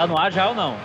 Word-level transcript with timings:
Tá 0.00 0.06
no 0.06 0.16
ar 0.16 0.32
já 0.32 0.48
ou 0.48 0.54
não? 0.54 0.76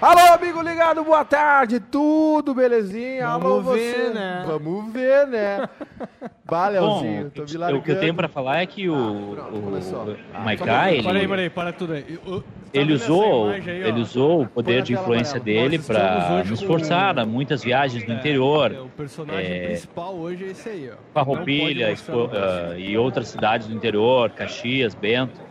Alô, 0.00 0.32
amigo 0.32 0.62
ligado, 0.62 1.04
boa 1.04 1.22
tarde, 1.22 1.78
tudo 1.80 2.54
belezinha? 2.54 3.26
Vamos 3.28 3.44
Alô, 3.46 3.60
ver, 3.60 3.94
você. 3.94 4.10
né? 4.14 4.44
Vamos 4.46 4.90
ver, 4.90 5.26
né? 5.26 5.68
Valeuzinho, 6.48 7.24
Bom, 7.24 7.30
tô 7.30 7.42
me 7.44 7.56
o 7.56 7.60
largando. 7.60 7.82
que 7.82 7.90
eu 7.92 8.00
tenho 8.00 8.14
pra 8.14 8.26
falar 8.26 8.62
é 8.62 8.66
que 8.66 8.88
o, 8.88 8.94
Ah, 8.94 9.34
pronto, 9.50 9.54
o, 9.56 10.10
o 10.12 10.16
Ah, 10.32 10.40
Maiká, 10.40 10.64
Para 10.64 10.80
aí, 10.80 10.94
ele, 10.96 11.28
para 11.28 11.40
aí, 11.42 11.50
para 11.50 11.72
tudo 11.74 11.92
aí. 11.92 12.06
Eu- 12.08 12.32
eu- 12.36 12.40
tá 12.40 12.46
ele 12.72 12.94
usou, 12.94 13.48
aí, 13.50 13.62
ele 13.68 14.00
usou 14.00 14.42
o 14.44 14.48
poder 14.48 14.80
de 14.82 14.94
influência 14.94 15.36
amarela. 15.36 15.68
dele 15.68 15.82
para 15.82 16.42
nos 16.44 16.62
forçar 16.62 17.18
a 17.18 17.26
muitas 17.26 17.62
viagens 17.62 18.02
no 18.06 18.14
É, 18.14 18.16
interior, 18.16 18.72
é, 18.74 18.80
o 18.80 18.88
personagem 18.88 19.52
é, 19.52 19.66
principal 19.66 20.14
hoje 20.14 20.44
é 20.44 20.46
esse 20.52 20.68
aí, 20.70 20.90
ó. 20.90 20.96
Farroupilha 21.12 21.90
Expo- 21.92 22.30
ah, 22.32 22.78
e 22.78 22.96
outras 22.96 23.28
cidades 23.28 23.66
do 23.66 23.74
interior, 23.74 24.30
Caxias, 24.30 24.94
Bento. 24.94 25.43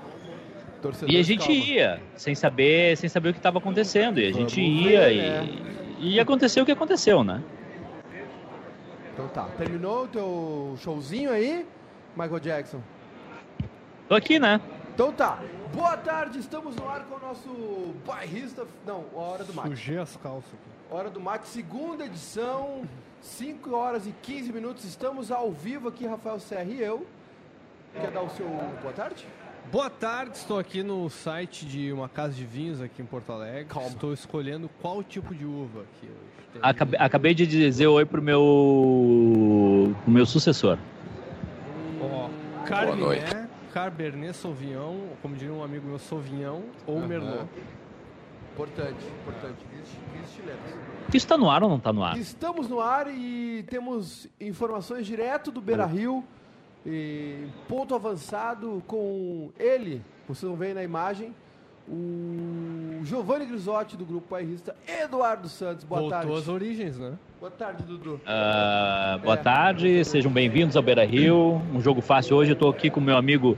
Torcedores, 0.84 1.16
E 1.16 1.17
a 1.20 1.23
gente 1.23 1.48
calma. 1.48 1.63
ia, 1.63 2.02
sem 2.16 2.35
saber, 2.35 2.98
sem 2.98 3.09
saber 3.09 3.30
o 3.30 3.34
que 3.34 3.39
estava 3.39 3.58
acontecendo. 3.58 4.20
E 4.20 4.27
a 4.27 4.31
gente 4.34 4.62
Vamos 4.62 4.91
ia 4.91 4.99
ver, 4.99 5.13
e, 5.13 5.17
né? 5.17 5.49
e 5.99 6.20
aconteceu 6.20 6.63
o 6.63 6.66
que 6.66 6.71
aconteceu, 6.73 7.23
né? 7.23 7.41
Então 9.13 9.27
tá, 9.30 9.44
terminou 9.58 10.03
o 10.03 10.08
teu 10.08 10.75
showzinho 10.80 11.31
aí, 11.31 11.66
Michael 12.17 12.39
Jackson? 12.39 12.81
Tô 14.09 14.16
aqui, 14.16 14.39
né? 14.39 14.59
Então 14.94 15.11
tá, 15.11 15.39
boa 15.73 15.95
tarde, 15.95 16.38
estamos 16.39 16.75
no 16.75 16.88
ar 16.88 17.05
com 17.05 17.16
o 17.16 17.20
nosso 17.20 17.50
bairrista, 18.05 18.67
não, 18.86 19.05
a 19.16 19.20
Hora 19.20 19.44
do 19.44 19.53
Mate. 19.53 19.70
Sujei 19.70 19.97
as 19.97 20.17
calças. 20.17 20.59
Hora 20.91 21.09
do 21.09 21.20
Mate, 21.20 21.47
segunda 21.47 22.05
edição, 22.05 22.84
5 23.22 23.73
horas 23.75 24.05
e 24.05 24.13
15 24.22 24.52
minutos, 24.52 24.84
estamos 24.84 25.31
ao 25.31 25.52
vivo 25.52 25.88
aqui, 25.88 26.05
Rafael 26.05 26.39
Serra 26.39 26.66
e 26.66 26.81
eu. 26.81 27.08
Quer 27.94 28.11
dar 28.11 28.22
o 28.22 28.30
seu 28.30 28.47
boa 28.81 28.94
tarde? 28.94 29.25
Boa 29.72 29.90
tarde, 29.90 30.38
estou 30.38 30.59
aqui 30.59 30.84
no 30.84 31.09
site 31.09 31.66
de 31.66 31.91
uma 31.91 32.08
casa 32.08 32.34
de 32.34 32.45
vinhos 32.45 32.80
aqui 32.81 33.02
em 33.02 33.05
Porto 33.05 33.31
Alegre. 33.31 33.66
Calma. 33.66 33.89
Estou 33.89 34.14
escolhendo 34.14 34.69
qual 34.81 35.03
tipo 35.03 35.33
de 35.33 35.45
uva 35.45 35.80
hoje 35.80 35.88
tem. 36.53 36.61
Acabei, 36.61 37.00
acabei 37.00 37.33
de 37.33 37.47
dizer 37.47 37.88
oi 37.88 38.06
pro 38.06 38.22
meu, 38.22 39.95
pro 40.03 40.11
meu 40.11 40.25
sucessor. 40.25 40.78
Ó, 42.02 42.30
Carminé, 42.66 43.50
Cabernet 43.73 44.36
Sauvignon, 44.36 45.08
como 45.22 45.36
diria 45.36 45.53
um 45.53 45.64
amigo 45.64 45.88
meu, 45.88 45.97
Sauvignon 45.97 46.61
ou 46.86 47.00
Aham. 47.00 47.08
Merlot. 47.08 47.47
Importante, 48.53 49.03
importante. 49.22 49.66
Isso 51.11 51.28
tá 51.28 51.36
no 51.36 51.50
ar 51.50 51.64
ou 51.64 51.69
não 51.69 51.80
tá 51.80 51.91
no 51.91 52.03
ar? 52.03 52.16
Estamos 52.17 52.69
no 52.69 52.80
ar 52.80 53.08
e 53.08 53.66
temos 53.67 54.28
informações 54.39 55.08
direto 55.08 55.52
do 55.52 55.59
Beira 55.59 55.88
Rio. 55.88 56.23
E 56.86 57.45
ponto 57.67 57.95
avançado 57.95 58.84
com 58.88 59.50
ele, 59.58 60.02
vocês 60.28 60.48
vão 60.48 60.58
ver 60.58 60.67
aí 60.67 60.73
na 60.73 60.84
imagem, 60.84 61.34
o 61.88 63.00
Giovanni 63.03 63.45
Grisotti 63.45 63.95
do 63.98 64.06
grupo 64.06 64.28
bairrista, 64.30 64.75
Eduardo 64.88 65.48
Santos. 65.50 65.84
Boa 65.86 66.02
Voltou 66.02 66.20
tarde. 66.20 66.34
às 66.38 66.48
origens, 66.48 66.98
né? 66.98 67.14
Boa 67.40 67.52
tarde, 67.52 67.84
Dudu. 67.84 68.20
Ah, 68.25 69.20
boa 69.22 69.36
É. 69.36 69.38
tarde, 69.38 70.06
sejam 70.06 70.31
bem-vindos 70.31 70.75
ao 70.78 70.84
Beira 70.84 71.06
Rio. 71.06 71.62
Um 71.73 71.81
jogo 71.81 72.02
fácil 72.02 72.36
hoje. 72.38 72.52
Eu 72.52 72.56
tô 72.56 72.70
aqui 72.70 72.90
com 72.90 73.00
meu 73.02 73.18
amigo 73.18 73.58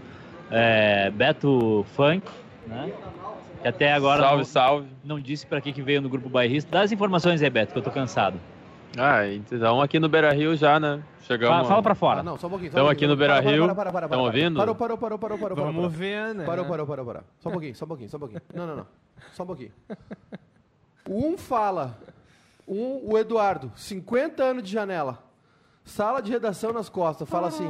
é, 0.51 1.09
Beto 1.11 1.85
Funk, 1.95 2.27
né? 2.67 2.91
Que 3.61 3.67
até 3.67 3.93
agora 3.93 4.21
salve, 4.21 4.37
não, 4.37 4.45
salve. 4.45 4.87
não 5.03 5.19
disse 5.19 5.45
pra 5.45 5.59
que, 5.61 5.71
que 5.71 5.81
veio 5.81 6.01
no 6.01 6.09
grupo 6.09 6.29
bairrista. 6.29 6.69
Dá 6.71 6.81
as 6.81 6.91
informações 6.91 7.41
aí, 7.41 7.49
Beto, 7.49 7.73
que 7.73 7.79
eu 7.79 7.83
tô 7.83 7.91
cansado. 7.91 8.39
Ah, 8.97 9.27
então 9.27 9.81
aqui 9.81 9.99
no 9.99 10.07
Beira 10.07 10.31
Rio 10.31 10.55
já, 10.55 10.79
né? 10.79 11.03
Chegamos. 11.21 11.55
Fala, 11.55 11.67
fala 11.67 11.83
pra 11.83 11.95
fora. 11.95 12.19
Ah, 12.19 12.23
não, 12.23 12.37
só 12.37 12.47
um 12.47 12.51
pouquinho. 12.51 12.71
um 12.83 12.87
aqui 12.87 13.07
no 13.07 13.15
Beira 13.15 13.39
Rio. 13.39 13.73
para. 13.75 14.17
ouvindo? 14.17 14.57
Parou, 14.57 14.75
parou, 14.75 14.97
parou, 14.97 15.19
parou, 15.19 15.37
parou. 15.37 15.57
parou. 15.57 15.73
Vamos 15.73 15.93
ver, 15.93 16.35
né? 16.35 16.45
Parou, 16.45 16.65
parou, 16.65 16.85
parou, 16.85 17.05
parou. 17.05 17.23
Só 17.39 17.49
um 17.49 17.51
pouquinho, 17.51 17.75
só 17.75 17.85
um 17.85 17.87
pouquinho, 17.87 18.09
só 18.09 18.17
um 18.17 18.19
pouquinho. 18.19 18.41
Não, 18.53 18.67
não, 18.67 18.75
não. 18.77 18.87
Só 19.33 19.43
um 19.43 19.47
pouquinho. 19.47 19.71
Um 21.09 21.37
fala, 21.37 21.97
um, 22.67 23.11
o 23.11 23.17
Eduardo, 23.17 23.71
50 23.75 24.43
anos 24.43 24.63
de 24.63 24.71
janela, 24.71 25.19
sala 25.83 26.21
de 26.21 26.31
redação 26.31 26.73
nas 26.73 26.89
costas, 26.89 27.29
fala 27.29 27.47
assim, 27.47 27.67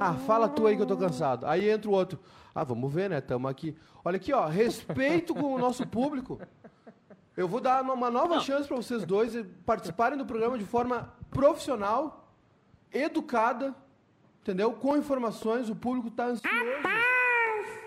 ah, 0.00 0.14
fala 0.14 0.48
tu 0.48 0.66
aí 0.66 0.76
que 0.76 0.82
eu 0.82 0.86
tô 0.86 0.96
cansado. 0.96 1.46
Aí 1.46 1.68
entra 1.68 1.90
o 1.90 1.92
outro, 1.92 2.18
ah, 2.54 2.64
vamos 2.64 2.92
ver, 2.92 3.10
né, 3.10 3.20
tamo 3.20 3.46
aqui. 3.46 3.76
Olha 4.04 4.16
aqui, 4.16 4.32
ó, 4.32 4.46
respeito 4.46 5.34
com 5.34 5.54
o 5.54 5.58
nosso 5.58 5.86
público. 5.86 6.40
Eu 7.38 7.46
vou 7.46 7.60
dar 7.60 7.82
uma 7.82 8.10
nova 8.10 8.40
chance 8.40 8.66
para 8.66 8.76
vocês 8.76 9.04
dois 9.04 9.32
participarem 9.64 10.18
do 10.18 10.26
programa 10.26 10.58
de 10.58 10.64
forma 10.64 11.14
profissional, 11.30 12.28
educada, 12.92 13.76
entendeu? 14.42 14.72
Com 14.72 14.96
informações, 14.96 15.70
o 15.70 15.76
público 15.76 16.10
tá 16.10 16.24
ansioso. 16.24 16.56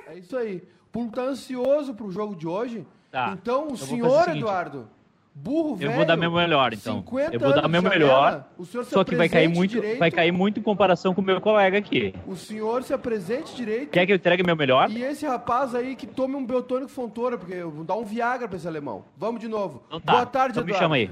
É 0.07 0.17
isso 0.17 0.37
aí. 0.37 0.65
O 0.85 0.89
público 0.89 1.17
tá 1.17 1.23
ansioso 1.23 1.93
pro 1.93 2.09
jogo 2.09 2.33
de 2.33 2.47
hoje. 2.47 2.87
Tá. 3.11 3.33
Então, 3.33 3.67
o 3.67 3.77
senhor, 3.77 4.21
o 4.21 4.23
seguinte. 4.23 4.37
Eduardo, 4.37 4.89
burro 5.33 5.75
velho... 5.75 5.91
Eu 5.91 5.95
vou 5.95 6.05
dar 6.05 6.17
meu 6.17 6.31
melhor, 6.31 6.73
então. 6.73 6.97
50 6.97 7.35
Eu 7.35 7.39
vou 7.39 7.53
dar 7.53 7.67
meu 7.67 7.81
melhor. 7.81 8.45
janela, 8.59 8.85
Só 8.85 9.03
que 9.03 9.15
vai 9.15 9.29
cair 9.29 9.47
muito, 9.47 9.71
direito, 9.71 9.99
vai 9.99 10.11
cair 10.11 10.31
muito 10.31 10.59
em 10.59 10.63
comparação 10.63 11.13
com 11.13 11.21
o 11.21 11.23
meu 11.23 11.39
colega 11.39 11.77
aqui. 11.77 12.13
O 12.27 12.35
senhor 12.35 12.83
se 12.83 12.93
apresente 12.93 13.55
direito. 13.55 13.89
Quer 13.89 14.05
que 14.05 14.11
eu 14.11 14.15
entregue 14.15 14.43
meu 14.43 14.55
melhor? 14.55 14.89
E 14.89 15.03
esse 15.03 15.25
rapaz 15.25 15.73
aí 15.73 15.95
que 15.95 16.05
tome 16.05 16.35
um 16.35 16.45
Beltônico 16.45 16.91
Fontoura, 16.91 17.37
porque 17.37 17.53
eu 17.53 17.71
vou 17.71 17.83
dar 17.83 17.95
um 17.95 18.03
Viagra 18.03 18.47
pra 18.47 18.57
esse 18.57 18.67
alemão. 18.67 19.03
Vamos 19.17 19.39
de 19.39 19.47
novo. 19.47 19.83
Então 19.87 19.99
tá, 19.99 20.13
Boa 20.13 20.25
tarde, 20.25 20.59
então 20.59 20.65
me 20.65 20.73
chama 20.73 20.95
aí. 20.95 21.09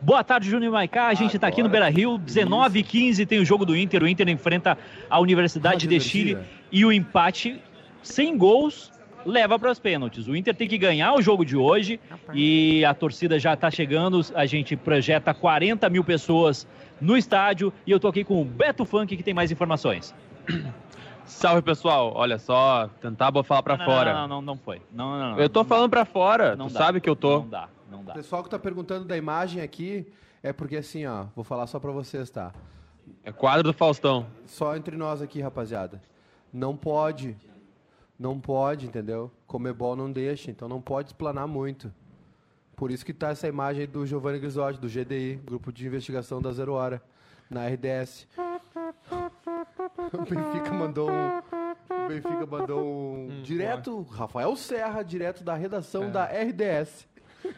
Boa 0.00 0.22
tarde, 0.22 0.48
Júnior 0.48 0.72
Maicá. 0.72 1.08
A 1.08 1.14
gente 1.14 1.34
está 1.34 1.48
aqui 1.48 1.62
no 1.62 1.68
Beira 1.68 1.88
Rio, 1.88 2.18
19 2.18 2.78
h 2.80 2.88
15 2.88 3.26
tem 3.26 3.40
o 3.40 3.44
jogo 3.44 3.64
do 3.64 3.76
Inter. 3.76 4.02
O 4.02 4.08
Inter 4.08 4.28
enfrenta 4.28 4.78
a 5.10 5.18
Universidade 5.20 5.86
Roger 5.86 5.98
de 5.98 6.00
Chile 6.00 6.38
e 6.70 6.84
o 6.84 6.92
empate 6.92 7.60
sem 8.02 8.38
gols 8.38 8.92
leva 9.28 9.58
para 9.58 9.70
os 9.70 9.78
pênaltis. 9.78 10.26
O 10.26 10.34
Inter 10.34 10.54
tem 10.54 10.66
que 10.66 10.78
ganhar 10.78 11.14
o 11.14 11.20
jogo 11.20 11.44
de 11.44 11.56
hoje 11.56 12.00
e 12.32 12.82
a 12.84 12.94
torcida 12.94 13.38
já 13.38 13.52
está 13.52 13.70
chegando. 13.70 14.20
A 14.34 14.46
gente 14.46 14.74
projeta 14.74 15.34
40 15.34 15.88
mil 15.90 16.02
pessoas 16.02 16.66
no 17.00 17.16
estádio 17.16 17.72
e 17.86 17.90
eu 17.90 18.00
tô 18.00 18.08
aqui 18.08 18.24
com 18.24 18.40
o 18.40 18.44
Beto 18.44 18.84
Funk 18.84 19.16
que 19.16 19.22
tem 19.22 19.34
mais 19.34 19.52
informações. 19.52 20.14
Salve, 21.26 21.60
pessoal. 21.60 22.12
Olha 22.16 22.38
só, 22.38 22.88
tentar 23.02 23.30
falar 23.44 23.62
pra 23.62 23.76
não, 23.76 23.84
fora. 23.84 24.14
Não, 24.14 24.20
não, 24.20 24.28
não, 24.28 24.42
não 24.42 24.56
foi. 24.56 24.80
Não, 24.90 25.10
não, 25.18 25.30
não, 25.32 25.38
Eu 25.38 25.48
tô 25.50 25.60
não 25.60 25.68
falando 25.68 25.90
pra 25.90 26.06
fora. 26.06 26.56
Não 26.56 26.68
tu 26.68 26.72
dá. 26.72 26.78
sabe 26.78 27.00
que 27.00 27.08
eu 27.08 27.14
tô. 27.14 27.40
Não 27.40 27.48
dá, 27.48 27.68
não 27.90 28.02
dá. 28.02 28.12
O 28.12 28.16
pessoal 28.16 28.42
que 28.42 28.48
tá 28.48 28.58
perguntando 28.58 29.04
da 29.04 29.16
imagem 29.16 29.62
aqui 29.62 30.06
é 30.42 30.54
porque 30.54 30.76
assim, 30.76 31.04
ó, 31.04 31.26
vou 31.36 31.44
falar 31.44 31.66
só 31.66 31.78
pra 31.78 31.92
vocês, 31.92 32.30
tá? 32.30 32.52
É 33.22 33.30
quadro 33.30 33.62
do 33.62 33.72
Faustão. 33.74 34.26
Só 34.46 34.74
entre 34.74 34.96
nós 34.96 35.20
aqui, 35.20 35.40
rapaziada. 35.40 36.00
Não 36.50 36.74
pode. 36.74 37.36
Não 38.18 38.38
pode, 38.40 38.86
entendeu? 38.86 39.30
Comebol 39.46 39.94
não 39.94 40.10
deixa, 40.10 40.50
então 40.50 40.68
não 40.68 40.80
pode 40.80 41.10
explanar 41.10 41.46
muito. 41.46 41.92
Por 42.74 42.90
isso 42.90 43.04
que 43.04 43.12
tá 43.12 43.28
essa 43.30 43.46
imagem 43.48 43.82
aí 43.82 43.86
do 43.86 44.04
Giovanni 44.06 44.38
Grisotti, 44.38 44.80
do 44.80 44.88
GDI, 44.88 45.36
Grupo 45.44 45.72
de 45.72 45.86
Investigação 45.86 46.40
da 46.42 46.52
Zero 46.52 46.72
Hora, 46.72 47.02
na 47.50 47.66
RDS. 47.66 48.26
O 50.12 50.18
Benfica 50.24 50.72
mandou 50.72 51.10
um. 51.10 51.38
O 51.38 52.08
Benfica 52.08 52.46
mandou 52.46 53.14
um. 53.14 53.42
direto, 53.42 54.02
Rafael 54.02 54.54
Serra, 54.56 55.02
direto 55.02 55.44
da 55.44 55.54
redação 55.54 56.10
da 56.10 56.24
RDS. 56.24 57.06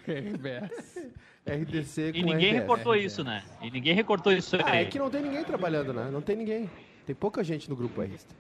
RBS. 0.07 1.09
RDC 1.47 2.13
com 2.13 2.19
E 2.19 2.23
ninguém 2.23 2.51
RDS. 2.51 2.61
recortou 2.61 2.95
isso, 2.97 3.25
né? 3.25 3.43
E 3.63 3.71
ninguém 3.71 3.95
recortou 3.95 4.33
isso 4.33 4.57
Ah, 4.57 4.71
aí. 4.71 4.83
é 4.83 4.85
que 4.87 4.99
não 4.99 5.11
tem 5.11 5.23
ninguém 5.23 5.45
trabalhando, 5.45 5.93
né? 5.93 6.11
Não 6.13 6.21
tem 6.21 6.37
ninguém. 6.37 6.69
Tem 7.07 7.15
pouca 7.15 7.43
gente 7.45 7.69
no 7.71 7.77
grupo 7.77 7.97
bairrista. 7.97 8.35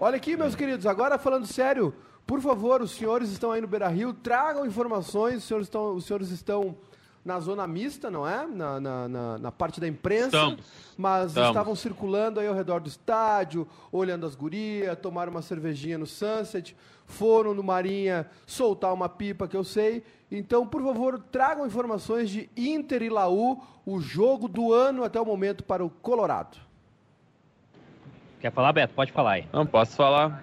Olha 0.00 0.16
aqui, 0.16 0.36
meus 0.36 0.54
queridos, 0.54 0.86
agora 0.86 1.18
falando 1.18 1.44
sério, 1.44 1.92
por 2.24 2.40
favor, 2.40 2.80
os 2.80 2.92
senhores 2.92 3.30
estão 3.30 3.50
aí 3.50 3.60
no 3.60 3.66
Beira 3.66 3.88
Rio, 3.88 4.14
tragam 4.14 4.64
informações, 4.64 5.38
os 5.38 5.44
senhores 5.44 5.66
estão, 5.66 5.96
os 5.96 6.04
senhores 6.04 6.30
estão 6.30 6.76
na 7.24 7.40
zona 7.40 7.66
mista, 7.66 8.08
não 8.08 8.26
é? 8.26 8.46
Na, 8.46 8.78
na, 8.78 9.08
na, 9.08 9.38
na 9.38 9.50
parte 9.50 9.80
da 9.80 9.88
imprensa. 9.88 10.26
Estamos. 10.26 10.64
Mas 10.96 11.28
Estamos. 11.30 11.48
estavam 11.48 11.74
circulando 11.74 12.38
aí 12.38 12.46
ao 12.46 12.54
redor 12.54 12.78
do 12.80 12.88
estádio, 12.88 13.66
olhando 13.90 14.24
as 14.24 14.36
gurias, 14.36 14.96
tomaram 15.00 15.32
uma 15.32 15.42
cervejinha 15.42 15.98
no 15.98 16.06
Sunset, 16.06 16.76
foram 17.04 17.52
no 17.52 17.64
Marinha 17.64 18.30
soltar 18.46 18.94
uma 18.94 19.08
pipa 19.08 19.48
que 19.48 19.56
eu 19.56 19.64
sei. 19.64 20.04
Então, 20.30 20.64
por 20.64 20.80
favor, 20.80 21.18
tragam 21.32 21.66
informações 21.66 22.30
de 22.30 22.48
Inter 22.56 23.02
e 23.02 23.08
Laú, 23.08 23.60
o 23.84 24.00
jogo 24.00 24.46
do 24.46 24.72
ano 24.72 25.02
até 25.02 25.20
o 25.20 25.26
momento 25.26 25.64
para 25.64 25.84
o 25.84 25.90
Colorado. 25.90 26.67
Quer 28.40 28.52
falar, 28.52 28.72
Beto? 28.72 28.94
Pode 28.94 29.12
falar 29.12 29.32
aí. 29.32 29.46
Não, 29.52 29.66
posso 29.66 29.96
falar. 29.96 30.42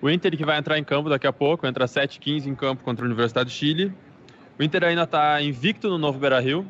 O 0.00 0.08
Inter 0.08 0.36
que 0.36 0.44
vai 0.44 0.58
entrar 0.58 0.78
em 0.78 0.84
campo 0.84 1.08
daqui 1.10 1.26
a 1.26 1.32
pouco, 1.32 1.66
entra 1.66 1.84
às 1.84 1.90
7h15 1.92 2.46
em 2.46 2.54
campo 2.54 2.82
contra 2.82 3.04
a 3.04 3.06
Universidade 3.06 3.50
de 3.50 3.54
Chile. 3.54 3.92
O 4.58 4.62
Inter 4.62 4.84
ainda 4.84 5.02
está 5.02 5.40
invicto 5.42 5.88
no 5.88 5.98
novo 5.98 6.18
Beira 6.18 6.40
Rio, 6.40 6.66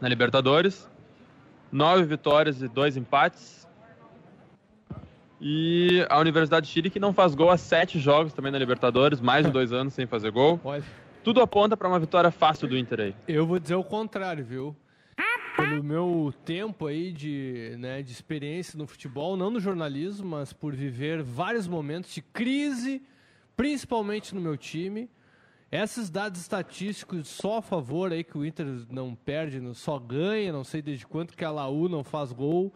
na 0.00 0.08
Libertadores. 0.08 0.88
Nove 1.70 2.04
vitórias 2.04 2.62
e 2.62 2.68
dois 2.68 2.96
empates. 2.96 3.66
E 5.40 6.04
a 6.08 6.18
Universidade 6.18 6.66
de 6.66 6.72
Chile 6.72 6.88
que 6.88 6.98
não 6.98 7.12
faz 7.12 7.34
gol 7.34 7.50
há 7.50 7.56
sete 7.58 7.98
jogos 7.98 8.32
também 8.32 8.50
na 8.50 8.58
Libertadores, 8.58 9.20
mais 9.20 9.44
de 9.44 9.52
dois 9.52 9.72
anos 9.72 9.92
sem 9.92 10.06
fazer 10.06 10.30
gol. 10.30 10.58
Olha, 10.64 10.82
Tudo 11.22 11.40
aponta 11.42 11.76
para 11.76 11.88
uma 11.88 11.98
vitória 12.00 12.30
fácil 12.30 12.66
do 12.66 12.76
Inter 12.76 13.00
aí. 13.00 13.14
eu 13.28 13.46
vou 13.46 13.58
dizer 13.58 13.74
o 13.74 13.84
contrário, 13.84 14.44
viu? 14.44 14.74
Pelo 15.56 15.82
meu 15.82 16.32
tempo 16.44 16.86
aí 16.86 17.12
de, 17.12 17.74
né, 17.78 18.02
de 18.02 18.12
experiência 18.12 18.78
no 18.78 18.86
futebol, 18.86 19.36
não 19.36 19.50
no 19.50 19.58
jornalismo, 19.58 20.28
mas 20.28 20.52
por 20.52 20.74
viver 20.74 21.22
vários 21.22 21.66
momentos 21.66 22.12
de 22.12 22.20
crise, 22.20 23.02
principalmente 23.56 24.34
no 24.34 24.40
meu 24.40 24.56
time, 24.56 25.08
Esses 25.70 26.08
dados 26.08 26.40
estatísticos 26.40 27.26
só 27.28 27.58
a 27.58 27.62
favor 27.62 28.12
aí 28.12 28.22
que 28.22 28.38
o 28.38 28.44
Inter 28.44 28.66
não 28.88 29.16
perde, 29.16 29.60
só 29.74 29.98
ganha, 29.98 30.52
não 30.52 30.62
sei 30.62 30.80
desde 30.80 31.04
quanto 31.04 31.36
que 31.36 31.44
a 31.44 31.50
Laú 31.50 31.88
não 31.88 32.04
faz 32.04 32.30
gol. 32.32 32.72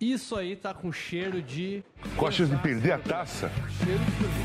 Isso 0.00 0.34
aí 0.34 0.56
tá 0.56 0.74
com 0.74 0.90
cheiro 0.90 1.40
de 1.40 1.84
Costas 2.16 2.50
de 2.50 2.56
perder 2.56 2.92
a 2.92 2.98
taça. 2.98 3.50
Cheiro 3.78 4.00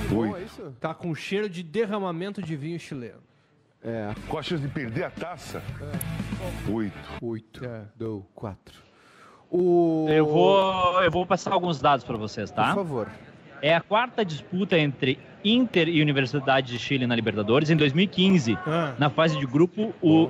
de 0.08 0.16
Oi. 0.16 0.74
tá 0.80 0.94
com 0.94 1.14
cheiro 1.16 1.50
de 1.50 1.64
derramamento 1.64 2.42
de 2.44 2.56
vinho 2.56 2.80
chileno. 2.80 3.22
É. 3.84 4.14
Costas 4.28 4.62
de 4.62 4.68
perder 4.68 5.06
a 5.06 5.10
taça. 5.10 5.62
Oito. 6.70 6.98
Oito. 7.22 7.64
É. 7.66 7.82
Deu 7.96 8.26
quatro. 8.36 8.76
O... 9.50 10.06
Eu 10.10 10.26
vou, 10.26 11.02
eu 11.04 11.10
vou 11.12 11.26
passar 11.26 11.54
alguns 11.54 11.80
dados 11.82 12.04
para 12.06 12.18
vocês, 12.18 12.52
Por 12.52 12.56
tá? 12.58 12.76
favor. 12.76 13.08
É 13.62 13.74
a 13.76 13.82
quarta 13.82 14.24
disputa 14.24 14.78
entre 14.78 15.20
Inter 15.44 15.90
e 15.90 16.02
Universidade 16.02 16.72
de 16.72 16.80
Chile 16.80 17.08
na 17.08 17.16
Libertadores. 17.16 17.70
Em 17.70 17.76
2015, 17.76 18.58
Ah. 18.66 18.94
na 19.00 19.10
fase 19.10 19.38
de 19.40 19.46
grupo, 19.46 19.94
o, 20.02 20.30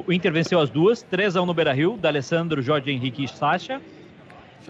o- 0.00 0.04
o 0.06 0.12
Inter 0.12 0.32
venceu 0.32 0.60
as 0.60 0.68
duas, 0.68 1.02
3x1 1.02 1.46
no 1.46 1.54
Beira-Rio, 1.54 1.96
da 1.96 2.08
Alessandro, 2.08 2.60
Jorge 2.60 2.90
Henrique 2.90 3.24
e 3.24 3.28
Sacha. 3.28 3.80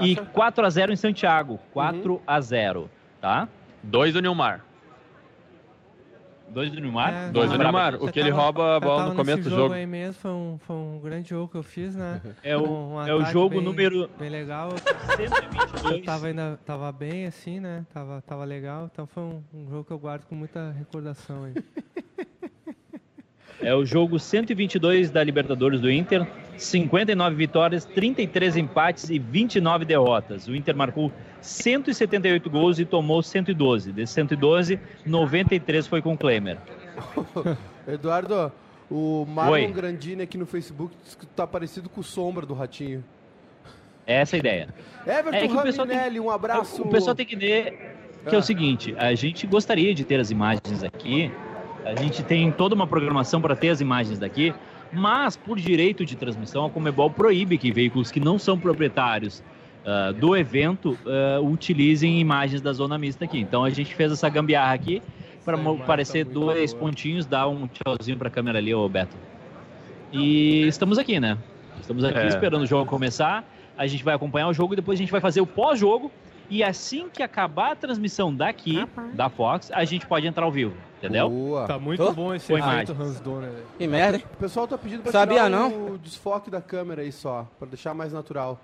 E 0.01 0.15
4x0 0.15 0.93
em 0.93 0.97
Santiago, 0.97 1.59
4x0, 1.75 2.89
tá? 3.21 3.49
Dois 3.83 4.13
do 4.13 4.21
Nilmar. 4.21 4.65
Dois 6.51 6.71
do 6.73 6.81
Neymar. 6.81 7.13
É, 7.15 7.31
Dois 7.31 7.51
do 7.51 7.59
Neymar. 7.59 7.95
O 7.97 8.11
que 8.11 8.19
ele 8.19 8.31
rouba 8.31 8.77
a 8.77 8.81
bola 8.81 9.07
no 9.11 9.15
começo 9.15 9.43
do 9.43 9.51
jogo. 9.51 9.63
jogo. 9.63 9.75
aí 9.75 9.87
mesmo, 9.87 10.15
foi 10.15 10.31
um, 10.31 10.59
foi 10.67 10.77
um 10.77 11.01
grande 11.03 11.29
jogo 11.31 11.49
que 11.49 11.57
eu 11.57 11.63
fiz, 11.63 11.95
né? 11.95 12.21
É 12.43 12.57
o, 12.57 12.63
Um 12.63 13.07
é 13.07 13.15
o 13.15 13.25
jogo 13.27 13.57
bem- 13.57 13.65
número 13.65 14.09
Bem 14.19 14.31
legal. 14.31 14.71
122. 15.17 15.85
Eu 15.99 16.03
tava 16.05 16.27
ainda 16.29 16.59
tava 16.65 16.91
bem 16.93 17.27
assim, 17.27 17.61
né? 17.61 17.85
Tava, 17.93 18.23
tava 18.23 18.45
legal. 18.45 18.89
Então 18.93 19.07
foi 19.07 19.23
um, 19.23 19.43
um 19.55 19.69
jogo 19.69 19.85
que 19.85 19.93
eu 19.93 19.99
guardo 19.99 20.25
com 20.27 20.35
muita 20.35 20.73
recordação 20.73 21.45
aí. 21.45 21.55
É 23.61 23.75
o 23.75 23.85
jogo 23.85 24.21
122 24.21 25.11
da 25.11 25.23
Libertadores 25.25 25.81
do 25.81 25.91
Inter, 25.91 26.25
59 26.59 27.35
vitórias, 27.37 27.85
33 27.85 28.57
empates 28.57 29.09
e 29.11 29.19
29 29.19 29.85
derrotas. 29.85 30.47
O 30.49 30.55
Inter 30.55 30.77
marcou 30.77 31.13
178 31.41 32.51
gols 32.51 32.79
e 32.79 32.85
tomou 32.85 33.23
112. 33.23 33.93
Desses 33.93 34.15
112, 34.15 34.79
93 35.07 35.87
foi 35.87 36.03
com 36.03 36.13
o 36.15 36.19
Klemer. 36.19 36.59
Eduardo, 37.87 38.53
o 38.91 39.25
Marlon 39.27 39.53
Oi. 39.53 39.67
Grandini 39.69 40.23
aqui 40.23 40.37
no 40.37 40.47
Facebook 40.47 40.95
diz 41.05 41.15
que 41.15 41.27
tá 41.27 41.47
parecido 41.47 41.89
com 41.89 42.01
o 42.01 42.05
Sombra 42.05 42.45
do 42.45 42.55
Ratinho. 42.55 43.05
Essa 44.07 44.37
é 44.37 44.39
a 44.39 44.41
ideia. 44.41 44.69
Everton 45.07 45.37
É 45.37 45.63
pessoal 45.63 45.87
tem- 45.87 45.97
Raminelli, 45.97 46.21
um 46.21 46.31
abraço. 46.31 46.83
O 46.83 46.89
pessoal 46.89 47.15
tem 47.15 47.27
que 47.27 47.37
ver 47.37 47.95
que 48.29 48.35
é 48.35 48.37
Ah. 48.37 48.41
o 48.41 48.43
seguinte, 48.43 48.95
a 48.99 49.15
gente 49.15 49.47
gostaria 49.47 49.95
de 49.95 50.05
ter 50.05 50.19
as 50.19 50.31
imagens 50.31 50.83
aqui, 50.83 51.31
a 51.85 51.95
gente 51.95 52.23
tem 52.23 52.51
toda 52.51 52.75
uma 52.75 52.87
programação 52.87 53.41
para 53.41 53.55
ter 53.55 53.69
as 53.69 53.81
imagens 53.81 54.19
daqui, 54.19 54.53
mas 54.93 55.37
por 55.37 55.59
direito 55.59 56.05
de 56.05 56.17
transmissão, 56.17 56.65
a 56.65 56.71
Comebol 56.71 57.11
proíbe 57.11 57.59
que 57.59 57.71
veículos 57.71 58.11
que 58.11 58.21
não 58.21 58.39
são 58.39 58.59
proprietários 58.59 59.43
ah, 59.85 60.13
do 60.13 60.37
evento 60.37 60.99
ah, 61.07 61.41
utilizem 61.41 62.21
imagens 62.21 62.61
da 62.61 62.73
zona 62.73 62.99
mista 62.99 63.25
aqui. 63.25 63.39
Então 63.39 63.65
a 63.65 63.71
gente 63.71 63.95
fez 63.95 64.13
essa 64.13 64.29
gambiarra 64.29 64.75
aqui 64.75 65.03
para 65.45 65.59
imagem 65.59 65.83
parecer 65.87 66.27
tá 66.27 66.33
dois 66.33 66.73
boa. 66.73 66.85
pontinhos, 66.85 67.25
dar 67.27 67.49
um 67.49 67.67
tchauzinho 67.69 68.19
para 68.19 68.29
a 68.29 68.31
câmera 68.31 68.59
ali, 68.59 68.75
ô 68.75 68.89
Beto. 68.89 69.17
E 70.13 70.67
estamos 70.67 70.99
aqui, 70.99 71.21
né? 71.21 71.37
Estamos 71.81 72.05
aqui 72.05 72.19
É. 72.19 72.27
esperando 72.27 72.63
o 72.63 72.67
jogo 72.67 72.87
começar. 72.89 73.45
A 73.77 73.87
gente 73.87 74.03
vai 74.03 74.15
acompanhar 74.15 74.49
o 74.49 74.53
jogo 74.53 74.75
e 74.75 74.77
depois 74.77 74.99
a 74.99 75.03
gente 75.03 75.13
vai 75.13 75.21
fazer 75.21 75.41
o 75.41 75.47
pós-jogo. 75.47 76.11
E 76.51 76.65
assim 76.65 77.09
que 77.13 77.23
acabar 77.23 77.73
a 77.73 77.77
transmissão 77.77 78.35
daqui, 78.35 78.85
da 79.13 79.29
Fox, 79.29 79.71
a 79.73 79.85
gente 79.85 80.07
pode 80.07 80.27
entrar 80.27 80.45
ao 80.45 80.51
vivo. 80.51 80.75
Entendeu? 80.99 81.31
Boa. 81.31 81.67
Tá 81.67 81.79
muito 81.79 82.05
Tô? 82.05 82.13
bom 82.13 82.35
esse 82.35 82.47
Foi 82.47 82.59
efeito 82.61 82.95
mais. 82.95 83.01
Hans 83.11 83.21
Donner. 83.21 83.53
Que 83.79 83.87
merda, 83.87 84.19
hein? 84.19 84.25
O 84.33 84.37
pessoal 84.37 84.67
tá 84.67 84.77
pedindo 84.77 85.03
pra 85.03 85.13
Sabia 85.13 85.37
tirar 85.45 85.49
não? 85.49 85.93
o 85.93 85.99
desfoque 85.99 86.51
da 86.51 86.61
câmera 86.61 87.03
aí 87.03 87.13
só, 87.13 87.47
pra 87.59 87.69
deixar 87.69 87.95
mais 87.95 88.13
natural. 88.13 88.59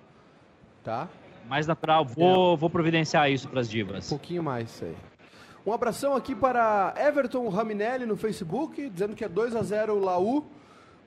Tá? 0.82 1.08
Mais 1.48 1.66
natural. 1.66 2.04
Vou, 2.04 2.56
vou 2.56 2.68
providenciar 2.68 3.30
isso 3.30 3.48
para 3.48 3.60
as 3.60 3.68
Um 3.68 3.70
divas. 3.70 4.08
pouquinho 4.08 4.42
mais 4.42 4.68
isso 4.70 4.84
aí. 4.84 4.96
Um 5.66 5.72
abração 5.72 6.14
aqui 6.14 6.34
para 6.34 6.92
Everton 6.98 7.48
Raminelli 7.48 8.04
no 8.04 8.16
Facebook, 8.16 8.90
dizendo 8.90 9.14
que 9.14 9.24
é 9.24 9.28
2 9.28 9.54
a 9.56 9.62
0 9.62 9.94
o 9.94 10.00
Laú. 10.04 10.44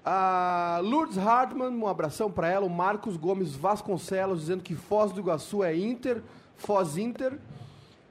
A 0.06 0.80
Lourdes 0.81 1.18
Hartmann, 1.18 1.69
um 1.75 1.88
abração 1.88 2.31
para 2.31 2.47
ela. 2.47 2.65
O 2.65 2.69
Marcos 2.69 3.18
Gomes 3.18 3.53
Vasconcelos, 3.56 4.39
dizendo 4.39 4.63
que 4.63 4.73
Foz 4.73 5.12
do 5.12 5.19
Iguaçu 5.19 5.63
é 5.63 5.75
Inter. 5.75 6.21
Foz 6.56 6.97
Inter. 6.97 7.38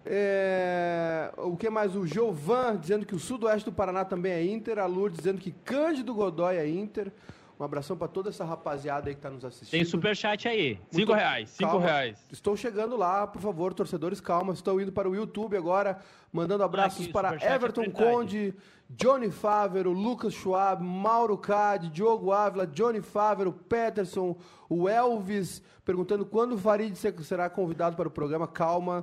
É, 0.08 1.32
o 1.36 1.56
que 1.56 1.68
mais? 1.68 1.96
O 1.96 2.06
Giovan, 2.06 2.76
dizendo 2.76 3.04
que 3.04 3.14
o 3.14 3.18
Sudoeste 3.18 3.68
do 3.68 3.72
Paraná 3.74 4.04
também 4.04 4.32
é 4.32 4.44
Inter. 4.44 4.78
A 4.78 4.86
Lourdes, 4.86 5.18
dizendo 5.18 5.40
que 5.40 5.50
Cândido 5.50 6.14
Godoy 6.14 6.56
é 6.56 6.68
Inter. 6.68 7.12
Um 7.58 7.64
abração 7.64 7.96
para 7.96 8.06
toda 8.06 8.28
essa 8.28 8.44
rapaziada 8.44 9.08
aí 9.08 9.14
que 9.14 9.18
está 9.18 9.30
nos 9.30 9.42
assistindo. 9.44 9.70
Tem 9.70 9.84
superchat 9.84 10.46
aí. 10.46 10.78
Cinco 10.90 11.12
reais. 11.14 11.48
Cinco 11.50 11.70
Calma. 11.72 11.86
reais. 11.86 12.18
Estou 12.30 12.54
chegando 12.54 12.96
lá, 12.96 13.26
por 13.26 13.40
favor, 13.40 13.72
torcedores, 13.72 14.20
calma. 14.20 14.52
Estou 14.52 14.78
indo 14.80 14.92
para 14.92 15.08
o 15.08 15.14
YouTube 15.16 15.56
agora, 15.56 15.98
mandando 16.30 16.62
abraços 16.62 17.06
para 17.08 17.34
é 17.40 17.54
Everton 17.54 17.80
prioridade. 17.90 18.04
Conde, 18.14 18.54
Johnny 18.90 19.30
Fávero, 19.30 19.90
Lucas 19.92 20.34
Schwab, 20.34 20.84
Mauro 20.84 21.38
Cade, 21.38 21.88
Diogo 21.88 22.30
Ávila, 22.30 22.66
Johnny 22.66 23.00
Fávero, 23.00 23.52
Peterson, 23.52 24.36
o 24.68 24.86
Elvis, 24.86 25.62
perguntando 25.82 26.26
quando 26.26 26.56
o 26.56 26.58
Farid 26.58 26.94
se- 26.94 27.24
será 27.24 27.48
convidado 27.48 27.96
para 27.96 28.06
o 28.06 28.10
programa. 28.10 28.46
Calma. 28.46 29.02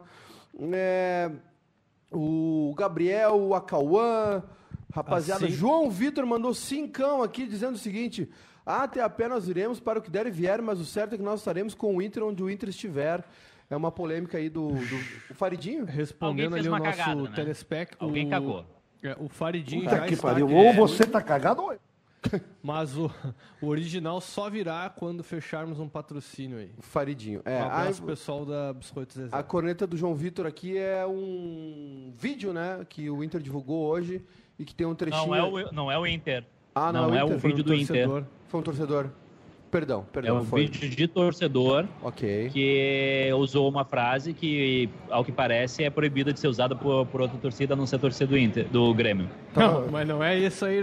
É, 0.73 1.31
o 2.11 2.73
Gabriel, 2.77 3.35
o 3.35 3.55
Acauã, 3.55 4.43
rapaziada. 4.93 5.45
Assim- 5.45 5.53
João 5.53 5.89
Vitor 5.89 6.25
mandou 6.25 6.53
cincão 6.53 7.23
aqui 7.23 7.45
dizendo 7.47 7.75
o 7.75 7.79
seguinte: 7.79 8.29
até 8.65 9.01
apenas 9.01 9.47
iremos 9.47 9.79
para 9.79 9.99
o 9.99 10.01
que 10.01 10.11
der 10.11 10.27
e 10.27 10.31
vier, 10.31 10.61
mas 10.61 10.79
o 10.79 10.85
certo 10.85 11.15
é 11.15 11.17
que 11.17 11.23
nós 11.23 11.39
estaremos 11.39 11.73
com 11.73 11.95
o 11.97 12.01
Inter 12.01 12.23
onde 12.23 12.43
o 12.43 12.49
Inter 12.49 12.69
estiver. 12.69 13.23
É 13.69 13.75
uma 13.75 13.91
polêmica 13.91 14.37
aí 14.37 14.49
do, 14.49 14.67
do 14.67 14.95
o 15.31 15.33
Faridinho. 15.33 15.85
Respondendo 15.85 16.55
ali 16.55 16.67
o 16.67 16.71
uma 16.71 16.79
nosso 16.79 16.97
cagada, 16.97 17.21
né? 17.23 17.31
telespec. 17.33 17.95
Alguém 17.99 18.27
o, 18.27 18.29
cagou. 18.29 18.65
é, 19.01 19.15
o 19.19 19.27
Faridinho 19.27 19.83
Puta 19.83 19.95
já 19.95 20.05
que 20.05 20.13
está 20.13 20.27
pariu. 20.27 20.47
Ou 20.49 20.73
você 20.73 21.05
tá 21.05 21.21
cagado 21.21 21.63
ou 21.63 21.73
eu. 21.73 21.79
Mas 22.61 22.97
o, 22.97 23.11
o 23.61 23.67
original 23.67 24.19
só 24.21 24.49
virá 24.49 24.89
quando 24.89 25.23
fecharmos 25.23 25.79
um 25.79 25.87
patrocínio 25.87 26.57
aí. 26.57 26.71
O 26.77 26.81
Faridinho. 26.81 27.41
É, 27.45 27.59
Um 27.61 27.65
abraço 27.65 28.03
a, 28.03 28.05
pessoal 28.05 28.45
da 28.45 28.73
Biscoito 28.73 29.13
Zezé. 29.13 29.29
a 29.35 29.43
corneta 29.43 29.85
do 29.87 29.97
João 29.97 30.15
Vitor 30.15 30.45
aqui 30.45 30.77
é 30.77 31.05
um 31.05 32.13
vídeo, 32.15 32.53
né? 32.53 32.85
Que 32.87 33.09
o 33.09 33.23
Inter 33.23 33.41
divulgou 33.41 33.85
hoje 33.85 34.23
e 34.57 34.65
que 34.65 34.73
tem 34.73 34.85
um 34.87 34.95
trechinho. 34.95 35.27
Não 35.27 35.35
é 35.35 35.43
o, 35.43 35.71
não 35.73 35.91
é 35.91 35.97
o 35.97 36.05
Inter. 36.07 36.45
Ah, 36.75 36.91
não, 36.91 37.07
não 37.07 37.15
é 37.15 37.19
é 37.19 37.23
o 37.23 37.27
o 37.27 37.29
Inter. 37.29 37.39
Foi 37.39 37.49
um 37.49 37.55
vídeo 37.55 37.63
do 37.63 37.73
Inter. 37.73 37.87
torcedor. 38.07 38.25
Foi 38.47 38.59
um 38.59 38.63
torcedor. 38.63 39.09
Perdão, 39.73 40.05
É 40.07 40.13
perdão. 40.13 40.37
um 40.37 40.43
foi. 40.45 40.67
vídeo 40.67 40.87
de 40.87 41.07
torcedor 41.07 41.85
Ok. 42.03 42.51
que 42.53 43.31
usou 43.35 43.67
uma 43.67 43.83
frase 43.83 44.31
que, 44.31 44.87
ao 45.09 45.25
que 45.25 45.31
parece, 45.31 45.83
é 45.83 45.89
proibida 45.89 46.31
de 46.31 46.39
ser 46.39 46.47
usada 46.47 46.75
por, 46.75 47.07
por 47.07 47.21
outra 47.21 47.39
torcida, 47.39 47.73
a 47.73 47.75
não 47.75 47.87
ser 47.87 47.95
a 47.95 47.99
torcida 47.99 48.27
do 48.27 48.37
Inter, 48.37 48.67
do 48.69 48.93
Grêmio. 48.93 49.27
Não, 49.55 49.87
mas 49.87 50.07
não 50.07 50.23
é 50.23 50.37
isso 50.37 50.63
aí. 50.63 50.79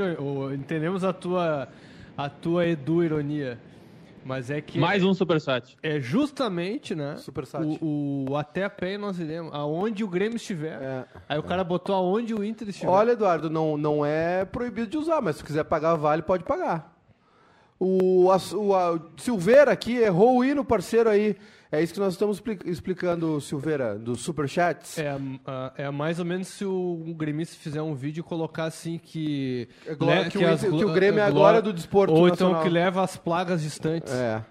Entendemos 0.53 1.05
a 1.05 1.13
tua, 1.13 1.69
a 2.19 2.29
tua 2.29 2.67
edu-ironia. 2.67 3.59
Mas 4.25 4.51
é 4.51 4.61
que 4.61 4.77
Mais 4.79 5.03
um 5.05 5.15
superchat. 5.15 5.79
é 5.83 5.99
justamente, 6.01 6.93
né? 6.95 7.17
Superchat. 7.17 7.65
O, 7.81 8.27
o 8.31 8.37
até 8.37 8.65
a 8.65 8.71
pé 8.71 8.99
nós 8.99 9.19
iremos. 9.21 9.51
Aonde 9.55 10.03
o 10.05 10.09
Grêmio 10.09 10.37
estiver. 10.37 10.79
É. 10.83 11.05
Aí 11.29 11.39
o 11.39 11.43
cara 11.43 11.63
botou 11.65 11.95
aonde 11.95 12.35
o 12.35 12.45
Inter 12.45 12.69
estiver. 12.69 12.91
Olha, 12.91 13.13
Eduardo, 13.13 13.49
não, 13.49 13.79
não 13.79 14.05
é 14.05 14.45
proibido 14.45 14.89
de 14.89 14.99
usar, 14.99 15.23
mas 15.23 15.37
se 15.37 15.45
quiser 15.45 15.65
pagar 15.65 15.95
vale, 15.95 16.21
pode 16.23 16.43
pagar. 16.45 17.00
O, 17.83 18.31
a- 18.31 18.57
o 18.57 18.75
a- 18.77 19.01
Silveira 19.17 19.73
aqui 19.73 19.97
errou 19.97 20.37
o 20.39 20.45
hino, 20.45 20.63
parceiro 20.63 21.09
aí. 21.09 21.35
É 21.73 21.81
isso 21.83 21.95
que 21.95 22.01
nós 22.01 22.13
estamos 22.13 22.37
expli- 22.37 22.59
explicando, 22.67 23.41
Silveira, 23.41 23.97
dos 23.97 24.21
superchats. 24.21 24.99
É, 24.99 25.17
a- 25.47 25.73
é 25.79 25.91
mais 25.91 26.19
ou 26.19 26.25
menos 26.25 26.49
se 26.49 26.65
o, 26.65 27.03
o 27.09 27.15
gremista 27.15 27.57
fizer 27.57 27.81
um 27.81 27.95
vídeo 27.95 28.21
e 28.21 28.23
colocar 28.25 28.65
assim 28.65 28.99
que. 29.03 29.67
É 29.87 29.95
glória- 29.95 30.25
le- 30.25 30.31
que 30.31 30.39
o 30.39 30.49
as 30.49 30.61
que 30.61 30.67
o 30.69 30.93
Grêmio 30.93 31.21
é 31.21 31.25
a 31.25 31.31
glória- 31.31 31.63
do 31.63 31.73
desporto 31.73 32.13
Ou 32.13 32.29
nacional. 32.29 32.53
então 32.55 32.63
que 32.65 32.69
leva 32.69 33.03
as 33.03 33.17
plagas 33.17 33.63
distantes. 33.63 34.13
É, 34.13 34.45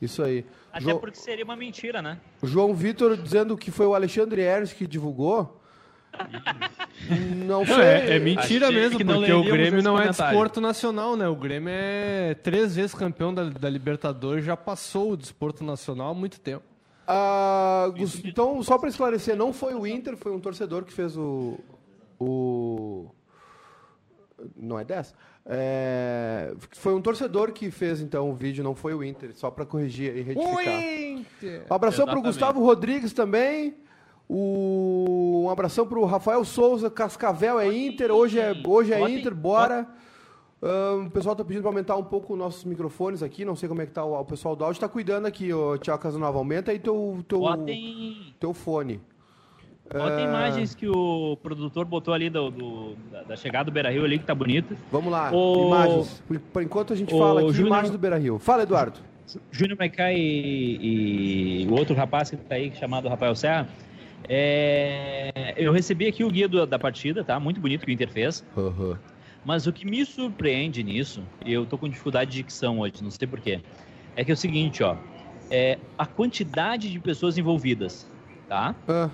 isso 0.00 0.22
aí. 0.22 0.46
Até 0.72 0.86
Jo- 0.92 0.98
porque 1.00 1.18
seria 1.18 1.44
uma 1.44 1.56
mentira, 1.56 2.00
né? 2.00 2.18
O 2.40 2.46
João 2.46 2.72
Vitor 2.72 3.16
dizendo 3.16 3.56
que 3.58 3.70
foi 3.70 3.86
o 3.86 3.94
Alexandre 3.94 4.40
Ernst 4.40 4.74
que 4.76 4.86
divulgou. 4.86 5.60
Não 7.46 7.60
Não, 7.60 7.66
sei. 7.66 7.84
é, 7.84 8.16
é 8.16 8.18
mentira 8.18 8.68
Achei 8.68 8.80
mesmo, 8.80 9.04
porque 9.04 9.32
o 9.32 9.44
Grêmio 9.44 9.82
não 9.82 10.00
é 10.00 10.08
desporto 10.08 10.60
nacional, 10.60 11.16
né? 11.16 11.28
O 11.28 11.36
Grêmio 11.36 11.70
é 11.70 12.34
três 12.34 12.76
vezes 12.76 12.94
campeão 12.94 13.34
da, 13.34 13.44
da 13.44 13.68
Libertadores, 13.68 14.44
já 14.44 14.56
passou 14.56 15.12
o 15.12 15.16
desporto 15.16 15.62
nacional 15.64 16.10
há 16.10 16.14
muito 16.14 16.40
tempo. 16.40 16.64
Ah, 17.06 17.92
então, 18.24 18.62
só 18.62 18.78
para 18.78 18.88
esclarecer, 18.88 19.36
não 19.36 19.52
foi 19.52 19.74
o 19.74 19.86
Inter, 19.86 20.16
foi 20.16 20.32
um 20.32 20.40
torcedor 20.40 20.84
que 20.84 20.92
fez 20.92 21.16
o. 21.16 21.58
o 22.18 23.10
não 24.56 24.78
é 24.78 24.84
10? 24.84 25.14
É, 25.46 26.54
foi 26.72 26.94
um 26.94 27.02
torcedor 27.02 27.52
que 27.52 27.70
fez 27.70 28.00
então 28.00 28.30
o 28.30 28.34
vídeo, 28.34 28.64
não 28.64 28.74
foi 28.74 28.94
o 28.94 29.04
Inter, 29.04 29.32
só 29.34 29.50
para 29.50 29.66
corrigir 29.66 30.16
e 30.16 30.22
retificar. 30.22 31.68
Um 31.70 31.74
abração 31.74 32.06
para 32.06 32.18
o. 32.18 32.22
Gustavo 32.22 32.64
Rodrigues 32.64 33.12
também. 33.12 33.74
O... 34.28 35.42
Um 35.46 35.50
abração 35.50 35.86
pro 35.86 36.04
Rafael 36.04 36.44
Souza, 36.44 36.90
Cascavel 36.90 37.60
é 37.60 37.68
Inter, 37.74 38.10
hoje 38.10 38.38
é, 38.40 38.54
hoje 38.66 38.92
é 38.92 39.10
Inter, 39.10 39.34
bora. 39.34 39.86
Ahn, 40.62 41.06
o 41.06 41.10
pessoal 41.10 41.36
tá 41.36 41.44
pedindo 41.44 41.60
para 41.62 41.70
aumentar 41.70 41.96
um 41.96 42.02
pouco 42.04 42.34
nossos 42.34 42.64
microfones 42.64 43.22
aqui, 43.22 43.44
não 43.44 43.54
sei 43.54 43.68
como 43.68 43.82
é 43.82 43.86
que 43.86 43.92
tá 43.92 44.02
o, 44.02 44.18
o 44.18 44.24
pessoal 44.24 44.56
do 44.56 44.64
áudio, 44.64 44.80
tá 44.80 44.88
cuidando 44.88 45.26
aqui, 45.26 45.52
ô 45.52 45.76
Tiago 45.76 46.02
Casanova, 46.02 46.38
aumenta 46.38 46.70
aí 46.72 46.78
teu, 46.78 47.22
teu, 47.28 47.40
Botem, 47.40 48.34
teu 48.40 48.54
fone. 48.54 48.98
botem 49.92 50.24
Ah. 50.24 50.28
imagens 50.28 50.74
que 50.74 50.88
o 50.88 51.36
produtor 51.42 51.84
botou 51.84 52.14
ali 52.14 52.30
do, 52.30 52.50
do- 52.50 52.94
da, 53.12 53.22
da 53.24 53.36
chegada 53.36 53.66
do 53.66 53.72
Beira 53.74 53.90
Rio 53.90 54.04
ali, 54.06 54.18
que 54.18 54.24
tá 54.24 54.34
bonita. 54.34 54.74
Vamos 54.90 55.12
lá, 55.12 55.30
O- 55.34 55.66
imagens. 55.66 56.22
Por, 56.50 56.62
enquanto 56.62 56.94
a 56.94 56.96
gente 56.96 57.14
o 57.14 57.18
fala 57.18 57.42
aqui, 57.42 57.52
Júnior- 57.52 57.66
imagens 57.68 57.90
do 57.90 57.98
Beira-Rio. 57.98 58.38
Fala, 58.38 58.62
Eduardo. 58.62 58.98
Júnior 59.50 59.78
Maicai 59.78 60.16
e, 60.16 61.62
e 61.64 61.66
o 61.68 61.74
outro 61.74 61.94
rapaz 61.94 62.30
que 62.30 62.36
tá 62.38 62.54
aí, 62.54 62.72
chamado 62.74 63.06
Rafael 63.08 63.34
Serra. 63.34 63.68
É, 64.28 65.54
eu 65.56 65.72
recebi 65.72 66.06
aqui 66.06 66.24
o 66.24 66.30
guia 66.30 66.48
do- 66.48 66.66
da 66.66 66.78
partida, 66.78 67.22
tá? 67.24 67.38
Muito 67.38 67.60
bonito 67.60 67.84
que 67.84 67.90
o 67.90 67.94
Inter 67.94 68.10
fez. 68.10 68.44
Mas 69.44 69.66
o 69.66 69.72
que 69.72 69.84
me 69.84 70.04
surpreende 70.06 70.82
nisso, 70.82 71.22
e 71.44 71.52
eu 71.52 71.66
tô 71.66 71.76
com 71.76 71.88
dificuldade 71.88 72.30
de 72.30 72.38
dicção 72.38 72.80
hoje, 72.80 73.02
não 73.02 73.10
sei 73.10 73.28
porquê, 73.28 73.60
é 74.16 74.24
que 74.24 74.30
é 74.30 74.34
o 74.34 74.36
seguinte, 74.36 74.82
ó. 74.82 74.96
É 75.50 75.78
a 75.98 76.06
quantidade 76.06 76.90
de 76.90 76.98
pessoas 76.98 77.36
envolvidas, 77.36 78.10
tá? 78.48 78.74
Ah, 78.88 79.10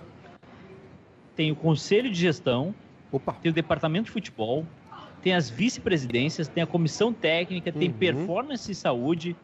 Tem 1.35 1.51
o 1.51 1.57
conselho 1.57 2.11
de 2.11 2.19
gestão, 2.21 2.75
opa. 3.11 3.33
tem 3.33 3.51
o 3.51 3.55
departamento 3.55 4.05
de 4.07 4.11
futebol, 4.11 4.65
tem 5.23 5.35
as 5.35 5.51
vice-presidências, 5.51 6.49
tem 6.49 6.63
a 6.63 6.67
comissão 6.67 7.13
técnica, 7.13 7.73
tem 7.73 7.89
Uhum. 7.89 7.95
performance 7.95 8.71
e 8.71 8.75
saúde. 8.75 9.37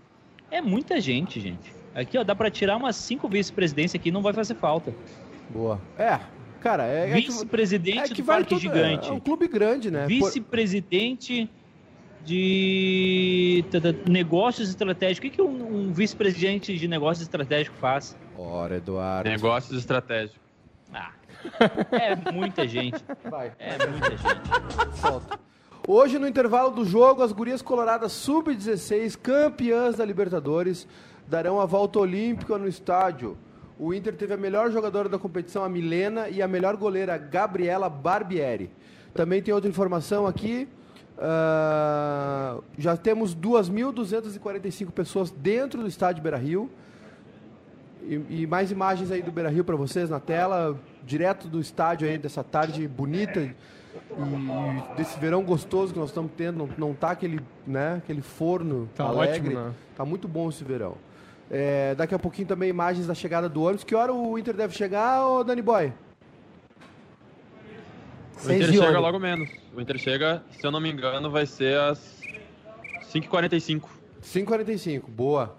É 0.50 0.61
muita 0.61 1.00
gente, 1.00 1.40
gente. 1.40 1.75
Aqui, 1.94 2.16
ó, 2.18 2.23
dá 2.23 2.35
pra 2.35 2.50
tirar 2.50 2.76
umas 2.76 2.96
cinco 2.96 3.28
vice-presidências 3.28 3.99
aqui, 4.00 4.11
não 4.12 4.23
vai 4.23 4.32
fazer 4.32 4.54
falta. 4.54 4.94
Boa. 5.50 5.81
É, 5.99 6.21
cara, 6.61 6.85
é, 6.87 7.11
é 7.11 7.15
que, 7.15 7.26
Vice-presidente 7.29 8.12
é 8.12 8.15
que 8.15 8.23
do 8.23 8.26
vai 8.26 8.37
Parque 8.38 8.50
tudo, 8.50 8.61
Gigante. 8.61 9.09
É 9.09 9.12
um 9.12 9.21
clube 9.21 9.49
grande, 9.49 9.91
né? 9.91 10.07
Vice-presidente 10.07 11.50
de 12.25 13.65
negócios 14.09 14.69
estratégicos. 14.69 15.19
O 15.19 15.23
que, 15.23 15.37
que 15.37 15.43
um, 15.43 15.88
um 15.88 15.93
vice-presidente 15.93 16.76
de 16.76 16.88
negócios 16.88 17.23
estratégicos 17.23 17.79
faz? 17.79 18.19
Ora, 18.37 18.76
Eduardo. 18.76 19.31
Negócios 19.31 19.79
estratégicos. 19.79 20.41
Ah, 20.93 21.12
é 21.93 22.33
muita 22.33 22.67
gente. 22.67 23.03
Vai. 23.31 23.53
É 23.59 23.87
muita 23.87 24.11
gente. 24.11 25.00
Solta. 25.00 25.38
Hoje, 25.88 26.19
no 26.19 26.26
intervalo 26.26 26.73
do 26.73 26.85
jogo, 26.85 27.23
as 27.23 27.31
gurias 27.31 27.62
coloradas 27.62 28.11
sub-16, 28.11 29.17
campeãs 29.17 29.95
da 29.97 30.05
Libertadores, 30.05 30.88
darão 31.29 31.61
a 31.61 31.65
volta 31.65 32.00
olímpica 32.00 32.59
no 32.59 32.67
estádio. 32.67 33.38
O 33.78 33.92
Inter 33.92 34.14
teve 34.14 34.33
a 34.33 34.37
melhor 34.37 34.71
jogadora 34.71 35.09
da 35.09 35.18
competição, 35.18 35.62
a 35.62 35.68
Milena, 35.68 36.28
e 36.28 36.40
a 36.40 36.49
melhor 36.49 36.76
goleira, 36.76 37.14
a 37.14 37.18
Gabriela 37.18 37.88
Barbieri. 37.90 38.71
Também 39.14 39.42
tem 39.42 39.52
outra 39.52 39.68
informação 39.68 40.26
aqui. 40.26 40.66
ah, 41.18 42.59
já 42.78 42.97
temos 42.97 43.35
2.245 43.35 44.90
pessoas 44.90 45.30
dentro 45.30 45.83
do 45.83 45.88
estádio 45.88 46.23
Beira-Rio. 46.23 46.71
E, 48.02 48.42
e 48.42 48.47
mais 48.47 48.71
imagens 48.71 49.11
aí 49.11 49.21
do 49.21 49.33
Beira 49.33 49.50
Rio 49.50 49.64
para 49.64 49.75
vocês 49.75 50.09
na 50.09 50.21
tela, 50.21 50.78
direto 51.04 51.49
do 51.49 51.61
estádio 51.61 52.09
aí 52.09 52.16
dessa 52.18 52.45
tarde 52.45 52.87
bonita 52.87 53.40
e, 53.40 53.47
e 53.50 54.97
desse 54.97 55.18
verão 55.18 55.42
gostoso 55.42 55.92
que 55.92 55.99
nós 55.99 56.11
estamos 56.11 56.30
tendo. 56.37 56.59
Não, 56.59 56.68
não 56.88 56.95
tá 56.95 57.11
aquele, 57.11 57.40
né, 57.66 57.95
aquele 57.97 58.21
forno 58.23 58.88
Tá 58.95 59.04
alegre. 59.06 59.49
ótimo, 59.49 59.61
né? 59.68 59.73
Tá 59.97 60.04
muito 60.04 60.28
bom 60.28 60.49
esse 60.49 60.62
verão. 60.62 60.95
É, 61.50 61.95
daqui 61.95 62.15
a 62.15 62.19
pouquinho 62.19 62.49
também 62.49 62.69
imagens 62.69 63.07
da 63.07 63.15
chegada 63.15 63.49
do 63.49 63.62
ônibus. 63.62 63.85
Que 63.85 63.95
hora 63.95 64.12
o 64.12 64.38
Inter 64.38 64.55
deve 64.55 64.75
chegar, 64.75 65.26
ô 65.26 65.45
Dani 65.45 65.62
Boy? 65.62 65.93
O 68.45 68.53
Inter 68.53 68.73
chega 68.73 68.99
logo 68.99 69.19
menos. 69.19 69.49
O 69.75 69.81
Inter 69.81 69.99
chega, 69.99 70.43
se 70.50 70.67
eu 70.67 70.71
não 70.71 70.81
me 70.81 70.91
engano, 70.91 71.31
vai 71.31 71.47
ser 71.47 71.79
às 71.79 72.21
5h45. 73.12 73.83
5h45, 74.23 75.03
boa. 75.09 75.57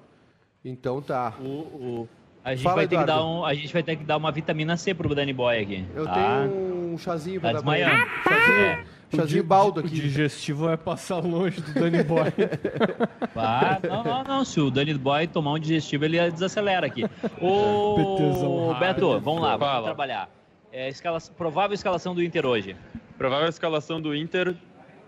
Então 0.63 1.01
tá. 1.01 1.34
O, 1.39 1.44
o- 1.44 2.10
a, 2.44 2.53
gente 2.56 2.63
Fala, 2.63 2.75
vai 2.77 2.88
ter 2.88 2.98
que 2.98 3.03
dar 3.06 3.25
um, 3.25 3.46
a 3.46 3.53
gente 3.53 3.74
vai 3.74 3.84
ter 3.84 3.96
que 3.98 4.03
dar 4.03 4.15
uma 4.17 4.32
vitamina 4.32 4.77
C 4.77 4.94
pro 4.94 5.13
Danny 5.13 5.34
Boy 5.34 5.60
aqui. 5.60 5.86
Eu 5.96 6.06
tá? 6.06 6.13
tenho 6.13 6.94
um 6.94 6.98
chazinho 6.98 7.41
pra 7.41 7.50
Tá 7.51 7.58
dar 7.58 7.63
pra 7.63 7.79
ele. 7.79 8.06
Chazinho, 8.24 8.86
chazinho 9.15 9.43
baldo 9.43 9.81
O 9.81 9.85
aqui. 9.85 9.95
digestivo 9.95 10.65
vai 10.65 10.77
passar 10.77 11.19
longe 11.19 11.61
do 11.61 11.73
Danny 11.73 12.03
Boy. 12.03 12.27
Ah, 13.39 13.79
não, 13.87 14.03
não, 14.03 14.23
não. 14.23 14.45
Se 14.45 14.59
o 14.59 14.71
Danny 14.71 14.93
Boy 14.95 15.27
tomar 15.27 15.53
um 15.53 15.59
digestivo, 15.59 16.05
ele 16.05 16.31
desacelera 16.31 16.87
aqui. 16.87 17.03
Ô, 17.39 18.71
rápido. 18.71 18.79
Beto, 18.79 19.19
vamos 19.19 19.41
lá, 19.41 19.55
vamos 19.55 19.73
Fala. 19.73 19.83
trabalhar. 19.85 20.29
É, 20.71 20.89
escala- 20.89 21.19
provável 21.37 21.73
escalação 21.75 22.15
do 22.15 22.23
Inter 22.23 22.45
hoje. 22.45 22.75
Provável 23.17 23.47
escalação 23.47 24.01
do 24.01 24.15
Inter. 24.15 24.55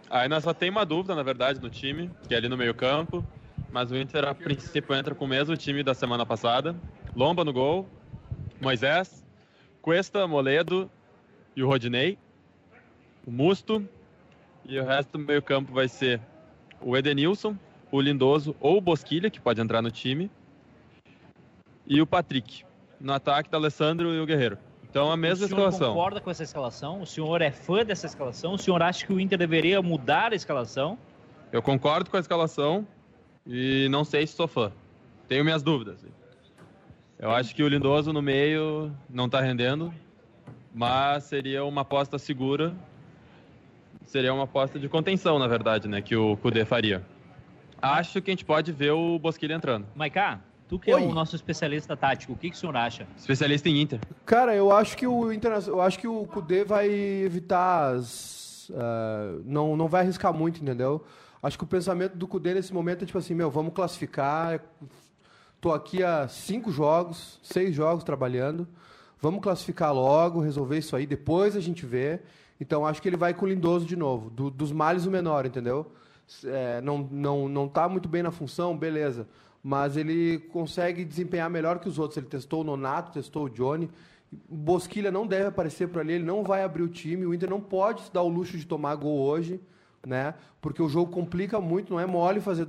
Aí 0.10 0.28
nós 0.30 0.44
só 0.44 0.54
tem 0.54 0.70
uma 0.70 0.86
dúvida, 0.86 1.16
na 1.16 1.24
verdade, 1.24 1.60
no 1.62 1.70
time, 1.70 2.10
que 2.28 2.34
é 2.34 2.38
ali 2.38 2.48
no 2.48 2.56
meio-campo. 2.58 3.26
Mas 3.72 3.92
o 3.92 3.98
Inter, 3.98 4.26
a 4.28 4.34
princípio, 4.36 4.96
entra 4.96 5.14
com 5.14 5.26
o 5.26 5.28
mesmo 5.28 5.56
time 5.58 5.84
da 5.84 5.94
semana 5.94 6.26
passada. 6.26 6.76
Lomba 7.16 7.44
no 7.44 7.52
gol, 7.54 7.88
Moisés, 8.62 9.26
Cuesta, 9.82 10.28
Moledo 10.28 10.90
e 11.56 11.64
o 11.64 11.68
Rodinei. 11.68 12.18
O 13.26 13.32
Musto. 13.32 13.88
E 14.66 14.80
o 14.80 14.86
resto 14.86 15.18
do 15.18 15.20
meio-campo 15.20 15.74
vai 15.74 15.88
ser 15.88 16.22
o 16.82 16.96
Edenilson, 16.96 17.56
o 17.92 18.00
Lindoso 18.00 18.56
ou 18.60 18.78
o 18.78 18.82
Bosquilha, 18.82 19.30
que 19.30 19.40
pode 19.40 19.60
entrar 19.60 19.82
no 19.82 19.90
time. 19.90 20.30
E 21.88 22.02
o 22.02 22.06
Patrick. 22.06 22.64
No 23.00 23.14
ataque, 23.14 23.50
da 23.50 23.58
Alessandro 23.58 24.14
e 24.14 24.20
o 24.20 24.26
Guerreiro. 24.26 24.58
Então 24.90 25.12
a 25.12 25.18
mesma 25.18 25.46
o 25.46 25.48
senhor 25.48 25.70
escalação. 25.70 25.94
concorda 25.94 26.20
com 26.20 26.32
essa 26.32 26.44
escalação? 26.44 27.02
O 27.02 27.06
senhor 27.06 27.42
é 27.42 27.52
fã 27.52 27.86
dessa 27.86 28.08
escalação? 28.08 28.54
O 28.54 28.58
senhor 28.58 28.82
acha 28.82 29.06
que 29.06 29.14
o 29.14 29.20
Inter 29.20 29.38
deveria 29.38 29.82
mudar 29.82 30.34
a 30.34 30.36
escalação? 30.36 30.98
Eu 31.52 31.62
concordo 31.62 32.10
com 32.10 32.18
a 32.18 32.20
escalação 32.20 32.88
e 33.46 33.88
não 33.90 34.04
sei 34.04 34.26
se 34.26 34.34
sou 34.34 34.48
fã. 34.48 34.72
Tenho 35.28 35.44
minhas 35.44 35.62
dúvidas. 35.62 36.04
Eu 37.20 37.32
acho 37.32 37.54
que 37.54 37.62
o 37.62 37.68
Lindoso 37.68 38.12
no 38.12 38.22
meio 38.22 38.92
não 39.08 39.26
está 39.26 39.42
rendendo, 39.42 39.94
mas 40.74 41.26
seria 41.26 41.64
uma 41.64 41.82
aposta 41.82 42.18
segura. 42.18 42.74
Seria 44.10 44.34
uma 44.34 44.46
aposta 44.46 44.80
de 44.80 44.90
contenção, 44.90 45.38
na 45.38 45.46
verdade, 45.48 45.88
né, 45.88 46.02
que 46.02 46.16
o 46.16 46.36
Kudê 46.38 46.66
faria. 46.66 47.06
Acho 47.80 48.20
que 48.20 48.32
a 48.32 48.34
gente 48.34 48.44
pode 48.44 48.72
ver 48.72 48.90
o 48.90 49.20
Bosquilha 49.20 49.54
entrando. 49.54 49.86
Maiká, 49.96 50.40
tu 50.68 50.80
que 50.80 50.92
Oi. 50.92 51.00
é 51.04 51.06
o 51.06 51.14
nosso 51.14 51.36
especialista 51.36 51.96
tático, 51.96 52.34
o 52.34 52.36
que, 52.36 52.50
que 52.50 52.56
o 52.56 52.60
senhor 52.60 52.76
acha? 52.76 53.06
Especialista 53.16 53.70
em 53.70 53.80
Inter. 53.80 54.00
Cara, 54.26 54.56
eu 54.56 54.72
acho 54.76 54.98
que 54.98 55.06
o 55.06 55.32
Interna- 55.32 55.62
eu 55.68 55.80
acho 55.80 56.00
que 56.00 56.08
o 56.08 56.26
Kudê 56.26 56.64
vai 56.64 56.90
evitar 56.90 57.94
as, 57.94 58.72
ah, 58.76 59.38
não, 59.46 59.78
não 59.78 59.88
vai 59.88 60.02
arriscar 60.02 60.34
muito, 60.34 60.60
entendeu? 60.60 61.06
Acho 61.44 61.56
que 61.56 61.64
o 61.64 61.68
pensamento 61.68 62.18
do 62.18 62.28
Kudê 62.28 62.56
nesse 62.56 62.74
momento 62.74 63.04
é 63.04 63.06
tipo 63.06 63.20
assim, 63.20 63.36
meu, 63.36 63.52
vamos 63.52 63.74
classificar. 63.76 64.60
Tô 65.62 65.72
aqui 65.72 66.04
há 66.04 66.28
cinco 66.28 66.72
jogos, 66.72 67.40
seis 67.44 67.76
jogos 67.76 68.04
trabalhando. 68.04 68.68
Vamos 69.22 69.40
classificar 69.42 69.94
logo, 69.94 70.40
resolver 70.42 70.80
isso 70.80 70.96
aí, 70.96 71.06
depois 71.06 71.56
a 71.56 71.60
gente 71.60 71.86
vê. 71.86 72.22
Então 72.60 72.86
acho 72.86 73.02
que 73.02 73.08
ele 73.08 73.18
vai 73.18 73.34
com 73.34 73.46
o 73.46 73.50
Lindoso 73.50 73.86
de 73.86 73.96
novo, 73.96 74.30
do- 74.30 74.50
dos 74.52 74.72
males 74.72 75.06
o 75.06 75.12
menor, 75.12 75.46
entendeu? 75.46 75.92
É, 76.46 76.82
não, 76.82 76.98
não, 77.12 77.50
não 77.50 77.68
tá 77.68 77.88
muito 77.90 78.08
bem 78.10 78.22
na 78.22 78.32
função, 78.32 78.78
beleza. 78.78 79.28
Mas 79.64 79.98
ele 79.98 80.40
consegue 80.52 81.04
desempenhar 81.04 81.50
melhor 81.50 81.80
que 81.80 81.88
os 81.90 81.98
outros. 82.00 82.18
Ele 82.18 82.28
testou 82.28 82.62
o 82.62 82.64
Nonato, 82.64 83.12
testou 83.12 83.46
o 83.46 83.50
Johnny. 83.50 83.90
Bosquilha 84.48 85.12
não 85.12 85.26
deve 85.26 85.48
aparecer 85.48 85.88
por 85.90 86.02
ali, 86.02 86.14
ele 86.14 86.24
não 86.24 86.44
vai 86.44 86.64
abrir 86.64 86.84
o 86.84 86.88
time. 86.88 87.26
O 87.26 87.34
Inter 87.34 87.50
não 87.50 87.60
pode 87.60 88.04
se 88.04 88.14
dar 88.14 88.22
o 88.22 88.30
luxo 88.30 88.58
de 88.58 88.66
tomar 88.66 88.96
gol 88.96 89.20
hoje, 89.20 89.60
né? 90.06 90.36
Porque 90.62 90.82
o 90.82 90.88
jogo 90.88 91.12
complica 91.12 91.60
muito, 91.60 91.92
não 91.92 92.00
é 92.00 92.06
mole 92.06 92.40
fazer. 92.40 92.68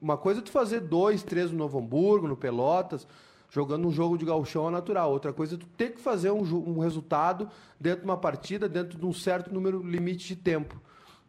Uma 0.00 0.16
coisa 0.16 0.40
é 0.40 0.42
tu 0.42 0.50
fazer 0.52 0.80
dois, 0.80 1.22
três 1.22 1.50
no 1.50 1.56
Novo 1.58 1.78
Hamburgo, 1.78 2.28
no 2.28 2.36
Pelotas, 2.36 3.06
jogando 3.52 3.86
um 3.86 3.92
jogo 3.92 4.16
de 4.16 4.24
gauchão 4.24 4.66
é 4.66 4.70
natural. 4.70 5.12
Outra 5.12 5.32
coisa 5.32 5.56
é 5.56 5.58
tu 5.58 5.66
ter 5.76 5.90
que 5.90 6.00
fazer 6.00 6.30
um, 6.30 6.40
um 6.40 6.78
resultado 6.78 7.48
dentro 7.78 8.00
de 8.00 8.06
uma 8.06 8.16
partida, 8.16 8.66
dentro 8.66 8.98
de 8.98 9.04
um 9.04 9.12
certo 9.12 9.52
número 9.52 9.82
limite 9.86 10.26
de 10.28 10.36
tempo. 10.36 10.80